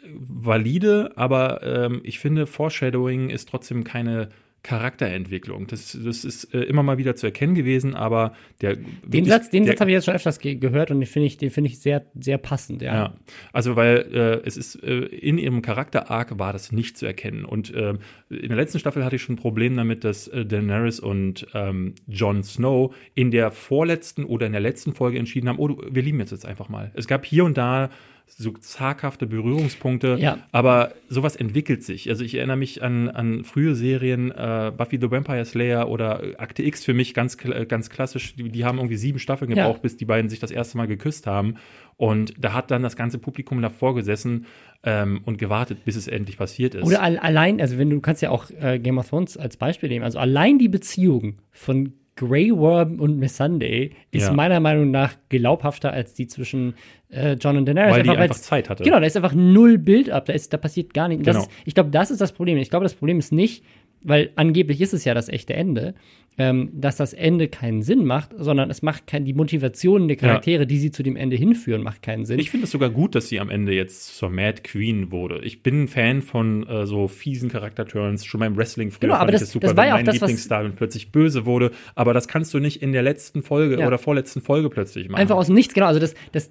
[0.04, 4.30] valide, aber ähm, ich finde, Foreshadowing ist trotzdem keine
[4.62, 5.66] Charakterentwicklung.
[5.66, 8.76] Das, das ist äh, immer mal wieder zu erkennen gewesen, aber der.
[9.04, 11.36] Den Satz, den Satz habe ich jetzt schon öfters ge gehört und den finde ich,
[11.36, 12.94] den finde ich sehr, sehr passend, ja.
[12.94, 13.14] ja.
[13.52, 17.44] Also, weil äh, es ist äh, in ihrem Charakter-Arc war das nicht zu erkennen.
[17.44, 17.94] Und äh,
[18.30, 21.94] in der letzten Staffel hatte ich schon ein Problem damit, dass äh, Daenerys und ähm,
[22.06, 26.02] Jon Snow in der vorletzten oder in der letzten Folge entschieden haben, oh, du, wir
[26.02, 26.90] lieben jetzt jetzt einfach mal.
[26.94, 27.90] Es gab hier und da
[28.26, 30.38] so zaghafte Berührungspunkte, ja.
[30.52, 32.08] aber sowas entwickelt sich.
[32.08, 36.62] Also ich erinnere mich an, an frühe Serien, äh, Buffy the Vampire Slayer oder Akte
[36.62, 39.82] X für mich ganz, ganz klassisch, die, die haben irgendwie sieben Staffeln gebraucht, ja.
[39.82, 41.56] bis die beiden sich das erste Mal geküsst haben.
[41.96, 44.46] Und da hat dann das ganze Publikum davor gesessen
[44.82, 46.84] ähm, und gewartet, bis es endlich passiert ist.
[46.84, 50.04] Oder allein, also wenn du kannst ja auch äh, Game of Thrones als Beispiel nehmen,
[50.04, 54.32] also allein die Beziehung von Grey Worm und Miss Sunday ist ja.
[54.32, 56.74] meiner Meinung nach glaubhafter als die zwischen
[57.08, 57.92] äh, John und Daenerys.
[57.92, 58.84] Weil einfach, die einfach Zeit hatte.
[58.84, 61.24] Genau, da ist einfach null Bild ab, da, ist, da passiert gar nichts.
[61.24, 61.46] Genau.
[61.64, 62.58] ich glaube, das ist das Problem.
[62.58, 63.64] Ich glaube, das Problem ist nicht,
[64.04, 65.94] weil angeblich ist es ja das echte Ende,
[66.38, 70.60] ähm, dass das Ende keinen Sinn macht, sondern es macht kein, die Motivation der Charaktere,
[70.60, 70.64] ja.
[70.64, 72.38] die sie zu dem Ende hinführen, macht keinen Sinn.
[72.38, 75.40] Ich finde es sogar gut, dass sie am Ende jetzt zur Mad Queen wurde.
[75.44, 78.24] Ich bin ein Fan von äh, so fiesen Charakterturns.
[78.24, 80.70] Schon beim Wrestling früher genau, aber das, das super, das war ja auch das, Lieblingsstar
[80.70, 81.70] plötzlich böse wurde.
[81.94, 83.86] Aber das kannst du nicht in der letzten Folge ja.
[83.86, 85.20] oder vorletzten Folge plötzlich machen.
[85.20, 85.86] Einfach aus nichts, genau.
[85.86, 86.50] Also das, das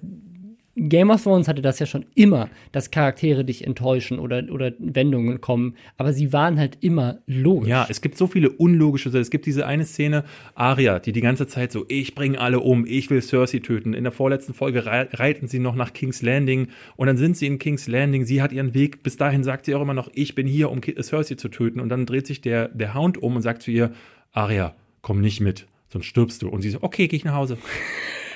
[0.74, 5.42] Game of Thrones hatte das ja schon immer, dass Charaktere dich enttäuschen oder, oder Wendungen
[5.42, 7.68] kommen, aber sie waren halt immer logisch.
[7.68, 11.46] Ja, es gibt so viele unlogische, es gibt diese eine Szene, Arya, die die ganze
[11.46, 13.92] Zeit so, ich bringe alle um, ich will Cersei töten.
[13.92, 17.58] In der vorletzten Folge reiten sie noch nach King's Landing und dann sind sie in
[17.58, 20.46] King's Landing, sie hat ihren Weg, bis dahin sagt sie auch immer noch, ich bin
[20.46, 23.60] hier, um Cersei zu töten und dann dreht sich der, der Hound um und sagt
[23.60, 23.92] zu ihr,
[24.32, 26.48] Arya, komm nicht mit, sonst stirbst du.
[26.48, 27.58] Und sie so, okay, geh ich nach Hause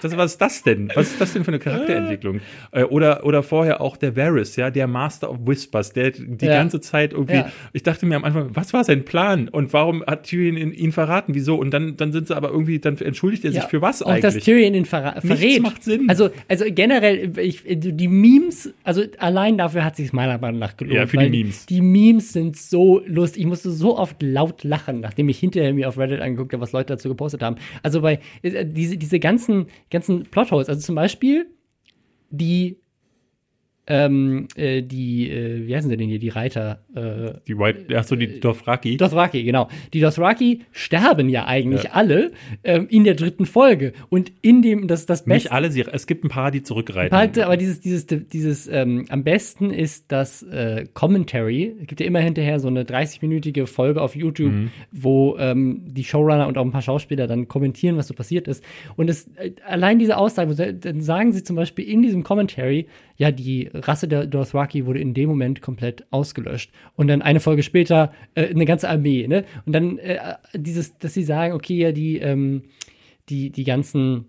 [0.00, 0.90] das, was ist das denn?
[0.94, 2.40] Was ist das denn für eine Charakterentwicklung?
[2.72, 6.54] Äh, oder, oder vorher auch der Varys, ja, der Master of Whispers, der die ja.
[6.54, 7.52] ganze Zeit irgendwie, ja.
[7.72, 9.48] ich dachte mir am Anfang, was war sein Plan?
[9.48, 11.34] Und warum hat Tyrion ihn, ihn verraten?
[11.34, 11.56] Wieso?
[11.56, 14.16] Und dann, dann sind sie aber irgendwie, dann entschuldigt er sich ja, für was eigentlich?
[14.16, 15.40] Und dass Tyrion ihn verra verrät.
[15.40, 16.08] Nichts macht Sinn.
[16.08, 20.96] Also, also generell, ich, die Memes, also allein dafür hat sich meiner Meinung nach gelohnt.
[20.96, 21.66] Ja, für die Memes.
[21.66, 23.42] Die Memes sind so lustig.
[23.42, 26.72] Ich musste so oft laut lachen, nachdem ich hinterher mir auf Reddit angeguckt habe, was
[26.72, 27.56] Leute dazu gepostet haben.
[27.82, 29.59] Also bei äh, diese, diese ganzen
[29.90, 30.68] ganzen, Plotholes.
[30.68, 31.50] Also zum Beispiel
[32.30, 32.79] die
[33.90, 36.78] ähm, äh, die, äh, wie heißen sie denn hier, die Reiter?
[36.94, 38.96] Äh, die White, achso, die Dothraki.
[38.96, 39.68] Dothraki, genau.
[39.92, 41.90] Die Dothraki sterben ja eigentlich ja.
[41.94, 42.30] alle
[42.62, 43.92] ähm, in der dritten Folge.
[44.08, 45.30] Und in dem, das das Beste.
[45.30, 47.10] Nicht alle, sie, es gibt ein paar, die zurückreiten.
[47.10, 51.74] Paar, aber dieses, dieses, dieses, ähm, am besten ist das äh, Commentary.
[51.80, 54.70] Es gibt ja immer hinterher so eine 30-minütige Folge auf YouTube, mhm.
[54.92, 58.62] wo ähm, die Showrunner und auch ein paar Schauspieler dann kommentieren, was so passiert ist.
[58.94, 62.86] Und es, äh, allein diese Aussage, dann sagen sie zum Beispiel in diesem Commentary,
[63.20, 66.72] ja, die Rasse der Dothraki wurde in dem Moment komplett ausgelöscht.
[66.96, 69.44] Und dann eine Folge später äh, eine ganze Armee, ne?
[69.66, 70.18] Und dann äh,
[70.54, 72.62] dieses, dass sie sagen, okay, ja, die, ähm,
[73.28, 74.24] die, die ganzen,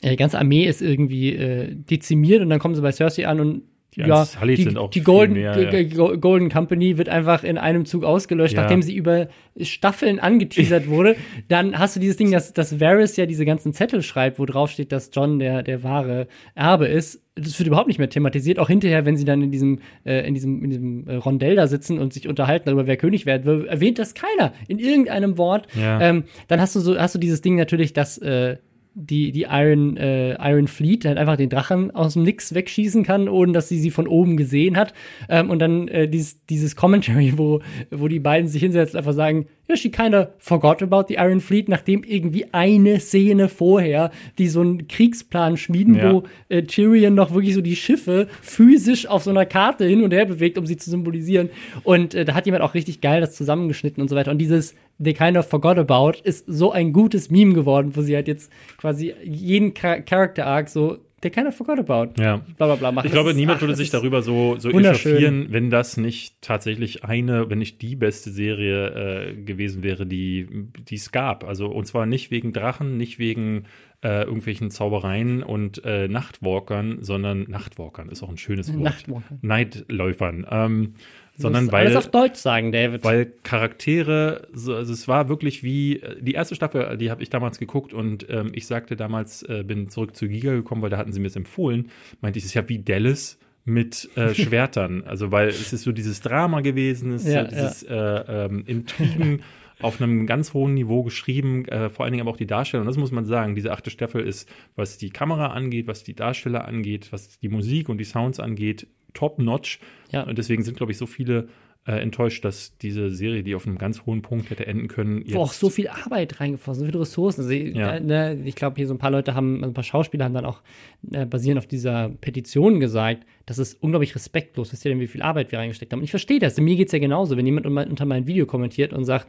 [0.00, 3.62] äh, ganze Armee ist irgendwie äh, dezimiert und dann kommen sie bei Cersei an und
[3.94, 6.16] die ja, die, die Golden, mehr, ja.
[6.16, 8.62] Golden Company wird einfach in einem Zug ausgelöscht, ja.
[8.62, 9.28] nachdem sie über
[9.60, 11.14] Staffeln angeteasert wurde.
[11.48, 14.70] Dann hast du dieses Ding, dass, dass Varys ja diese ganzen Zettel schreibt, wo drauf
[14.70, 17.22] steht, dass John der, der wahre Erbe ist.
[17.34, 18.58] Das wird überhaupt nicht mehr thematisiert.
[18.58, 21.66] Auch hinterher, wenn sie dann in diesem, äh, in diesem, in diesem äh, Rondell da
[21.66, 25.68] sitzen und sich unterhalten darüber, wer König werden will, erwähnt das keiner in irgendeinem Wort.
[26.00, 28.56] Ähm, dann hast du so, hast du dieses Ding natürlich, dass äh,
[28.94, 33.28] die, die Iron, äh, Iron Fleet halt einfach den Drachen aus dem Nix wegschießen kann,
[33.28, 34.92] ohne dass sie sie von oben gesehen hat.
[35.28, 39.46] Ähm, und dann äh, dieses, dieses Commentary, wo, wo die beiden sich hinsetzen einfach sagen,
[39.72, 44.60] ja, she kinda forgot about the Iron Fleet, nachdem irgendwie eine Szene vorher, die so
[44.60, 46.12] einen Kriegsplan schmieden, ja.
[46.12, 50.12] wo äh, Tyrion noch wirklich so die Schiffe physisch auf so einer Karte hin und
[50.12, 51.50] her bewegt, um sie zu symbolisieren.
[51.84, 54.30] Und äh, da hat jemand auch richtig geil das zusammengeschnitten und so weiter.
[54.30, 58.14] Und dieses They Kind of Forgot About ist so ein gutes Meme geworden, wo sie
[58.14, 62.20] halt jetzt quasi jeden Character Arc so They kind of forgot about.
[62.20, 62.38] Ja.
[62.56, 63.06] Bla bla bla machen.
[63.06, 67.48] Ich glaube, niemand ach, würde sich darüber so, so echauffieren, wenn das nicht tatsächlich eine,
[67.48, 70.48] wenn nicht die beste Serie äh, gewesen wäre, die,
[70.90, 71.44] es gab.
[71.44, 73.66] Also, und zwar nicht wegen Drachen, nicht wegen
[74.02, 78.82] äh, irgendwelchen Zaubereien und äh, Nachtwalkern, sondern Nachtwalkern ist auch ein schönes Wort.
[78.82, 79.38] Nachtwalkern.
[79.42, 80.44] Neidläufern.
[80.50, 80.94] Ähm,
[81.42, 83.04] sondern weil alles auf Deutsch sagen, David.
[83.04, 87.92] Weil Charaktere, also es war wirklich wie die erste Staffel, die habe ich damals geguckt
[87.92, 91.20] und ähm, ich sagte damals, äh, bin zurück zu Giga gekommen, weil da hatten sie
[91.20, 91.90] mir es empfohlen.
[92.20, 95.92] Meinte ich, es ist ja wie Dallas mit äh, Schwertern, also weil es ist so
[95.92, 98.18] dieses Drama gewesen, es ist ja, so dieses ja.
[98.18, 99.42] äh, ähm, Intrigen.
[99.82, 102.82] auf einem ganz hohen Niveau geschrieben, äh, vor allen Dingen aber auch die Darsteller.
[102.82, 106.14] Und das muss man sagen, diese achte Staffel ist, was die Kamera angeht, was die
[106.14, 109.80] Darsteller angeht, was die Musik und die Sounds angeht, top-notch.
[110.10, 110.22] Ja.
[110.22, 111.48] Und deswegen sind, glaube ich, so viele
[111.84, 115.40] äh, enttäuscht, dass diese Serie, die auf einem ganz hohen Punkt hätte enden können, Wo
[115.40, 117.40] auch so viel Arbeit reingeflossen, so viele Ressourcen.
[117.42, 117.96] Also, ja.
[117.96, 120.34] äh, ne, ich glaube, hier so ein paar Leute haben, also ein paar Schauspieler haben
[120.34, 120.62] dann auch
[121.10, 125.22] äh, basierend auf dieser Petition gesagt, das ist unglaublich respektlos, wisst ihr denn, wie viel
[125.22, 126.00] Arbeit wir reingesteckt haben.
[126.00, 128.92] Und ich verstehe das, mir geht es ja genauso, wenn jemand unter mein Video kommentiert
[128.92, 129.26] und sagt,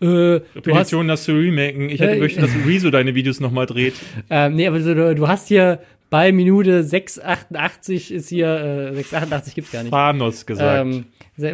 [0.00, 1.88] äh, Petition, das zu remaken.
[1.88, 3.94] Ich hätte äh, möchte, dass Rezo deine Videos nochmal dreht.
[4.30, 5.80] Ähm, nee, aber du, du, hast hier
[6.10, 9.92] bei Minute 6,88 ist hier, äh, 6,88 gibt's gar nicht.
[9.92, 10.86] Thanos gesagt.
[10.86, 11.06] Ähm,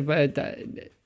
[0.06, 0.48] bei, da,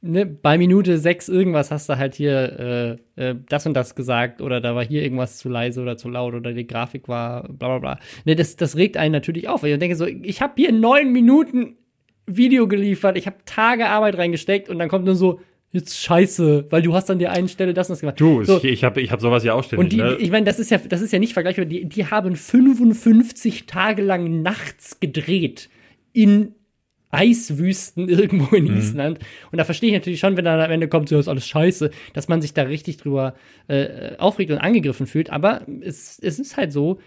[0.01, 4.41] ne, bei Minute 6 irgendwas hast du halt hier äh, äh, das und das gesagt
[4.41, 7.69] oder da war hier irgendwas zu leise oder zu laut oder die Grafik war bla
[7.69, 7.99] bla bla.
[8.25, 11.13] Ne, das, das regt einen natürlich auf, weil ich denke so, ich habe hier neun
[11.13, 11.77] Minuten
[12.27, 15.41] Video geliefert, ich habe Tage Arbeit reingesteckt und dann kommt nur so,
[15.75, 18.21] jetzt scheiße, weil du hast an der einen Stelle das und das gemacht.
[18.21, 18.59] Du, so.
[18.59, 19.85] ich, ich habe ich hab sowas ja auch ständig.
[19.85, 20.17] Und die, ne?
[20.21, 21.65] ich meine, das ist ja, das ist ja nicht vergleichbar.
[21.65, 25.69] Die, die haben 55 Tage lang nachts gedreht
[26.13, 26.55] in
[27.11, 28.77] Eiswüsten irgendwo in mhm.
[28.77, 29.19] Island.
[29.51, 31.91] Und da verstehe ich natürlich schon, wenn dann am Ende kommt, so ist alles scheiße,
[32.13, 33.35] dass man sich da richtig drüber
[33.67, 35.31] äh, aufregt und angegriffen fühlt.
[35.31, 37.01] Aber es, es ist halt so,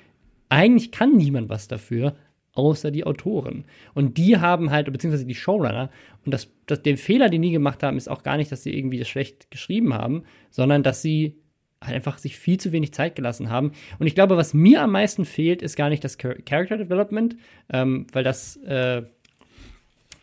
[0.49, 2.15] eigentlich kann niemand was dafür,
[2.57, 3.65] außer die Autoren.
[3.93, 5.89] Und die haben halt, beziehungsweise die Showrunner,
[6.25, 8.75] und das, das, den Fehler, den die gemacht haben, ist auch gar nicht, dass sie
[8.75, 11.37] irgendwie das schlecht geschrieben haben, sondern dass sie
[11.81, 13.71] halt einfach sich viel zu wenig Zeit gelassen haben.
[13.99, 17.37] Und ich glaube, was mir am meisten fehlt, ist gar nicht das Char Character Development,
[17.71, 19.03] ähm, weil das, äh,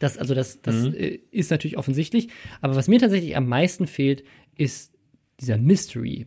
[0.00, 0.94] das, also das, das mhm.
[0.94, 2.28] äh, ist natürlich offensichtlich.
[2.60, 4.24] Aber was mir tatsächlich am meisten fehlt,
[4.56, 4.92] ist
[5.40, 6.26] dieser Mystery.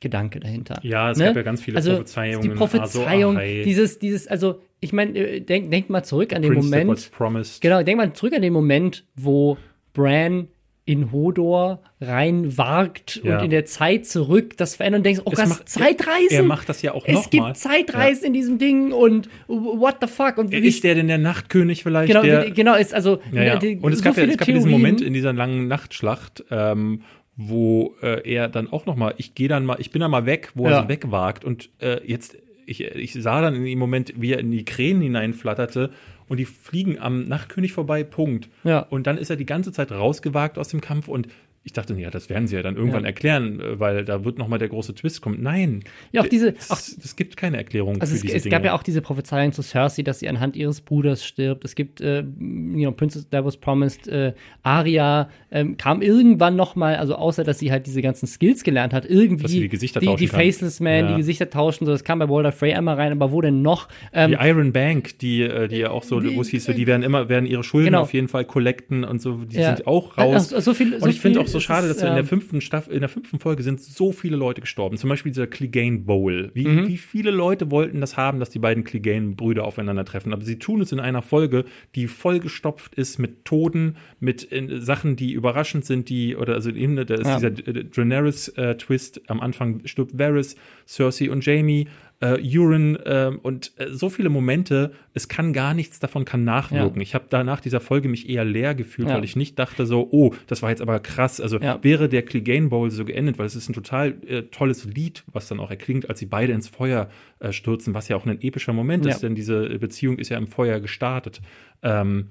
[0.00, 0.78] Gedanke dahinter.
[0.82, 1.26] Ja, es ne?
[1.26, 2.42] gab ja ganz viele also, Prophezeiungen.
[2.42, 6.52] Die Prophezeiung, also, dieses, dieses, also ich meine, äh, denk, denk mal zurück an den
[6.52, 7.58] Prince Moment.
[7.60, 9.58] Genau, denk mal zurück an den Moment, wo
[9.92, 10.48] Bran
[10.88, 13.36] in Hodor reinwagt ja.
[13.36, 16.30] und in der Zeit zurück das verändern und denkst, oh, das Zeitreisen.
[16.30, 17.22] Er macht das ja auch nochmal.
[17.22, 18.26] Es gibt Zeitreisen ja.
[18.28, 20.38] in diesem Ding und what the fuck.
[20.38, 22.08] Und ist der denn der Nachtkönig vielleicht?
[22.08, 23.20] Genau, der, genau ist also.
[23.32, 23.58] Ja.
[23.58, 27.02] Und es so gab ja es gab diesen Moment in dieser langen Nachtschlacht, ähm,
[27.38, 30.50] wo äh, er dann auch nochmal, ich gehe dann mal, ich bin dann mal weg,
[30.54, 32.36] wo er so wegwagt und äh, jetzt
[32.66, 35.90] ich, ich sah dann in dem Moment, wie er in die Krähen hineinflatterte
[36.28, 38.50] und die fliegen am Nachtkönig vorbei, Punkt.
[38.64, 38.80] Ja.
[38.80, 41.28] Und dann ist er die ganze Zeit rausgewagt aus dem Kampf und
[41.68, 43.08] ich dachte, ja, das werden sie ja dann irgendwann ja.
[43.08, 45.42] erklären, äh, weil da wird noch mal der große Twist kommen.
[45.42, 45.84] Nein.
[46.12, 46.54] Ja, auch diese.
[46.70, 50.02] Auch, es, gibt keine Erklärung also es, es gab ja auch diese Prophezeiung zu Cersei,
[50.02, 51.66] dass sie anhand ihres Bruders stirbt.
[51.66, 56.74] Es gibt, äh, you know, Princess That Was Promised, äh, Arya ähm, kam irgendwann noch
[56.74, 59.68] mal, also außer dass sie halt diese ganzen Skills gelernt hat, irgendwie dass sie die
[59.68, 61.10] Gesichter die, tauschen die Faceless Man, ja.
[61.10, 63.88] die Gesichter tauschen, so das kam bei Walter Frey einmal rein, aber wo denn noch?
[64.14, 66.86] Ähm, die Iron Bank, die, äh, die ja auch so, wo es hieß, so, die
[66.86, 68.02] werden immer werden ihre Schulden genau.
[68.02, 69.76] auf jeden Fall collecten und so, die ja.
[69.76, 70.52] sind auch raus.
[70.52, 72.92] Also, so viel, und ich finde auch so schade, dass wir in der fünften Staffel,
[72.92, 74.96] in der fünften Folge sind so viele Leute gestorben.
[74.96, 76.50] Zum Beispiel dieser Clegane Bowl.
[76.54, 76.88] Wie, mhm.
[76.88, 80.32] wie viele Leute wollten das haben, dass die beiden Clegane-Brüder aufeinandertreffen?
[80.32, 85.16] Aber sie tun es in einer Folge, die vollgestopft ist mit Toten, mit äh, Sachen,
[85.16, 87.38] die überraschend sind, die, oder also eben, da ist ja.
[87.38, 89.18] dieser äh, Daenerys-Twist.
[89.18, 90.56] Äh, am Anfang stirbt Varys,
[90.86, 91.86] Cersei und Jamie.
[92.20, 96.96] Äh, Urine äh, und äh, so viele Momente, es kann gar nichts davon kann nachwirken.
[96.96, 97.02] Ja.
[97.02, 99.14] Ich habe da nach dieser Folge mich eher leer gefühlt, ja.
[99.14, 101.40] weil ich nicht dachte so, oh, das war jetzt aber krass.
[101.40, 101.82] Also ja.
[101.82, 105.48] wäre der Clegane Bowl so geendet, weil es ist ein total äh, tolles Lied, was
[105.48, 107.08] dann auch erklingt, als sie beide ins Feuer
[107.38, 110.48] äh, stürzen, was ja auch ein epischer Moment ist, denn diese Beziehung ist ja im
[110.48, 111.40] Feuer gestartet.
[111.82, 112.30] Ähm,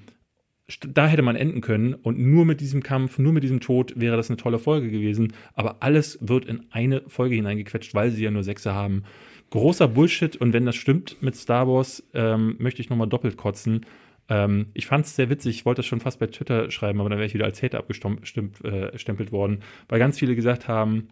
[0.86, 4.18] da hätte man enden können und nur mit diesem Kampf, nur mit diesem Tod wäre
[4.18, 5.32] das eine tolle Folge gewesen.
[5.54, 9.04] Aber alles wird in eine Folge hineingequetscht, weil sie ja nur Sechse haben.
[9.50, 13.86] Großer Bullshit und wenn das stimmt mit Star Wars, ähm, möchte ich nochmal doppelt kotzen.
[14.30, 17.10] Ähm, ich fand es sehr witzig, ich wollte das schon fast bei Twitter schreiben, aber
[17.10, 21.10] dann wäre ich wieder als Hater abgestempelt äh, worden, weil ganz viele gesagt haben,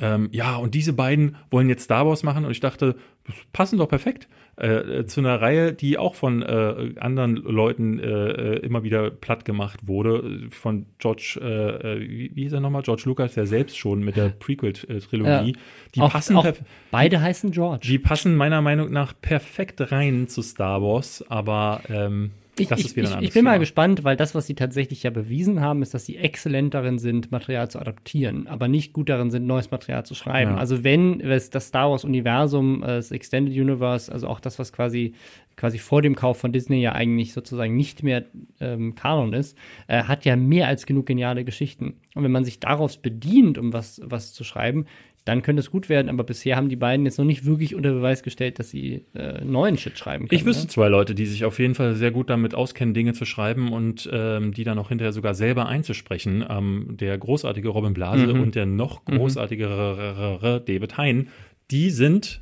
[0.00, 2.96] ähm, ja, und diese beiden wollen jetzt Star Wars machen und ich dachte,
[3.26, 8.56] das passen doch perfekt äh, zu einer Reihe, die auch von äh, anderen Leuten äh,
[8.56, 10.48] immer wieder platt gemacht wurde.
[10.50, 12.82] Von George, äh, wie, wie hieß er nochmal?
[12.82, 15.52] George Lucas ja selbst schon mit der Prequel-Trilogie.
[15.52, 15.60] Ja.
[15.94, 16.46] Die auch, passen auch
[16.90, 17.86] beide heißen George.
[17.86, 22.94] Die passen meiner Meinung nach perfekt rein zu Star Wars, aber ähm, ich, ich, ich
[22.94, 23.50] bin Thema.
[23.50, 26.98] mal gespannt, weil das, was sie tatsächlich ja bewiesen haben, ist, dass sie exzellent darin
[26.98, 30.52] sind, Material zu adaptieren, aber nicht gut darin sind, neues Material zu schreiben.
[30.52, 30.56] Ja.
[30.58, 35.14] Also wenn es das Star Wars-Universum, äh, das Extended Universe, also auch das, was quasi
[35.58, 38.24] quasi vor dem Kauf von Disney ja eigentlich sozusagen nicht mehr
[38.60, 39.58] ähm, Kanon ist,
[39.88, 41.96] äh, hat ja mehr als genug geniale Geschichten.
[42.14, 44.86] Und wenn man sich daraus bedient, um was, was zu schreiben,
[45.28, 46.08] dann könnte es gut werden.
[46.08, 49.44] Aber bisher haben die beiden jetzt noch nicht wirklich unter Beweis gestellt, dass sie äh,
[49.44, 50.40] neuen Shit schreiben können.
[50.40, 50.68] Ich wüsste ne?
[50.68, 54.08] zwei Leute, die sich auf jeden Fall sehr gut damit auskennen, Dinge zu schreiben und
[54.10, 56.44] ähm, die dann auch hinterher sogar selber einzusprechen.
[56.48, 58.40] Ähm, der großartige Robin Blase mhm.
[58.40, 59.18] und der noch mhm.
[59.18, 60.64] großartigere mhm.
[60.64, 61.28] David Hein,
[61.70, 62.40] die sind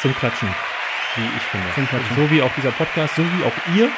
[0.00, 0.48] zum Klatschen,
[1.16, 1.66] wie ich finde.
[1.74, 2.16] Zum Klatschen.
[2.16, 3.88] So wie auch dieser Podcast, so wie auch ihr.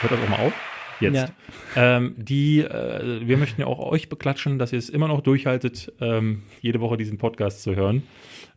[0.00, 0.65] Hört das auch mal auf
[1.00, 1.32] jetzt.
[1.74, 1.96] Ja.
[1.96, 5.92] Ähm, die, äh, wir möchten ja auch euch beklatschen, dass ihr es immer noch durchhaltet,
[6.00, 8.02] ähm, jede Woche diesen Podcast zu hören.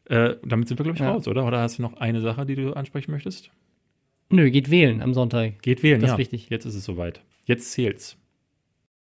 [0.05, 1.11] Äh, damit sind wir, glaube ich, ja.
[1.11, 1.45] raus, oder?
[1.45, 3.51] Oder hast du noch eine Sache, die du ansprechen möchtest?
[4.29, 5.61] Nö, geht wählen am Sonntag.
[5.61, 6.13] Geht wählen, das ja.
[6.15, 6.49] ist wichtig.
[6.49, 7.21] Jetzt ist es soweit.
[7.45, 8.17] Jetzt zählt's.